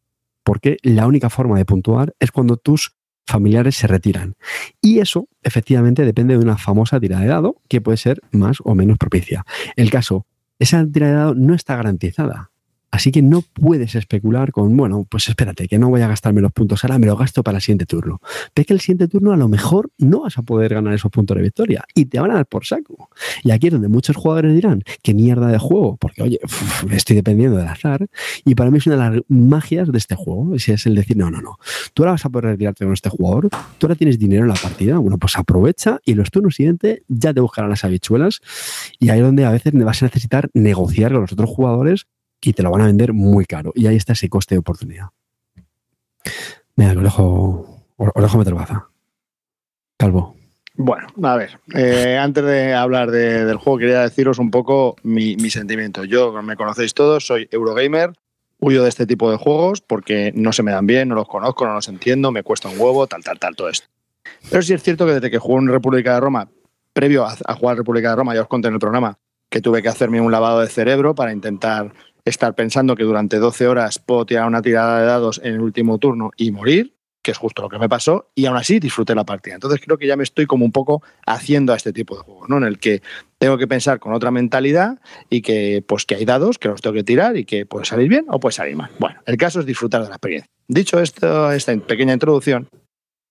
[0.43, 2.95] porque la única forma de puntuar es cuando tus
[3.27, 4.35] familiares se retiran.
[4.81, 8.74] Y eso, efectivamente, depende de una famosa tira de dado que puede ser más o
[8.74, 9.44] menos propicia.
[9.77, 10.27] El caso,
[10.59, 12.51] esa tira de dado no está garantizada.
[12.97, 16.51] Así que no puedes especular con, bueno, pues espérate, que no voy a gastarme los
[16.51, 18.23] puntos ahora, me lo gasto para el siguiente turno.
[18.55, 21.36] Ve que el siguiente turno a lo mejor no vas a poder ganar esos puntos
[21.36, 23.10] de victoria y te van a dar por saco.
[23.44, 26.40] Y aquí es donde muchos jugadores dirán, qué mierda de juego, porque oye,
[26.90, 28.06] estoy dependiendo del azar.
[28.47, 31.18] Y para mí es una de las magias de este juego, si es el decir,
[31.18, 31.59] no, no, no,
[31.93, 34.55] tú ahora vas a poder retirarte con este jugador, tú ahora tienes dinero en la
[34.55, 38.40] partida, bueno, pues aprovecha y los turnos siguientes ya te buscarán las habichuelas.
[38.98, 42.06] Y ahí es donde a veces vas a necesitar negociar con los otros jugadores
[42.41, 43.73] y te lo van a vender muy caro.
[43.75, 45.09] Y ahí está ese coste de oportunidad.
[46.77, 48.89] Mira, os dejo, os dejo meter baza.
[49.97, 50.37] Calvo.
[50.79, 55.49] Bueno, a ver, eh, antes de hablar del juego, quería deciros un poco mi, mi,
[55.49, 56.05] sentimiento.
[56.05, 58.13] Yo, me conocéis todos, soy Eurogamer,
[58.59, 61.67] huyo de este tipo de juegos porque no se me dan bien, no los conozco,
[61.67, 63.87] no los entiendo, me cuesta un huevo, tal, tal, tal, todo esto.
[64.51, 66.51] Pero sí es cierto que desde que jugué en República de Roma,
[66.93, 69.19] previo a, a jugar República de Roma, ya os conté en el programa,
[69.49, 71.95] que tuve que hacerme un lavado de cerebro para intentar
[72.27, 75.98] estar pensando que durante 12 horas puedo tirar una tirada de dados en el último
[75.98, 76.93] turno y morir,
[77.23, 79.55] que es justo lo que me pasó, y aún así disfruté la partida.
[79.55, 82.48] Entonces creo que ya me estoy como un poco haciendo a este tipo de juegos,
[82.48, 82.59] ¿no?
[82.59, 83.01] En el que
[83.39, 84.98] tengo que pensar con otra mentalidad
[85.31, 88.09] y que pues que hay dados que los tengo que tirar y que puede salir
[88.09, 88.90] bien o puede salir mal.
[88.98, 90.51] Bueno, el caso es disfrutar de la experiencia.
[90.69, 92.69] Dicho esto, esta pequeña introducción,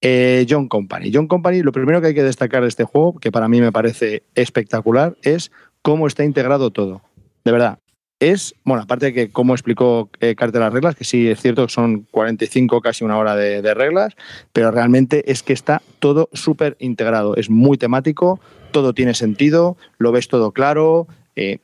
[0.01, 1.11] eh, John Company.
[1.13, 3.71] John Company, lo primero que hay que destacar de este juego, que para mí me
[3.71, 5.51] parece espectacular, es
[5.81, 7.01] cómo está integrado todo.
[7.43, 7.79] De verdad,
[8.19, 11.65] es, bueno, aparte de que, como explicó eh, Carter las reglas, que sí es cierto
[11.65, 14.15] que son 45, casi una hora de, reglas,
[14.53, 17.35] pero realmente es que está todo súper integrado.
[17.35, 18.39] Es muy temático,
[18.71, 21.59] todo tiene sentido, lo ves todo claro, eh,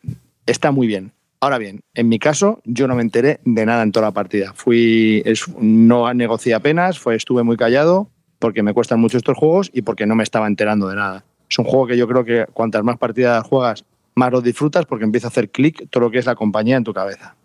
[0.45, 1.13] está muy bien.
[1.39, 4.53] Ahora bien, en mi caso, yo no me enteré de nada en toda la partida.
[4.53, 9.71] Fui, es, no negocié apenas, fue, estuve muy callado porque me cuestan mucho estos juegos
[9.73, 11.23] y porque no me estaba enterando de nada.
[11.49, 13.85] Es un juego que yo creo que cuantas más partidas juegas,
[14.22, 16.84] más lo disfrutas porque empieza a hacer clic todo lo que es la compañía en
[16.84, 17.35] tu cabeza.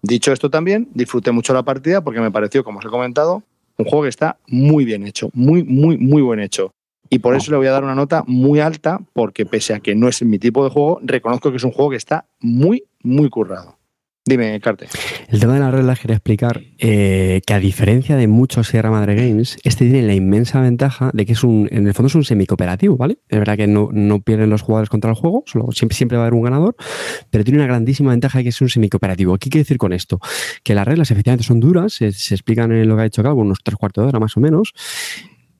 [0.00, 3.42] Dicho esto también, disfruté mucho la partida porque me pareció, como os he comentado,
[3.76, 6.72] un juego que está muy bien hecho, muy, muy, muy buen hecho.
[7.10, 9.94] Y por eso le voy a dar una nota muy alta porque pese a que
[9.94, 13.28] no es mi tipo de juego, reconozco que es un juego que está muy, muy
[13.28, 13.76] currado.
[14.24, 14.86] Dime, Carte.
[15.26, 19.16] El tema de las reglas quería explicar eh, que a diferencia de muchos Sierra Madre
[19.16, 22.22] Games, este tiene la inmensa ventaja de que es un, en el fondo es un
[22.22, 23.18] semi-cooperativo, ¿vale?
[23.28, 26.26] Es verdad que no, no, pierden los jugadores contra el juego, solo, siempre, va a
[26.26, 26.76] haber un ganador,
[27.30, 29.36] pero tiene una grandísima ventaja de que es un semi-cooperativo.
[29.38, 30.20] ¿Qué quiere decir con esto?
[30.62, 33.58] Que las reglas efectivamente son duras, se, explican en lo que ha hecho Calvo, unos
[33.64, 34.72] tres cuartos de hora más o menos,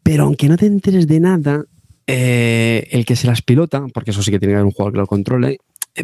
[0.04, 1.64] pero aunque no te enteres de nada,
[2.06, 4.92] eh, el que se las pilota, porque eso sí que tiene que haber un jugador
[4.92, 5.58] que lo controle,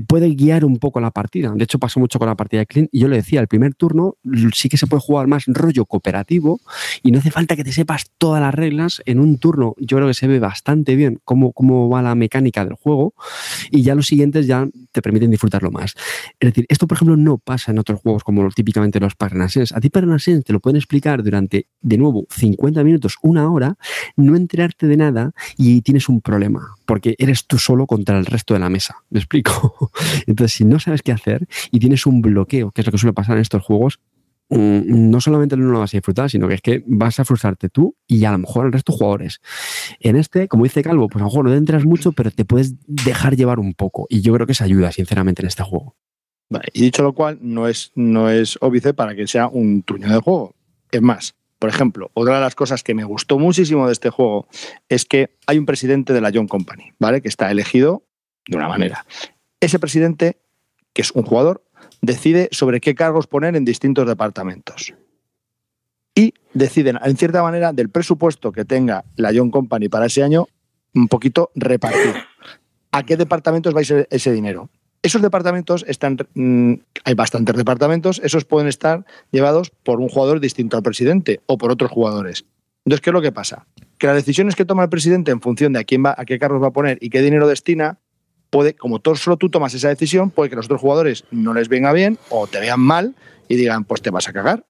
[0.06, 1.52] puede guiar un poco la partida.
[1.54, 3.74] De hecho, pasó mucho con la partida de Clint y yo le decía, el primer
[3.74, 4.16] turno
[4.52, 6.60] sí que se puede jugar más rollo cooperativo
[7.02, 9.02] y no hace falta que te sepas todas las reglas.
[9.06, 12.64] En un turno yo creo que se ve bastante bien cómo, cómo va la mecánica
[12.64, 13.14] del juego
[13.70, 15.94] y ya los siguientes ya te permiten disfrutarlo más.
[16.38, 19.72] Es decir, esto por ejemplo no pasa en otros juegos como típicamente los Parnasens.
[19.72, 23.76] A ti Parnasens te lo pueden explicar durante, de nuevo, 50 minutos, una hora,
[24.16, 28.54] no enterarte de nada y tienes un problema porque eres tú solo contra el resto
[28.54, 28.96] de la mesa.
[29.10, 29.74] ¿Me explico?
[30.26, 33.12] Entonces, si no sabes qué hacer y tienes un bloqueo, que es lo que suele
[33.12, 34.00] pasar en estos juegos,
[34.50, 37.68] mm, no solamente no lo vas a disfrutar, sino que es que vas a frustrarte
[37.68, 39.40] tú y a lo mejor el resto de jugadores.
[40.00, 42.44] En este, como dice Calvo, pues a lo mejor no te entras mucho, pero te
[42.44, 44.06] puedes dejar llevar un poco.
[44.08, 45.96] Y yo creo que eso ayuda, sinceramente, en este juego.
[46.72, 50.18] Y dicho lo cual, no es, no es óbice para que sea un truño de
[50.18, 50.54] juego.
[50.90, 54.46] Es más, Por ejemplo, otra de las cosas que me gustó muchísimo de este juego
[54.88, 57.20] es que hay un presidente de la John Company, ¿vale?
[57.20, 58.04] Que está elegido
[58.46, 59.04] de una manera.
[59.60, 60.38] Ese presidente,
[60.92, 61.64] que es un jugador,
[62.00, 64.94] decide sobre qué cargos poner en distintos departamentos.
[66.14, 70.46] Y deciden, en cierta manera, del presupuesto que tenga la John Company para ese año,
[70.94, 72.14] un poquito repartir.
[72.90, 74.70] ¿A qué departamentos va a ir ese dinero?
[75.02, 76.74] Esos departamentos están, mm,
[77.04, 81.70] hay bastantes departamentos, esos pueden estar llevados por un jugador distinto al presidente o por
[81.70, 82.44] otros jugadores.
[82.84, 83.66] Entonces, ¿qué es lo que pasa?
[83.98, 86.38] Que las decisiones que toma el presidente en función de a quién va, a qué
[86.38, 87.98] cargos va a poner y qué dinero destina,
[88.50, 91.68] puede, como todo solo tú tomas esa decisión, puede que los otros jugadores no les
[91.68, 93.14] venga bien o te vean mal
[93.48, 94.64] y digan, pues te vas a cagar.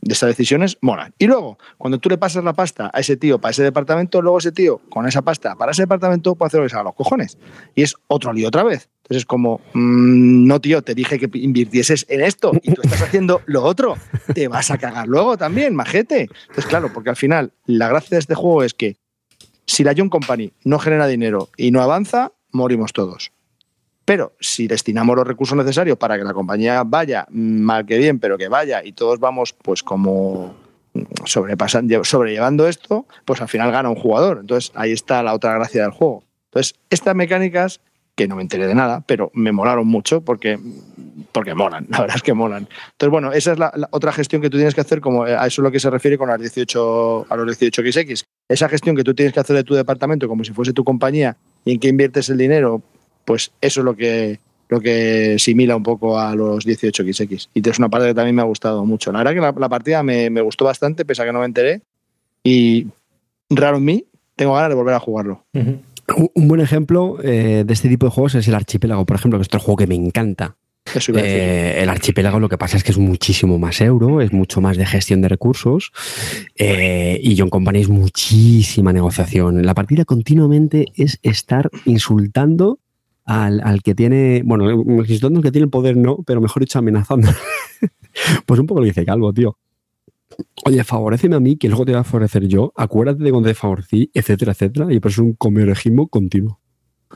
[0.00, 1.14] De esas decisiones molan.
[1.18, 4.38] Y luego, cuando tú le pasas la pasta a ese tío para ese departamento, luego
[4.38, 6.94] ese tío con esa pasta para ese departamento puede hacer lo que se haga los
[6.94, 7.38] cojones.
[7.74, 8.90] Y es otro lío otra vez.
[9.04, 13.02] Entonces es como, mmm, no tío, te dije que invirtieses en esto y tú estás
[13.02, 13.96] haciendo lo otro.
[14.34, 16.28] Te vas a cagar luego también, majete.
[16.48, 18.96] Entonces claro, porque al final la gracia de este juego es que
[19.66, 23.32] si la John Company no genera dinero y no avanza, morimos todos.
[24.04, 28.36] Pero si destinamos los recursos necesarios para que la compañía vaya, mal que bien, pero
[28.36, 30.54] que vaya y todos vamos pues como
[31.24, 34.38] sobrepasando, sobrellevando esto, pues al final gana un jugador.
[34.40, 36.22] Entonces ahí está la otra gracia del juego.
[36.50, 37.80] Entonces, estas mecánicas,
[38.14, 40.58] que no me enteré de nada, pero me molaron mucho porque,
[41.32, 42.68] porque molan, la verdad es que molan.
[42.92, 45.46] Entonces, bueno, esa es la, la otra gestión que tú tienes que hacer, como a
[45.46, 48.24] eso es lo que se refiere con las 18, a los 18XX.
[48.48, 51.36] Esa gestión que tú tienes que hacer de tu departamento como si fuese tu compañía
[51.64, 52.82] y en qué inviertes el dinero,
[53.24, 54.38] pues eso es lo que,
[54.68, 57.48] lo que simila un poco a los 18XX.
[57.54, 59.10] Y es una parte que también me ha gustado mucho.
[59.12, 61.46] La verdad que la, la partida me, me, gustó bastante, pese a que no me
[61.46, 61.82] enteré.
[62.42, 62.86] Y
[63.50, 64.04] raro en mí,
[64.36, 65.44] tengo ganas de volver a jugarlo.
[65.54, 65.78] Uh -huh.
[66.34, 69.42] Un buen ejemplo eh, de este tipo de juegos es el Archipiélago, por ejemplo, que
[69.42, 70.56] es otro juego que me encanta.
[71.14, 74.76] Eh, el archipiélago lo que pasa es que es muchísimo más euro, es mucho más
[74.76, 75.92] de gestión de recursos
[76.56, 79.64] eh, y John Company es muchísima negociación.
[79.64, 82.80] La partida continuamente es estar insultando
[83.24, 86.78] al, al que tiene, bueno, insultando al que tiene el poder no, pero mejor dicho
[86.78, 87.28] amenazando.
[88.46, 89.56] pues un poco lo dice Calvo, tío.
[90.64, 92.72] Oye, favoreceme a mí, que luego te voy a favorecer yo.
[92.76, 94.92] Acuérdate de cuando te favorecí, etcétera, etcétera.
[94.92, 96.60] Y por eso es un comerejismo continuo.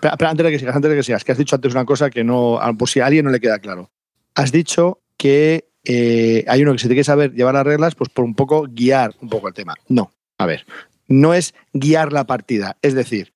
[0.01, 1.85] Pero, pero, antes de que sigas, antes de que sigas, que has dicho antes una
[1.85, 3.90] cosa que no, por si a alguien no le queda claro.
[4.35, 8.11] Has dicho que eh, hay uno que se tiene que saber llevar las reglas, pues
[8.11, 9.74] por un poco guiar un poco el tema.
[9.89, 10.66] No, a ver,
[11.09, 12.77] no es guiar la partida.
[12.82, 13.32] Es decir,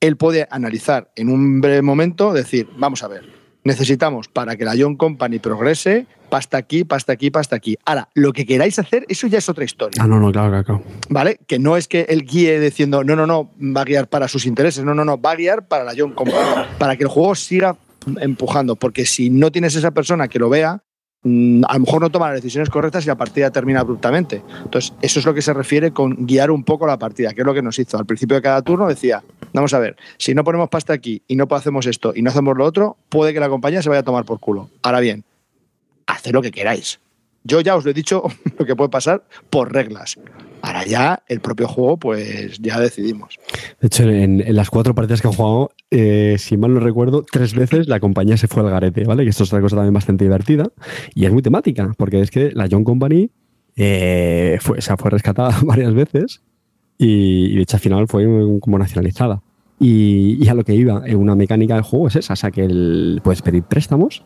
[0.00, 3.24] él puede analizar en un breve momento, decir, vamos a ver,
[3.66, 7.76] necesitamos para que la John Company progrese, pasta aquí, pasta aquí, pasta aquí.
[7.84, 10.02] Ahora, lo que queráis hacer, eso ya es otra historia.
[10.02, 10.82] Ah, no, no, claro, claro.
[11.08, 11.40] ¿Vale?
[11.46, 14.46] Que no es que él guíe diciendo, no, no, no, va a guiar para sus
[14.46, 16.38] intereses, no, no, no, va a guiar para la John Company,
[16.78, 17.76] para que el juego siga
[18.20, 20.82] empujando, porque si no tienes esa persona que lo vea,
[21.24, 24.42] mm, a lo mejor no toma las decisiones correctas y la partida termina abruptamente.
[24.62, 27.46] Entonces, eso es lo que se refiere con guiar un poco la partida, que es
[27.46, 27.98] lo que nos hizo.
[27.98, 29.24] Al principio de cada turno decía,
[29.60, 32.56] vamos a ver, si no ponemos pasta aquí y no hacemos esto y no hacemos
[32.56, 34.70] lo otro, puede que la compañía se vaya a tomar por culo.
[34.82, 35.24] Ahora bien,
[36.06, 37.00] haced lo que queráis.
[37.42, 38.24] Yo ya os lo he dicho
[38.58, 40.18] lo que puede pasar por reglas.
[40.62, 43.38] Ahora ya el propio juego, pues ya decidimos.
[43.80, 47.54] De hecho, en, las cuatro partidas que he jugado, eh, si mal no recuerdo, tres
[47.54, 49.22] veces la compañía se fue al garete, ¿vale?
[49.22, 50.68] Que esto es otra cosa también bastante divertida
[51.14, 53.30] y es muy temática, porque es que la John Company
[53.76, 56.42] eh, fue, o fue rescatada varias veces
[56.98, 58.24] y, y, de hecho al final fue
[58.60, 59.42] como nacionalizada.
[59.78, 62.64] Y, y, a lo que iba, una mecánica del juego es esa, o sea, que
[62.64, 64.24] el, puedes pedir préstamos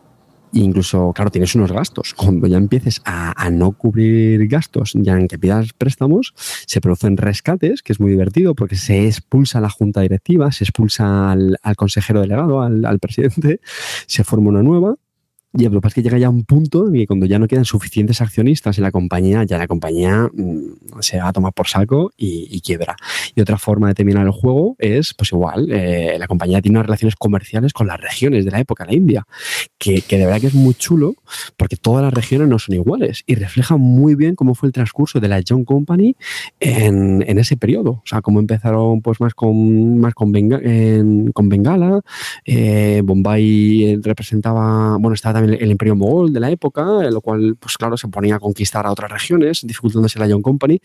[0.53, 2.13] incluso, claro, tienes unos gastos.
[2.13, 7.17] Cuando ya empieces a, a, no cubrir gastos, ya en que pidas préstamos, se producen
[7.17, 11.75] rescates, que es muy divertido porque se expulsa la junta directiva, se expulsa al, al
[11.75, 13.61] consejero delegado, al, al, presidente,
[14.07, 14.95] se forma una nueva.
[15.53, 17.47] Y lo que pasa es que llega ya un punto en que cuando ya no
[17.47, 21.67] quedan suficientes accionistas en la compañía, ya la compañía mmm, se va a tomar por
[21.67, 22.95] saco y, quiebra.
[23.35, 26.85] Y otra forma de terminar el juego es, pues igual, eh, la compañía tiene unas
[26.85, 29.25] relaciones comerciales con las regiones de la época, la India,
[29.77, 31.15] que, que, de verdad que es muy chulo
[31.57, 35.19] porque todas las regiones no son iguales y refleja muy bien cómo fue el transcurso
[35.19, 36.15] de la John Company
[36.59, 37.91] en, en ese periodo.
[37.91, 42.01] O sea, cómo empezaron pues más con, más con, Benga, en, con Bengala,
[42.45, 47.97] eh, Bombay representaba, bueno, estaba el imperio mogol de la época, lo cual, pues claro,
[47.97, 50.79] se ponía a conquistar a otras regiones, dificultándose la John Company,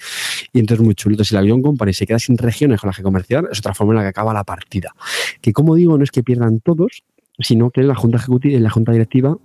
[0.53, 1.25] y entonces muy chulito.
[1.25, 3.93] Si la John Company se queda sin regiones con las que comerciar, es otra forma
[3.93, 4.95] en la que acaba la partida.
[5.41, 7.05] Que como digo, no es que pierdan todos,
[7.39, 9.37] sino que la Junta Ejecutiva, la Junta Directiva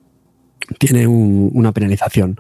[0.80, 2.38] tiene un, una penalización.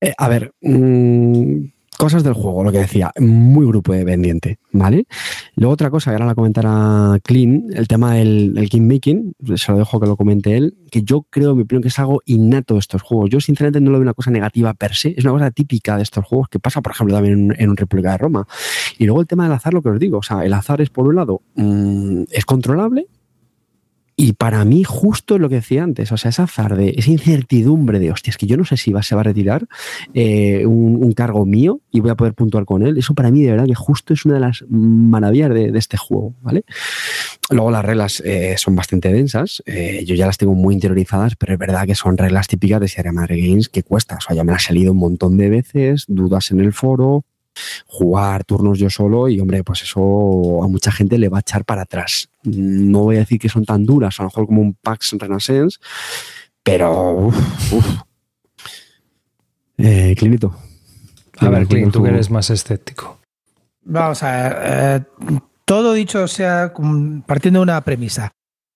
[0.00, 1.64] Eh, a ver, mmm,
[2.00, 5.06] cosas del juego, lo que decía, muy grupo dependiente, ¿vale?
[5.54, 9.76] Luego otra cosa, que ahora la comentará Clean, el tema del, del making, se lo
[9.76, 12.72] dejo que lo comente él, que yo creo, en mi opinión, que es algo innato
[12.72, 13.28] de estos juegos.
[13.28, 16.02] Yo sinceramente no lo veo una cosa negativa per se, es una cosa típica de
[16.02, 18.46] estos juegos que pasa, por ejemplo, también en, en República de Roma.
[18.96, 20.88] Y luego el tema del azar, lo que os digo, o sea, el azar es
[20.88, 23.08] por un lado, mmm, es controlable,
[24.22, 27.98] y para mí, justo lo que decía antes, o sea, esa azar de esa incertidumbre
[27.98, 29.66] de, hostia, es que yo no sé si va, se va a retirar
[30.12, 32.98] eh, un, cargo mío y voy a poder puntuar con él.
[32.98, 36.34] Eso para mí, de verdad, que justo es una de las maravillas de, este juego,
[36.42, 36.66] ¿vale?
[37.48, 41.54] Luego las reglas eh, son bastante densas, eh, yo ya las tengo muy interiorizadas, pero
[41.54, 44.16] es verdad que son reglas típicas de Sierra Madre Games que cuesta.
[44.16, 47.24] O sea, ya me ha salido un montón de veces, dudas en el foro,
[47.86, 51.64] jugar turnos yo solo y hombre, pues eso a mucha gente le va a echar
[51.64, 52.28] para atrás.
[52.44, 55.78] No voy a decir que son tan duras, a lo mejor como un Pax Renaissance,
[56.62, 57.86] pero uf, uf.
[59.78, 60.54] Eh, Clinito.
[61.38, 63.18] A ver, Clint, tú que eres más escéptico.
[63.82, 65.04] Vamos a ver, eh,
[65.64, 66.72] todo dicho sea
[67.26, 68.32] partiendo de una premisa.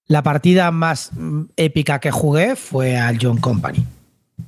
[0.06, 1.10] La partida más
[1.56, 3.84] épica que jugué fue al John Company.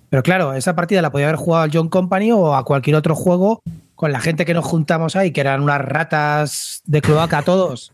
[0.09, 3.15] Pero claro, esa partida la podía haber jugado al John Company o a cualquier otro
[3.15, 3.63] juego
[3.97, 7.93] con la gente que nos juntamos ahí, que eran unas ratas de cloaca todos,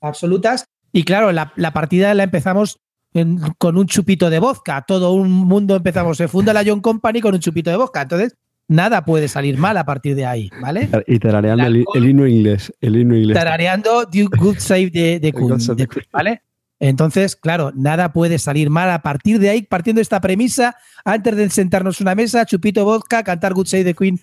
[0.00, 0.64] absolutas.
[0.92, 2.78] Y claro, la, la partida la empezamos
[3.12, 4.82] en, con un chupito de vodka.
[4.86, 8.02] Todo un mundo empezamos, se funda la John Company con un chupito de vodka.
[8.02, 8.36] Entonces,
[8.68, 10.88] nada puede salir mal a partir de ahí, ¿vale?
[11.06, 12.72] Y tarareando el, el, himno inglés.
[12.80, 13.36] El himno inglés.
[13.36, 16.42] Tarareando The Good Save de, de, ¿vale?
[16.78, 20.74] Entonces, claro, nada puede salir mal a partir de ahí, partiendo de esta premisa,
[21.04, 24.20] antes de sentarnos una mesa, chupito vodka, cantar Good Save the Queen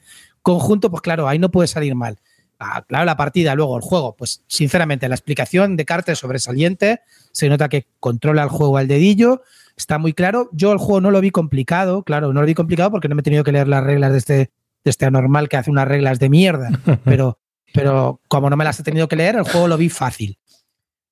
[0.49, 2.19] conjunto, pues claro, ahí no puede salir mal.
[2.59, 7.01] Ah, claro, la partida, luego el juego, pues sinceramente, la explicación de Carter es sobresaliente,
[7.31, 9.43] se nota que controla el juego al dedillo,
[9.77, 10.49] está muy claro.
[10.51, 13.21] Yo el juego no lo vi complicado, claro, no lo vi complicado porque no me
[13.21, 14.51] he tenido que leer las reglas de este, de
[14.89, 16.69] este anormal que hace unas reglas de mierda,
[17.05, 17.39] pero,
[17.73, 20.37] pero como no me las he tenido que leer, el juego lo vi fácil.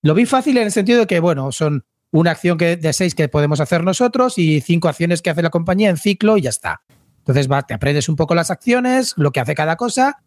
[0.01, 3.15] Lo vi fácil en el sentido de que, bueno, son una acción que, de seis
[3.15, 6.49] que podemos hacer nosotros y cinco acciones que hace la compañía en ciclo y ya
[6.49, 6.81] está.
[7.27, 10.23] Entonces va, te aprendes un poco las acciones, lo que hace cada cosa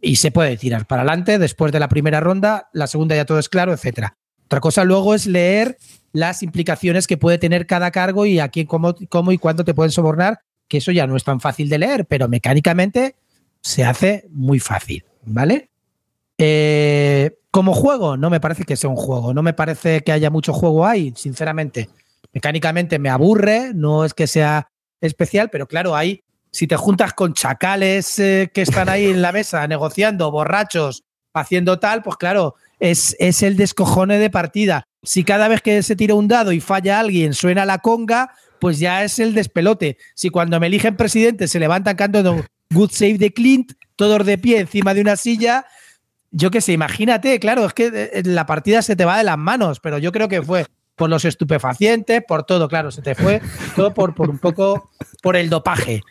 [0.00, 1.38] y se puede tirar para adelante.
[1.38, 4.16] Después de la primera ronda, la segunda ya todo es claro, etcétera.
[4.44, 5.76] Otra cosa luego es leer
[6.12, 8.94] las implicaciones que puede tener cada cargo y a quién, cómo,
[9.32, 12.28] y cuándo te pueden sobornar, que eso ya no es tan fácil de leer, pero
[12.28, 13.16] mecánicamente
[13.60, 15.70] se hace muy fácil, ¿vale?
[16.38, 20.30] Eh, como juego, no me parece que sea un juego, no me parece que haya
[20.30, 21.90] mucho juego ahí, sinceramente.
[22.32, 24.70] Mecánicamente me aburre, no es que sea
[25.00, 29.32] especial, pero claro, hay, si te juntas con chacales eh, que están ahí en la
[29.32, 34.84] mesa negociando, borrachos, haciendo tal, pues claro, es, es el descojone de partida.
[35.02, 38.78] Si cada vez que se tira un dado y falla alguien suena la conga, pues
[38.78, 39.96] ya es el despelote.
[40.14, 44.60] Si cuando me eligen presidente se levantan cantando Good Save de Clint, todos de pie
[44.60, 45.66] encima de una silla,
[46.30, 49.80] yo qué sé, imagínate, claro, es que la partida se te va de las manos,
[49.80, 50.66] pero yo creo que fue
[51.00, 53.40] por los estupefacientes, por todo, claro, se te fue
[53.74, 54.90] todo por, por un poco
[55.22, 56.02] por el dopaje.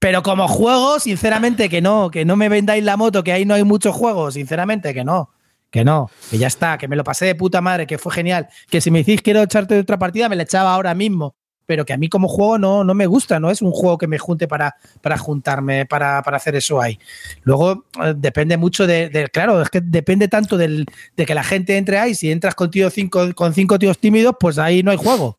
[0.00, 3.54] Pero como juego, sinceramente que no, que no me vendáis la moto, que ahí no
[3.54, 5.30] hay muchos juegos, sinceramente que no,
[5.70, 8.48] que no, que ya está, que me lo pasé de puta madre, que fue genial,
[8.68, 11.36] que si me decís quiero echarte otra partida, me la echaba ahora mismo,
[11.66, 14.06] pero que a mí como juego no, no me gusta, no es un juego que
[14.06, 16.98] me junte para, para juntarme, para, para hacer eso ahí.
[17.42, 20.86] Luego eh, depende mucho de, claro, es que depende tanto del,
[21.16, 24.34] de que la gente entre ahí, si entras con, tío cinco, con cinco tíos tímidos,
[24.38, 25.38] pues ahí no hay juego,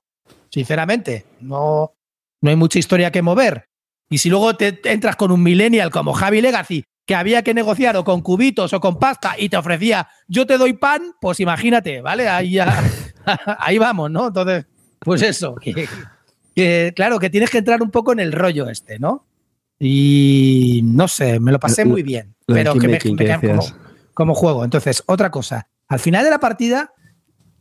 [0.49, 1.93] sinceramente, no,
[2.41, 3.69] no hay mucha historia que mover.
[4.09, 7.95] Y si luego te entras con un millennial como Javi Legacy, que había que negociar
[7.97, 12.01] o con cubitos o con pasta y te ofrecía yo te doy pan, pues imagínate,
[12.01, 12.27] ¿vale?
[12.27, 12.83] Ahí, ya,
[13.59, 14.27] ahí vamos, ¿no?
[14.27, 14.65] Entonces,
[14.99, 15.55] pues eso,
[16.55, 19.25] que, claro, que tienes que entrar un poco en el rollo este, ¿no?
[19.79, 22.97] Y no sé, me lo pasé muy bien, Lo pero que me, me
[24.13, 24.63] como, juego.
[24.63, 26.91] Entonces, otra cosa, al final de la partida,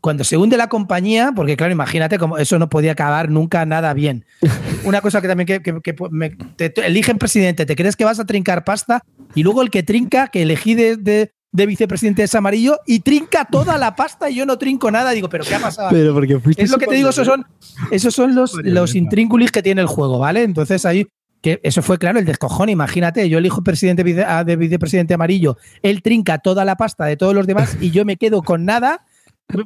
[0.01, 3.93] cuando se hunde la compañía, porque claro, imagínate como eso no podía acabar nunca nada
[3.95, 4.25] bien.
[4.85, 8.05] Una cosa que también que, que- que me- te, te eligen presidente, te crees que
[8.05, 9.03] vas a trincar pasta
[9.35, 13.45] y luego el que trinca, que elegí de, de- de vicepresidente es amarillo y trinca
[13.45, 15.13] toda la pasta y yo no trinco nada.
[15.13, 15.89] Digo, pero ¿qué ha pasado?
[15.91, 17.47] Pero porque Es lo que te digo, esos son,
[17.93, 20.43] esos son los, los intrínculis que tiene el juego, ¿vale?
[20.43, 21.07] Entonces ahí,
[21.41, 25.57] que eso fue claro, el descojón, imagínate, yo elijo presidente vice- a- de vicepresidente amarillo,
[25.83, 29.05] él trinca toda la pasta de todos los demás y yo me quedo con nada,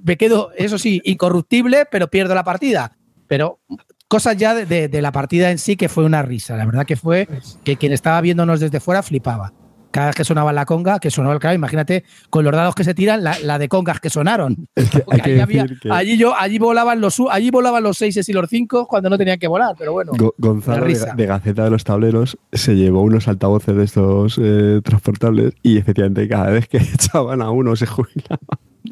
[0.05, 2.99] me quedo, eso sí, incorruptible, pero pierdo la partida.
[3.29, 3.61] Pero
[4.09, 6.85] cosas ya de, de- de la partida en sí que fue una risa, la verdad
[6.85, 7.27] que fue
[7.65, 9.55] que quien estaba viéndonos desde fuera flipaba.
[9.91, 12.85] Cada vez que sonaba la conga, que sonaba el claro, imagínate, con los dados que
[12.85, 14.69] se tiran, la, la de congas que sonaron.
[14.77, 17.83] Es que hay que Allí, había- decir que allí yo, allí volaban los allí volaban
[17.83, 20.13] los seises y los cinco cuando no tenían que volar, pero bueno.
[20.17, 24.81] Go- Gonzalo la de, Gaceta de los Tableros se llevó unos altavoces de estos eh,
[24.85, 28.39] transportables y efectivamente cada vez que echaban a uno se jubilaba.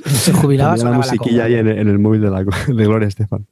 [0.05, 1.44] Se jubilaba, la sonaba la musiquilla conga.
[1.44, 3.47] ahí en, el- en el móvil de, la, de Gloria Estefan.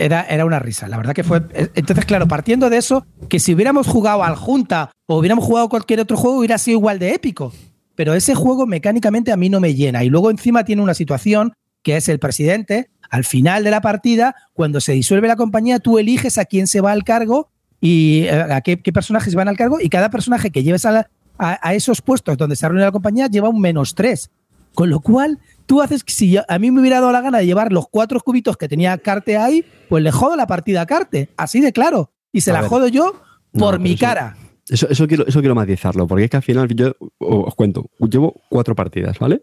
[0.00, 1.42] Era, era una risa, la verdad que fue.
[1.74, 6.00] Entonces, claro, partiendo de eso, que si hubiéramos jugado al Junta o hubiéramos jugado cualquier
[6.00, 7.52] otro juego, hubiera sido igual de épico.
[7.96, 10.02] Pero ese juego mecánicamente a mí no me llena.
[10.02, 11.52] Y luego encima tiene una situación
[11.82, 15.98] que es el presidente, al final de la partida, cuando se disuelve la compañía, tú
[15.98, 17.50] eliges a quién se va al cargo
[17.80, 21.10] y eh, a qué, personajes van al cargo, y cada personaje que lleves a, la-
[21.38, 24.30] a esos puestos donde se reúne la compañía lleva un menos tres.
[24.80, 27.36] Con lo cual, tú haces que si yo- a mí me hubiera dado la gana
[27.36, 30.86] de llevar los cuatro cubitos que tenía Carte ahí, pues le jodo la partida a
[30.86, 32.12] Carte, así de claro.
[32.32, 32.70] Y se A la ver.
[32.70, 33.20] jodo yo
[33.52, 34.36] por mi eso- cara.
[34.70, 38.40] Eso, eso, quiero, eso quiero matizarlo, porque es que al final yo os cuento, llevo
[38.48, 39.42] cuatro partidas, ¿vale?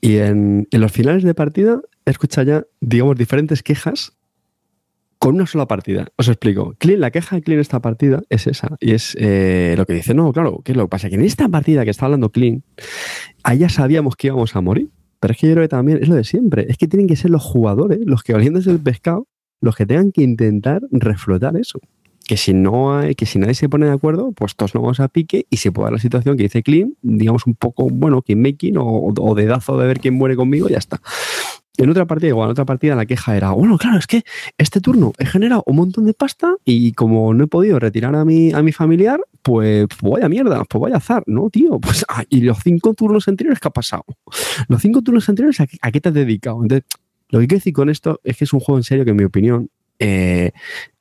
[0.00, 4.14] Y en, en los finales de partida he escuchado ya, digamos, diferentes quejas
[5.18, 6.06] con una sola partida.
[6.16, 6.74] Os explico.
[6.78, 8.76] Clean, la queja de Clean esta partida es esa.
[8.80, 11.08] Y es eh, lo que dice, no, claro, ¿qué es lo que pasa?
[11.08, 12.64] Que en esta partida que está hablando Clean,
[13.56, 14.90] ya sabíamos que íbamos a morir.
[15.20, 16.66] Pero es que yo creo que también es lo de siempre.
[16.68, 19.28] Es que tienen que ser los jugadores, los que valiéndose el pescado,
[19.60, 21.78] los que tengan que intentar reflotar eso
[22.26, 25.00] que si no hay, que si nadie se pone de acuerdo, pues todos nos vamos
[25.00, 28.22] a pique y se puede dar la situación que dice Clean, digamos un poco, bueno,
[28.22, 31.00] que making o, o dedazo de ver quién muere conmigo ya está.
[31.78, 34.24] En otra partida, igual, en otra partida la queja era, bueno, claro, es que
[34.58, 38.24] este turno he generado un montón de pasta y como no he podido retirar a
[38.26, 41.78] mi, a mi familiar, pues, pues vaya mierda, pues vaya azar, ¿no, tío?
[41.80, 44.04] Pues, ah, y los cinco turnos anteriores, ¿qué ha pasado?
[44.68, 46.62] Los cinco turnos anteriores, ¿a qué, a qué te has dedicado?
[46.62, 46.84] Entonces,
[47.30, 49.16] lo que quiero decir con esto es que es un juego en serio que, en
[49.16, 50.50] mi opinión, eh,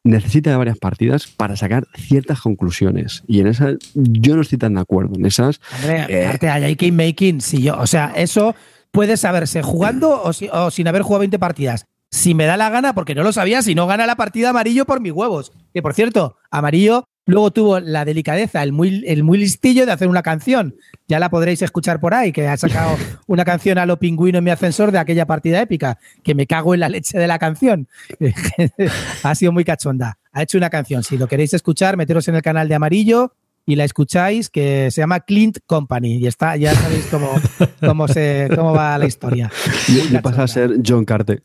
[0.04, 3.24] necesita de varias partidas para sacar ciertas conclusiones.
[3.28, 5.16] Y en esas yo no estoy tan de acuerdo.
[5.16, 6.38] En esas, Hombre, Eh.
[6.50, 8.56] hay game making, si yo, o sea, eso
[8.92, 11.86] puede saberse jugando o, si- o sin haber jugado 20 partidas.
[12.10, 14.86] Si me da la gana, porque no lo sabía, si no gana la partida amarillo
[14.86, 15.54] por mis huevos.
[15.74, 20.10] Que por cierto, amarillo luego tuvo la delicadeza, el muy, el muy listillo de hacer
[20.10, 20.76] una canción.
[21.08, 22.98] Ya la podréis escuchar por ahí, que ha sacado
[23.28, 26.74] una canción a lo pingüino en mi ascensor de aquella partida épica, que me cago
[26.74, 27.88] en la leche de la canción.
[29.24, 30.18] ha sido muy cachonda.
[30.34, 31.04] Ha hecho una canción.
[31.04, 33.34] Si lo queréis escuchar, meteros en el canal de amarillo
[33.72, 36.18] y la escucháis, que se llama Clint Company.
[36.18, 37.32] Y está, ya sabéis cómo,
[37.80, 39.50] cómo, se, cómo va la historia.
[39.88, 41.42] y pasa a ser John Carter.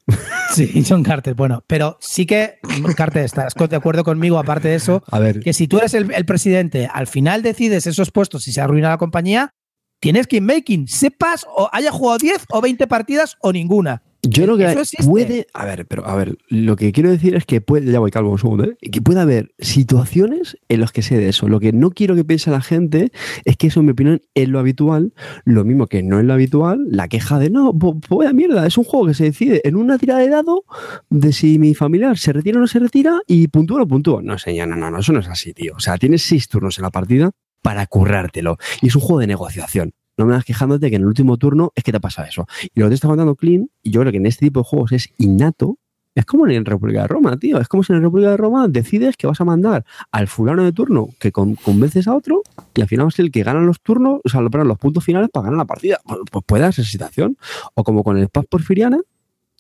[0.52, 1.34] Sí, John Carter.
[1.34, 2.58] Bueno, pero sí que,
[2.96, 6.12] Carter, estás de acuerdo conmigo, aparte de eso, A ver, que si tú eres el,
[6.12, 9.50] el presidente, al final decides esos puestos y se arruina la compañía,
[10.00, 14.02] tienes que making, sepas o haya jugado 10 o 20 partidas o ninguna.
[14.28, 15.46] Yo creo que puede.
[15.54, 17.90] A ver, pero a ver, lo que quiero decir es que puede.
[17.90, 18.76] Ya voy calvo un segundo, ¿eh?
[18.90, 21.48] Que puede haber situaciones en las que sé de eso.
[21.48, 23.12] Lo que no quiero que piense la gente
[23.44, 25.12] es que eso, en mi opinión, es lo habitual.
[25.44, 28.78] Lo mismo que no es lo habitual, la queja de no, pues vaya mierda, es
[28.78, 30.64] un juego que se decide en una tirada de dado
[31.10, 34.22] de si mi familiar se retira o no se retira y puntúa o no puntúa.
[34.22, 35.74] No, señor, no, no, no, eso no es así, tío.
[35.76, 37.30] O sea, tienes seis turnos en la partida
[37.62, 38.58] para currártelo.
[38.80, 39.92] Y es un juego de negociación.
[40.16, 42.47] No me vas quejándote que en el último turno es que te pasa eso.
[42.74, 44.64] Y lo que te está contando Clean, y yo creo que en este tipo de
[44.64, 45.78] juegos es innato,
[46.14, 47.60] es como en el República de Roma, tío.
[47.60, 50.64] Es como si en el República de Roma decides que vas a mandar al fulano
[50.64, 52.40] de turno que con- convences a otro
[52.74, 55.28] y al final es el que gana los turnos, o sea, lo- los puntos finales
[55.30, 55.98] para ganar la partida.
[56.06, 57.36] Pues, pues puede darse esa situación.
[57.74, 58.98] O como con el Paz Porfiriana,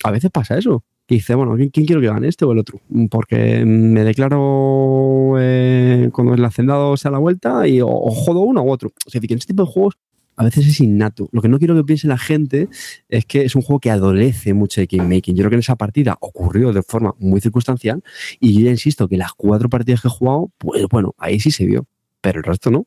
[0.04, 0.82] a veces pasa eso.
[1.06, 2.80] Que dice, bueno, ¿quién, quiero que gane, este o el otro?
[3.10, 8.62] Porque me declaro eh, cuando el hacendado sea la vuelta y o, o jodo uno
[8.62, 8.90] u otro.
[9.06, 9.96] O sea, que en este tipo de juegos
[10.36, 11.28] a veces es innato.
[11.32, 12.68] Lo que no quiero que piense la gente
[13.08, 15.34] es que es un juego que adolece mucho de game making.
[15.34, 18.02] Yo creo que en esa partida ocurrió de forma muy circunstancial
[18.38, 21.50] y yo ya insisto que las cuatro partidas que he jugado, pues bueno, ahí sí
[21.50, 21.86] se vio,
[22.20, 22.86] pero el resto no.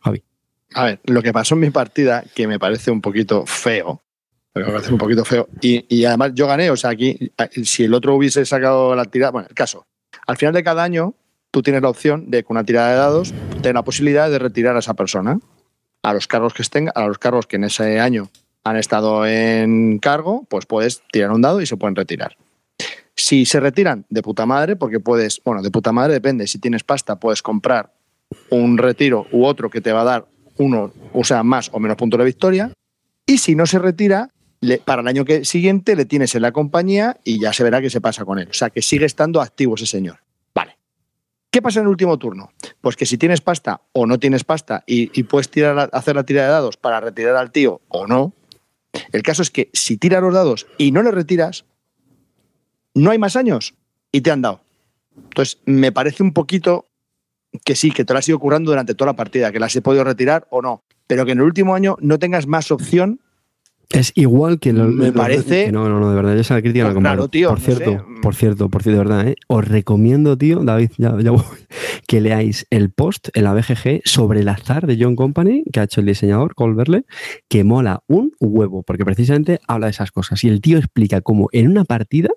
[0.00, 0.22] Javi.
[0.74, 4.02] A ver, lo que pasó en mi partida, que me parece un poquito feo,
[4.54, 7.32] me parece un poquito feo, y, y además yo gané, o sea, aquí,
[7.64, 9.86] si el otro hubiese sacado la tirada, bueno, el caso,
[10.26, 11.14] al final de cada año
[11.50, 14.74] tú tienes la opción de con una tirada de dados tener la posibilidad de retirar
[14.74, 15.38] a esa persona
[16.04, 18.28] a los cargos que estén, a los cargos que en ese año
[18.62, 22.36] han estado en cargo, pues puedes tirar un dado y se pueden retirar.
[23.16, 26.82] Si se retiran de puta madre, porque puedes, bueno, de puta madre depende, si tienes
[26.84, 27.92] pasta puedes comprar
[28.50, 30.26] un retiro u otro que te va a dar
[30.58, 32.72] uno, o sea, más o menos puntos de victoria,
[33.26, 36.52] y si no se retira, le- para el año que, siguiente le tienes en la
[36.52, 38.48] compañía y ya se verá qué se pasa con él.
[38.50, 40.18] O sea, que sigue estando activo ese señor.
[41.54, 42.50] ¿Qué pasa en el último turno?
[42.80, 46.48] Pues que si tienes pasta o no tienes pasta y, puedes tirar hacer la tirada
[46.48, 48.32] de dados para retirar al tío o no,
[49.12, 51.64] el caso es que si tiras los dados y no le retiras,
[52.92, 53.76] no hay más años
[54.10, 54.62] y te han dado.
[55.16, 56.86] Entonces, me parece un poquito
[57.64, 59.80] que sí, que te lo has ido currando durante toda la partida, que las he
[59.80, 60.82] podido retirar o no.
[61.06, 63.20] pero que en el último año no tengas más opción.
[63.90, 66.60] Es igual que lo, Me lo- parece- que no, no, no, de verdad, yo esa
[66.60, 67.16] crítica la comparto.
[67.16, 69.36] claro, tío, por no cierto, por cierto, por cierto, de verdad, ¿eh?
[69.48, 71.42] os recomiendo, tío, David, ya, ya voy,
[72.08, 75.84] que leáis el post en la BGG sobre el azar de John Company que ha
[75.84, 77.04] hecho el diseñador Colverle,
[77.48, 80.42] que mola un huevo, porque precisamente habla de esas cosas.
[80.44, 82.30] Y el tío explica cómo en una partida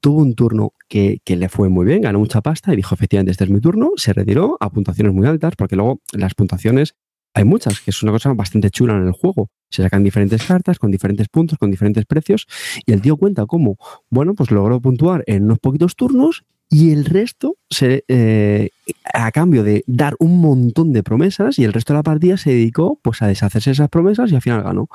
[0.00, 3.32] tuvo un turno que, que le fue muy bien, ganó mucha pasta y dijo, efectivamente,
[3.32, 6.94] este es mi turno, se retiró a puntuaciones muy altas, porque luego las puntuaciones
[7.34, 9.50] hay muchas, que es una cosa bastante chula en el juego.
[9.70, 12.46] Se sacan diferentes cartas con diferentes puntos, con diferentes precios,
[12.86, 13.76] y el tío cuenta cómo,
[14.08, 18.70] bueno, pues logró puntuar en unos poquitos turnos y el resto, se, eh,
[19.12, 22.50] a cambio de dar un montón de promesas, y el resto de la partida se
[22.50, 24.88] dedicó pues a deshacerse de esas promesas y al final ganó.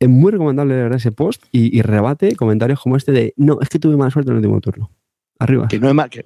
[0.00, 3.68] Es muy recomendable leer ese post y, y rebate comentarios como este de, no, es
[3.68, 4.90] que tuve mala suerte en el último turno.
[5.38, 5.68] Arriba.
[5.68, 6.24] Que no es más que.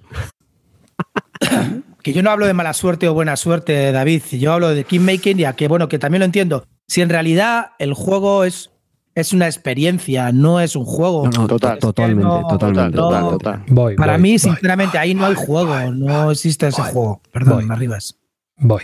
[2.08, 4.22] Que yo no hablo de mala suerte o buena suerte, David.
[4.32, 6.64] Yo hablo de kingmaking y a que, bueno, que también lo entiendo.
[6.86, 8.70] Si en realidad el juego es,
[9.14, 11.24] es una experiencia, no es un juego.
[11.24, 11.78] No, no, Total.
[11.78, 12.96] to- totalmente, no- totalmente.
[12.96, 13.62] Total, no- total.
[13.68, 13.96] Voy.
[13.96, 17.20] Para voy, mí, voy, sinceramente, ahí no hay juego, no existe ese juego.
[17.32, 17.76] Perdón, Voy.
[17.76, 18.16] Arribas.
[18.56, 18.82] Voy.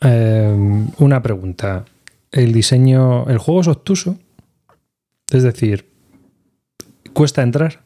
[0.00, 1.84] Eh, una pregunta.
[2.30, 3.26] El diseño.
[3.28, 4.16] ¿El juego es obtuso?
[5.30, 5.90] Es decir,
[7.12, 7.84] ¿cuesta entrar?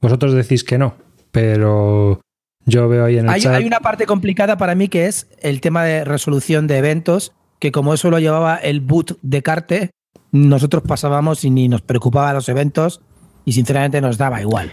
[0.00, 0.94] Vosotros decís que no,
[1.30, 2.20] pero
[2.66, 3.54] yo veo ahí en el Hay, chat.
[3.54, 7.72] hay una parte complicada para mí que es el tema de resolución de eventos, que
[7.72, 9.90] como eso lo llevaba el boot de Carte,
[10.30, 13.00] nosotros pasábamos y ni nos preocupaba los eventos
[13.44, 14.72] y sinceramente nos daba igual.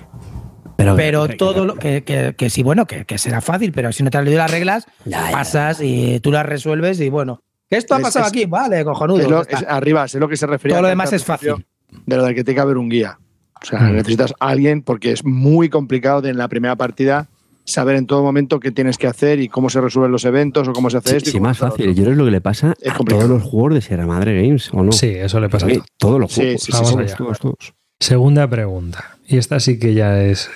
[0.78, 4.02] Pero, Pero todo lo que, que, que sí, bueno, que, que será fácil, pero si
[4.02, 7.42] no te has leído las reglas, Ya, ya, pasas y tú las resuelves y bueno.
[7.70, 8.46] ¿que ¿Esto ha pasado es- aquí?
[8.46, 9.20] Vale, cojonudo.
[9.20, 9.58] Es lo- ya está.
[9.58, 10.76] es- arriba, es lo que se refería.
[10.78, 11.66] Todo lo demás es fácil.
[12.06, 13.20] De lo de que tiene que haber un guía.
[13.62, 13.94] O sea, Mm.
[13.98, 17.28] necesitas a alguien porque es muy complicado de en la primera partida
[17.72, 20.74] saber en todo momento qué tienes que hacer y cómo se resuelven los eventos o
[20.74, 21.32] cómo se hace Sí, esto.
[21.32, 21.88] sí, más fácil.
[21.88, 23.28] Yo creo que es lo que le pasa Es a complicado.
[23.28, 24.92] todos los juegos de Sierra Madre Games, ¿o no?
[24.92, 26.62] Sí, eso le pasa a todos los juegos.
[26.64, 26.96] sí, sí, Vamos sí.
[26.96, 27.18] todos, allá.
[27.18, 27.74] todos, todos.
[28.00, 29.18] Segunda pregunta.
[29.28, 30.50] Y esta sí que ya es.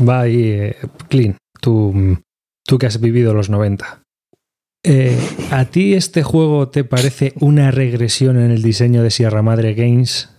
[0.00, 0.76] Va ahí, eh,
[1.08, 1.36] Clean.
[1.60, 2.18] Tú,
[2.64, 4.02] tú que has vivido los 90.
[4.84, 5.18] Eh,
[5.50, 10.30] ¿A ti este juego te parece una regresión en el diseño de Sierra Madre Games?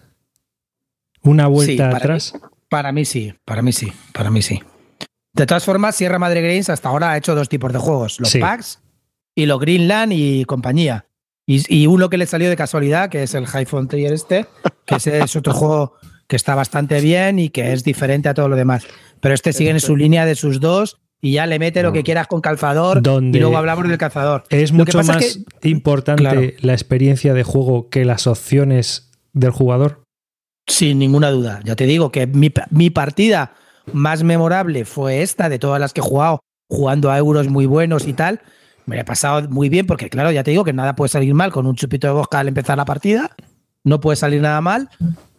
[1.22, 2.34] ¿Una vuelta para atrás?
[2.70, 4.62] Para mí sí, para mí sí, para mí sí.
[5.34, 8.30] De todas formas, Sierra Madre Games hasta ahora ha hecho dos tipos de juegos, los
[8.30, 8.40] Sí.
[8.40, 8.82] packs
[9.36, 11.06] y los Greenland y compañía.
[11.46, 14.46] Y, y uno que le salió de casualidad, que es el High Frontier este,
[14.86, 15.94] que ese es otro juego
[16.28, 18.86] que está bastante bien y que es diferente a todo lo demás.
[19.20, 22.04] Pero este sigue en su línea de sus dos y ya le mete lo que
[22.04, 24.44] quieras con calzador Donde y luego hablamos del calzador.
[24.50, 26.42] ¿Es mucho más es que- importante Claro.
[26.60, 30.04] la experiencia de juego que las opciones del jugador?
[30.68, 31.62] Sin ninguna duda.
[31.64, 33.56] Ya te digo que mi, mi partida
[33.94, 36.40] más memorable fue esta de todas las que he jugado,
[36.70, 38.42] jugando a euros muy buenos y tal.
[38.86, 41.34] Me la he pasado muy bien porque, claro, ya te digo que nada puede salir
[41.34, 43.30] mal con un chupito de vodka al empezar la partida.
[43.84, 44.90] No puede salir nada mal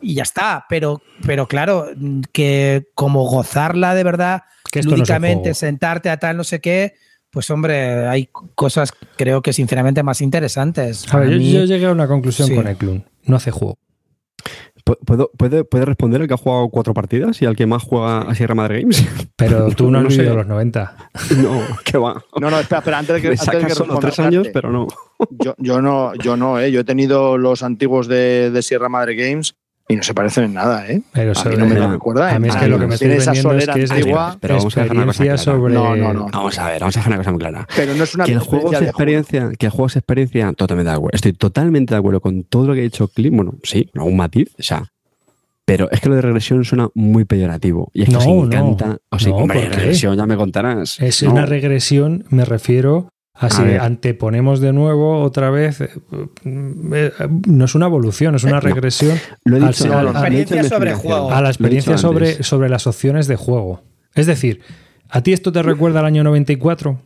[0.00, 0.64] y ya está.
[0.68, 1.86] Pero, pero claro,
[2.32, 6.94] que como gozarla de verdad, Que no lúdicamente, sentarte a tal, no sé qué,
[7.30, 11.12] pues hombre, hay cosas creo que sinceramente más interesantes.
[11.12, 12.54] A ver, yo, mí- yo llegué a una conclusión sí.
[12.54, 13.04] con el Clun.
[13.24, 13.76] No hace juego.
[14.84, 17.82] ¿Pu- ¿Puedo, puede, ¿Puede responder el que ha jugado cuatro partidas y al que más
[17.82, 19.04] juega a Sierra Madre Games?
[19.36, 20.24] Pero tú no has No sé.
[20.24, 20.96] los 90.
[21.42, 22.22] no, que va.
[22.40, 24.70] No, no, espera, espera, antes de que, Me antes de que solo tres años, pero
[24.70, 24.86] no.
[25.30, 26.70] yo, yo no, yo no, ¿eh?
[26.72, 29.54] Yo he tenido los antiguos de, de Sierra Madre Games
[29.90, 31.02] y no se parecen en nada, ¿eh?
[31.12, 32.34] Pero A eso mí no me lo recuerda.
[32.34, 32.58] a mí es ¿eh?
[32.60, 34.76] que lo que me Tiene estoy esa vendiendo es solera que es antigua, Pero vamos
[34.76, 35.38] a dejar una cosa clara.
[35.38, 35.74] sobre...
[35.74, 36.26] No, no, no.
[36.32, 37.66] Vamos a ver, vamos a dejar una cosa muy clara.
[37.76, 39.20] pero no es una Que el juego es experiencia de juego.
[39.20, 41.14] experiencia, que el juego es experiencia, totalmente de acuerdo.
[41.16, 43.36] Estoy totalmente de acuerdo con todo lo que ha dicho Clint.
[43.36, 44.84] Bueno, sí, un matiz, o sea.
[45.64, 47.90] Pero es que lo de regresión suena muy peyorativo.
[47.94, 48.44] Y es que No, no.
[48.46, 48.98] encanta.
[49.10, 50.98] O sea, No, hombre, regresión ya me contarás.
[51.00, 51.30] Es No.
[51.32, 53.10] una regresión, me refiero
[53.46, 53.80] a si ver.
[53.80, 55.80] anteponemos de nuevo otra vez.
[55.80, 55.88] eh,
[56.44, 57.12] eh,
[57.46, 60.94] No es una evolución, es una Eh, regresión Lo he dicho, a la experiencia sobre
[60.94, 61.30] juego.
[61.32, 63.82] a la experiencia sobre, sobre las opciones de juego.
[64.14, 64.60] Es decir,
[65.08, 66.98] ¿a ti esto te recuerda al año 94?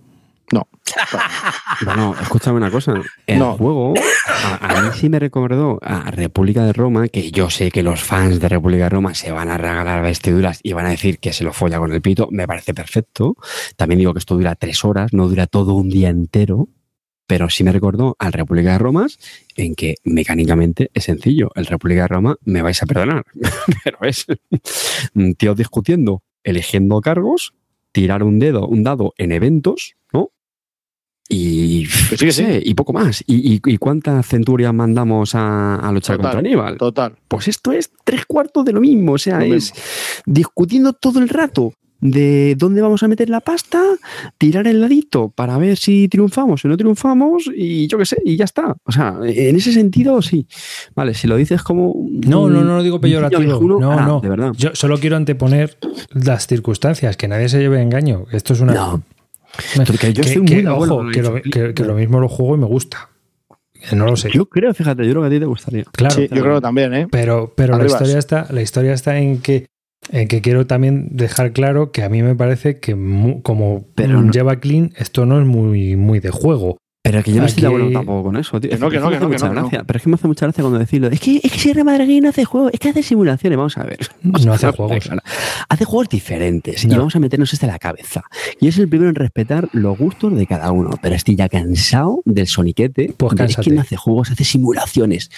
[0.53, 0.67] No.
[1.85, 2.95] Bueno, escúchame una cosa.
[3.27, 3.57] El No.
[3.57, 3.95] juego
[4.29, 8.03] a, a mí sí me recordó a República de Roma, que yo sé que los
[8.03, 11.33] fans de República de Roma se van a regalar vestiduras y van a decir que
[11.33, 12.29] se lo folla con el pito.
[12.31, 13.37] Me parece perfecto.
[13.77, 16.69] También digo que esto dura tres horas, no dura todo un día entero.
[17.27, 19.07] Pero sí me recordó al República de Roma
[19.57, 21.51] en que mecánicamente es sencillo.
[21.55, 23.25] El República de Roma me vais a perdonar,
[23.85, 24.27] pero es
[25.39, 27.55] tíos discutiendo, eligiendo cargos,
[27.93, 30.33] tirar un dedo, un dado en eventos, ¿no?
[31.29, 32.33] Y, sí, sí.
[32.33, 33.23] sé, y poco más.
[33.27, 36.77] ¿Y, y, y cuántas centurias mandamos a, a luchar Total, contra Aníbal?
[36.77, 37.15] Total.
[37.29, 39.13] Pues esto es tres cuartos de lo mismo.
[39.13, 39.73] O sea, Lo es
[40.27, 41.73] discutiendo todo el rato.
[42.01, 43.83] de dónde vamos a meter la pasta,
[44.37, 48.37] tirar el ladito para ver si triunfamos o no triunfamos y yo qué sé, y
[48.37, 48.77] ya está.
[48.85, 50.47] O sea, en ese sentido sí.
[50.95, 51.95] Vale, si lo dices como...
[52.27, 53.59] No, no, no lo digo peyorativo.
[53.81, 54.21] No, ah, no.
[54.21, 54.53] De verdad.
[54.55, 55.79] Yo solo quiero anteponer
[56.13, 58.27] las circunstancias, que nadie se lleve a engaño.
[58.33, 58.75] Esto es una...
[58.75, 59.03] No.
[59.79, 61.85] Me- Porque yo que, estoy muy que, de acuerdo ojo, lo que, que lo, que-
[61.85, 63.09] lo mismo lo juego y me gusta.
[63.89, 64.31] Que No lo sé.
[64.33, 65.85] Yo creo, fíjate, yo creo que a ti te gustaría.
[65.93, 67.07] Claro, sí, yo creo también, ¿eh?
[67.11, 69.67] pero, pero la historia está, la historia está en que
[70.11, 74.21] en que quiero también dejar claro que a mí me parece que mu- como Pero
[74.21, 76.77] no- lleva clean, esto no es muy, muy de juego.
[77.05, 78.71] Pero que yo no estoy de acuerdo tampoco con eso, tío.
[78.71, 79.61] Que no, que Es no, que no, que mucha no, que no.
[79.61, 79.85] gracia.
[79.85, 81.09] Pero es que me hace mucha gracia cuando decirlo.
[81.09, 83.59] Es que, es que si Real Madrid no hace juegos, es que hace simulaciones.
[83.59, 83.99] Vamos a ver.
[84.23, 85.11] No hace a juegos.
[85.69, 88.23] Hace juegos diferentes y vamos a meternos este en la cabeza.
[88.59, 90.93] Y es el primero en respetar los gustos de cada uno.
[91.03, 93.13] Pero estoy ya cansado del soniquete.
[93.19, 95.31] Pues de, es que no hace juegos, hace simulaciones.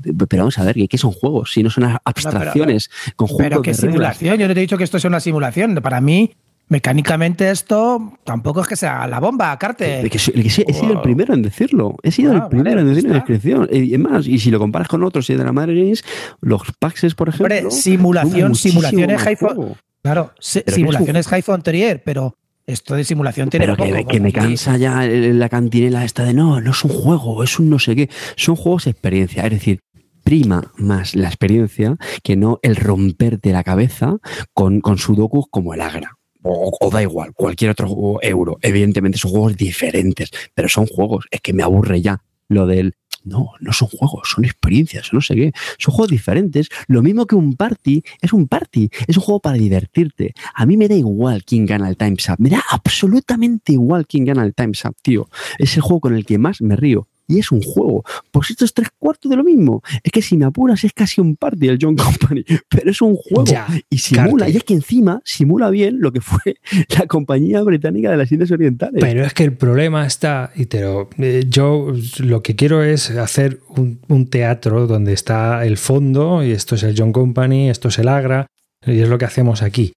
[0.00, 1.52] Pero vamos a ver, ¿qué, son juegos?
[1.52, 3.92] Si no son abstracciones, conjuntos Pero qué de reglas.
[3.92, 4.36] simulación.
[4.38, 5.74] Yo no te he dicho que esto sea una simulación.
[5.82, 6.36] Para mí,
[6.68, 10.02] mecánicamente esto tampoco es que sea la bomba, Carte.
[10.02, 11.96] De que soy- de que sí, he sido el primero en decirlo.
[12.02, 13.68] He sido Ah, el primero vale, en decirlo en la descripción.
[13.72, 16.04] Y es más, y si lo comparas con otros y de la Madre Games,
[16.40, 17.44] los Paxes, por ejemplo.
[17.56, 19.76] Hombre, simulación, simulaciones juego.
[20.02, 20.32] Claro,
[20.64, 22.34] Pero simulaciones High Frontier, pero
[22.66, 26.34] esto de simulación tiene Pero que, poco, que me cansa ya la cantinela esta de
[26.34, 28.10] no, no es un juego, es un no sé qué.
[28.36, 29.42] Son juegos experiencia.
[29.44, 29.80] Es decir,
[30.22, 34.18] prima más la experiencia que no el romperte la cabeza
[34.52, 36.17] con, con sudokus como el Agra.
[36.50, 38.58] O, da igual, cualquier otro juego euro.
[38.62, 41.26] Evidentemente son juegos diferentes, pero son juegos.
[41.30, 42.94] Es que me aburre ya lo del.
[43.24, 45.52] No, no son juegos, son experiencias, no sé qué.
[45.78, 46.68] Son juegos diferentes.
[46.86, 50.32] Lo mismo que un party, es un party, es un juego para divertirte.
[50.54, 52.36] A mí me da igual quién gana el Time's Up.
[52.38, 55.28] Me da absolutamente igual quién gana el Time's Up, tío.
[55.58, 57.08] Es el juego con el que más me río.
[57.30, 58.04] Y es un juego.
[58.30, 59.82] Pues esto es tres cuartos de lo mismo.
[60.02, 62.42] Es que si me apuras es casi un party el John Company.
[62.70, 63.44] Pero es un juego.
[63.44, 66.56] Ya, y simula, y es que encima simula bien lo que fue
[66.98, 69.00] la compañía británica de las Indias Orientales.
[69.00, 73.10] Pero es que el problema está, y te lo- eh, yo lo que quiero es
[73.10, 77.88] hacer un, un teatro donde está el fondo, y esto es el John Company, esto
[77.88, 78.46] es el Agra,
[78.86, 79.92] y es lo que hacemos aquí.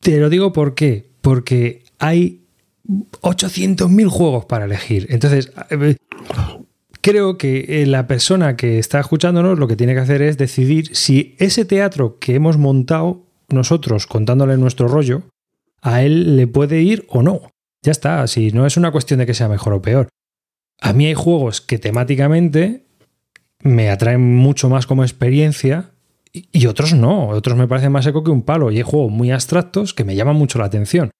[0.00, 2.43] Te lo digo por qué, porque hay
[2.88, 5.06] 800.000 juegos para elegir.
[5.10, 5.96] Entonces, eh,
[7.00, 10.94] creo que eh, la persona que está escuchándonos lo que tiene que hacer es decidir
[10.94, 15.22] si ese teatro que hemos montado nosotros contándole nuestro rollo,
[15.82, 17.42] a él le puede ir o no.
[17.82, 20.08] Ya está, si no es una cuestión de que sea mejor o peor.
[20.80, 22.86] A mí hay juegos que temáticamente
[23.60, 25.90] me atraen mucho más como experiencia
[26.32, 29.30] y otros no, otros me parecen más eco que un palo y hay juegos muy
[29.30, 31.10] abstractos que me llaman mucho la atención.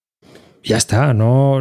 [0.65, 1.61] Ya está, no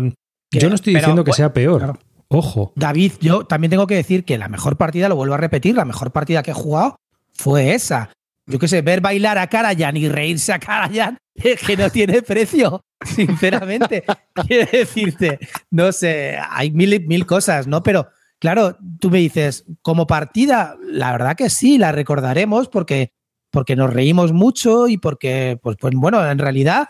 [0.60, 1.78] yo no estoy Pero, diciendo que bueno, sea peor.
[1.80, 2.00] claro.
[2.30, 2.74] Ojo.
[2.76, 5.86] David, yo también tengo que decir que la mejor partida, lo vuelvo a repetir, la
[5.86, 6.96] mejor partida que he jugado
[7.34, 8.10] fue esa.
[8.48, 12.22] Yo qué sé, ver bailar a Karajan y reírse a Karajan es que no tiene
[12.22, 14.04] precio, sinceramente.
[14.48, 15.40] Quiero decirte,
[15.70, 17.84] no sé, hay mil, mil cosas, ¿no?
[17.84, 18.08] Pero
[18.40, 23.12] claro, tú me dices, como partida, la verdad que sí, la recordaremos porque,
[23.52, 26.90] porque nos reímos mucho y porque, pues, pues bueno, en realidad,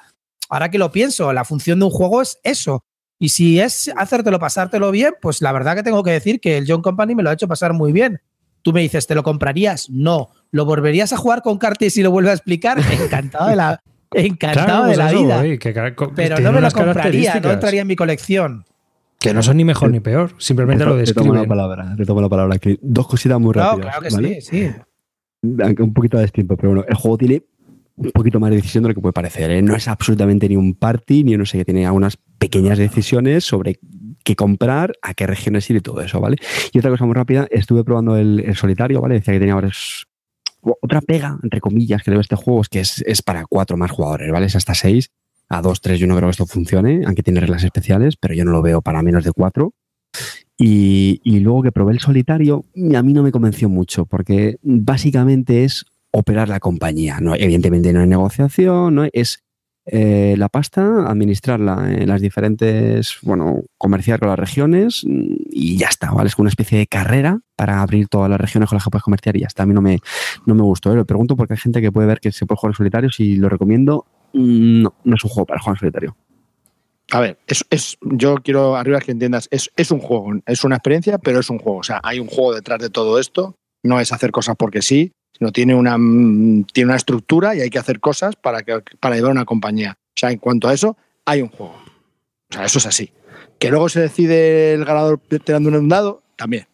[0.53, 2.83] ahora que lo pienso, la función de un juego es eso,
[3.19, 6.65] y si es hacértelo, pasártelo bien, pues la verdad que tengo que decir que el
[6.67, 8.21] John Company me lo ha hecho pasar muy bien.
[8.61, 9.89] Tú me dices, ¿te lo comprarías?
[9.89, 10.29] No.
[10.51, 12.77] ¿Lo volverías a jugar con cartas y lo vuelvo a explicar?
[12.91, 13.81] Encantado de la,
[14.13, 15.41] encantado Claro, de pues la eso vida.
[15.57, 18.65] que Pero no me lo compraría, no entraría en mi colección.
[19.19, 21.47] Que no son ni mejor ni peor, simplemente lo Retomo la describen.
[21.47, 22.57] palabra, retomo la palabra.
[22.59, 23.85] Que dos cositas muy No, rápidas.
[23.97, 24.41] claro que ¿vale?
[24.41, 24.71] sí, sí.
[25.81, 27.43] un poquito de tiempo, pero bueno, el juego tiene
[27.95, 29.51] un poquito más de decisión de lo que puede parecer.
[29.51, 29.61] ¿eh?
[29.61, 33.79] No es absolutamente ni un party, ni no sé qué, tiene algunas pequeñas decisiones sobre
[34.23, 36.37] qué comprar, a qué regiones ir y todo eso, ¿vale?
[36.71, 39.15] Y otra cosa muy rápida, estuve probando el, solitario, ¿vale?
[39.15, 40.07] Decía que tenía varios...
[40.61, 43.91] Otra pega, entre comillas, que debe este juego es que es, es para cuatro más
[43.91, 44.45] jugadores, ¿vale?
[44.45, 45.09] Es hasta seis.
[45.49, 48.45] A dos, tres, yo no creo que esto funcione, aunque tiene reglas especiales, pero yo
[48.45, 49.73] no lo veo para menos de cuatro.
[50.57, 52.63] Y, y luego que probé el solitario,
[52.95, 57.19] a mí no me convenció mucho, porque básicamente es operar la compañía.
[57.19, 59.39] No, evidentemente no hay negociación, no es
[59.85, 65.87] eh, la pasta, administrarla en las diferentes, bueno, comerciar con las regiones mm, y ya
[65.87, 66.29] está, ¿vale?
[66.29, 69.35] Es una especie de carrera para abrir todas las regiones con las que puedes comerciar
[69.35, 69.63] y ya está.
[69.63, 69.99] A mí no me,
[70.45, 70.95] no me gustó, ¿eh?
[70.95, 73.35] lo pregunto porque hay gente que puede ver que se puede jugar en solitario, si
[73.35, 76.15] lo recomiendo, mm, no, no es un juego para jugar en solitario.
[77.11, 80.77] A ver, es, es, yo quiero arriba que entiendas, es, es un juego, es una
[80.77, 81.79] experiencia, pero es un juego.
[81.79, 83.55] O sea, hay un juego detrás de todo esto.
[83.83, 85.11] No es hacer cosas porque sí,
[85.43, 89.15] sino tiene una, mm, tiene una estructura y hay que hacer cosas para, que, para
[89.15, 89.97] llevar una compañía.
[89.99, 90.95] O sea, en cuanto a eso,
[91.25, 91.75] hay un juego.
[92.49, 93.11] O sea, eso es así.
[93.59, 96.67] Que luego se decide el ganador tirando un dado, también.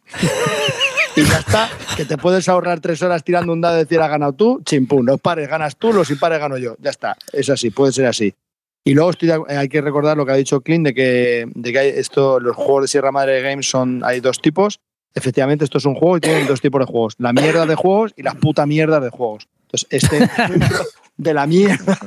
[1.15, 1.67] y ya está,
[1.97, 5.07] que te puedes ahorrar tres horas tirando un dado y decir, has ganado tú, chimpún,
[5.07, 6.75] los pares ganas tú, los impares gano yo.
[6.79, 8.35] Ya está, es así, puede ser así.
[8.83, 11.99] Y luego estoy hay que recordar lo que ha dicho Clint de que, de que
[11.99, 14.79] esto, los juegos de Sierra Madre Games son, hay dos tipos.
[15.15, 17.15] Efectivamente, esto es un juego y tienen dos tipos de juegos.
[17.17, 19.47] La mierda de juegos y las puta mierda de juegos.
[19.63, 20.29] Entonces, este
[21.17, 21.97] de la mierda.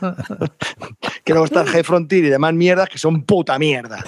[1.24, 4.04] que luego está el High Frontier y demás mierdas que son puta mierda.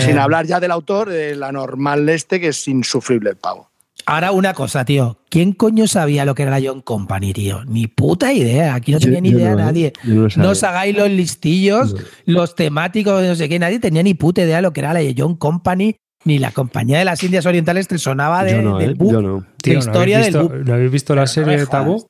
[0.00, 3.68] Sin hablar ya del autor, de la normal este, que es insufrible el pavo.
[4.06, 5.18] Ahora una cosa, tío.
[5.28, 7.64] ¿Quién coño sabía lo que era la John Company, tío?
[7.66, 8.74] Ni puta idea.
[8.74, 9.62] Aquí no Yo- tenía ni idea no, ¿eh?
[9.62, 9.92] nadie.
[10.02, 10.26] No.
[10.36, 11.94] No os hagáis los listillos,
[12.24, 13.60] los temáticos, no sé qué.
[13.60, 15.94] Nadie tenía ni puta idea de lo que era la John Company,
[16.24, 18.96] ni la compañía de las Indias Orientales te sonaba de, Yo no, del ¿eh?
[18.98, 19.46] no.
[19.62, 20.58] Tío, ¿no historia habéis del visto.
[20.64, 22.06] ¿no habéis visto la No serie de Tabú?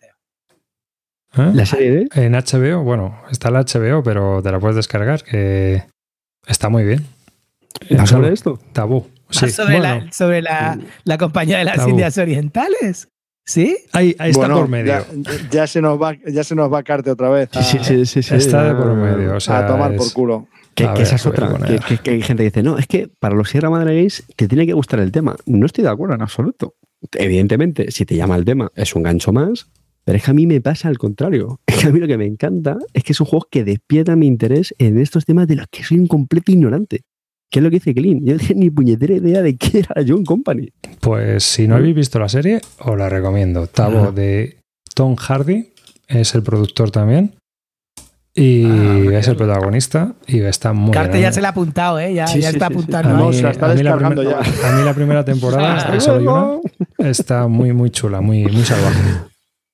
[1.37, 1.51] ¿Eh?
[1.55, 2.09] ¿La serie de?
[2.15, 5.83] En HBO, bueno, está la HBO, pero te la puedes descargar, que
[6.47, 7.07] está muy bien.
[7.99, 8.59] ¿Va sobre esto?
[8.73, 9.07] Tabú.
[9.31, 11.91] Sí, Ah, sobre bueno, la, sobre la, la compañía de las Tabú.
[11.91, 13.09] Indias Orientales.
[13.45, 13.77] ¿Sí?
[13.93, 15.05] ahí, ahí está Bueno, por medio.
[15.17, 17.49] Ya, ya se nos va, ya se nos va Carte otra vez.
[17.57, 18.77] A, Sí, sí, sí, sí, está de ah.
[18.79, 19.35] por medio.
[19.37, 20.47] O sea, a tomar es- por culo.
[20.75, 21.49] Que, A que ver, esa es otra.
[21.89, 24.49] Que, que- hay gente que dice, no, es que para los Sierra Madre Games te
[24.49, 25.37] tiene que gustar el tema.
[25.47, 26.75] No estoy de acuerdo en absoluto.
[27.19, 29.69] Evidentemente, si te llama el tema, es un gancho más.
[30.05, 31.61] Pero es que a mí me pasa al contrario.
[31.67, 34.27] Es que a mí lo que me encanta es que son juegos que despiertan mi
[34.27, 37.03] interés en estos temas de los que soy un completo ignorante.
[37.51, 38.25] ¿Qué es lo que dice Clean?
[38.25, 40.71] Yo no tenía ni puñetera idea de qué era John Company.
[41.01, 43.67] Pues si no habéis visto la serie, os la recomiendo.
[43.67, 44.11] Tabú Ah.
[44.13, 44.59] de
[44.95, 45.69] Tom Hardy,
[46.09, 47.35] es el productor también.
[48.35, 50.15] Y Ah, es el protagonista.
[50.27, 51.23] Y está muy Carte bien.
[51.25, 52.15] ya se le ha apuntado, ¿eh?
[52.15, 53.11] Ya, Sí, ya sí, está sí, apuntando.
[53.11, 53.23] Ahí.
[53.23, 54.69] no, se la está a mí la descargando primera- ya.
[54.69, 56.61] a mí la primera temporada, Ah, solo
[56.99, 59.01] una, está muy, muy chula, muy, muy salvaje.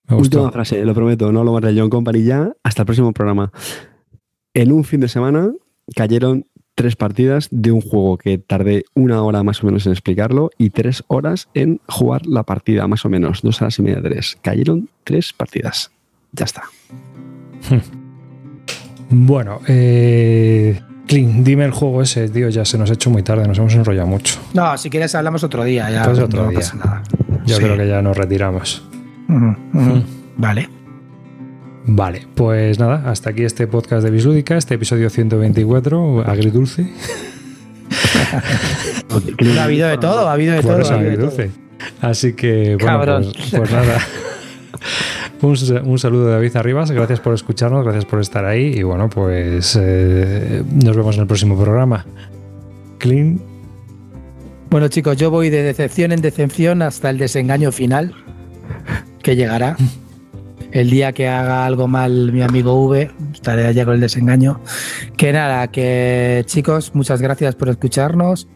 [0.08, 0.52] Me Última gustó.
[0.52, 2.50] frase, lo prometo, no lo más de John Company ya.
[2.64, 3.52] Hasta el próximo programa.
[4.54, 5.50] En un fin de semana
[5.94, 10.50] cayeron tres partidas de un juego que tardé una hora más o menos en explicarlo
[10.58, 14.36] y tres horas en jugar la partida, más o menos, dos horas y media, tres.
[14.42, 15.90] Cayeron tres partidas.
[16.32, 16.62] Ya está.
[19.10, 22.48] Bueno, eh, Clint, dime el juego ese, tío.
[22.50, 24.38] Ya se nos ha hecho muy tarde, nos hemos enrollado mucho.
[24.54, 25.90] No, si quieres hablamos otro día.
[25.90, 26.58] Ya, Pues otro no día.
[26.60, 27.02] pasa nada.
[27.46, 27.62] Yo Sí.
[27.62, 28.82] creo que ya nos retiramos.
[29.28, 30.02] Ujú.
[30.36, 30.68] Vale.
[31.90, 36.86] Vale, pues nada, hasta aquí este podcast de Bislúdica, este episodio 124, agridulce.
[39.58, 40.82] Ha habido de todo, ha habido de Por todo.
[40.82, 41.28] eso ha habido de todo.
[41.28, 41.58] agridulce.
[42.02, 43.98] Así que, bueno, pues, pues nada.
[45.40, 48.82] Un, sa- un saludo de David Arribas, gracias por escucharnos, gracias por estar ahí y
[48.82, 52.04] bueno, pues eh, nos vemos en el próximo programa.
[52.98, 53.40] Clean,
[54.70, 58.14] Bueno, chicos, yo voy de decepción en decepción hasta el desengaño final,
[59.22, 59.76] que llegará.
[60.72, 64.60] El día que haga algo mal mi amigo V, estaré allá con el desengaño.
[65.16, 68.48] Que nada, que chicos, muchas gracias por escucharnos.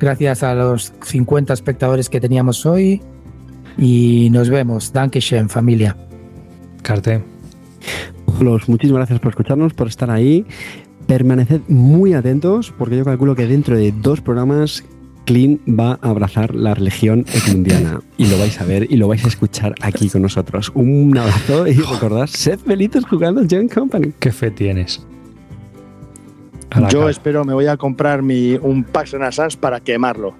[0.00, 3.00] Gracias a los 50 espectadores que teníamos hoy.
[3.78, 4.92] Y nos vemos.
[4.92, 5.96] Dankeschön, familia.
[6.80, 7.22] Carte.
[8.40, 10.46] Los, muchísimas gracias por escucharnos, por estar ahí.
[11.06, 14.84] Permaneced muy atentos, porque yo calculo que dentro de dos programas
[15.24, 18.00] Clean va a abrazar la religión eclindiana.
[18.16, 20.72] Y lo vais a ver y lo vais a escuchar aquí con nosotros.
[20.74, 24.12] Un abrazo y recordad, sed felices jugando John Company.
[24.18, 25.06] ¿Qué fe tienes?
[26.90, 27.10] Yo cara.
[27.10, 30.34] espero, me voy a comprar mi, un Pax Renaissance para quemarlo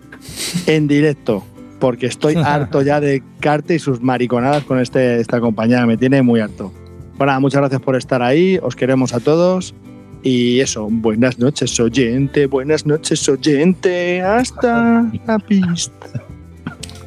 [0.67, 1.45] en directo,
[1.81, 6.23] porque estoy harto ya de Carte y sus mariconadas con este, esta compañía, me tiene
[6.23, 6.73] muy harto.
[7.19, 9.75] Bueno, muchas gracias por estar ahí, os queremos a todos
[10.23, 16.23] y eso, buenas noches oyente, buenas noches oyente, hasta la pista.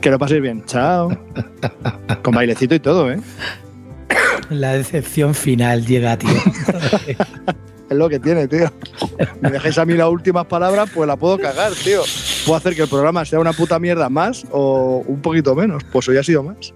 [0.02, 1.18] Que lo paséis bien, chao.
[2.24, 3.20] Con bailecito y todo, ¿eh?
[4.50, 6.30] La decepción final llega, tío.
[7.94, 8.72] Lo que tiene, tío.
[9.42, 12.02] Me dejáis a mí las últimas palabras, pues la puedo cagar, tío.
[12.46, 15.84] Puedo hacer que el programa sea una puta mierda más o un poquito menos.
[15.92, 16.74] Pues hoy ha sido más.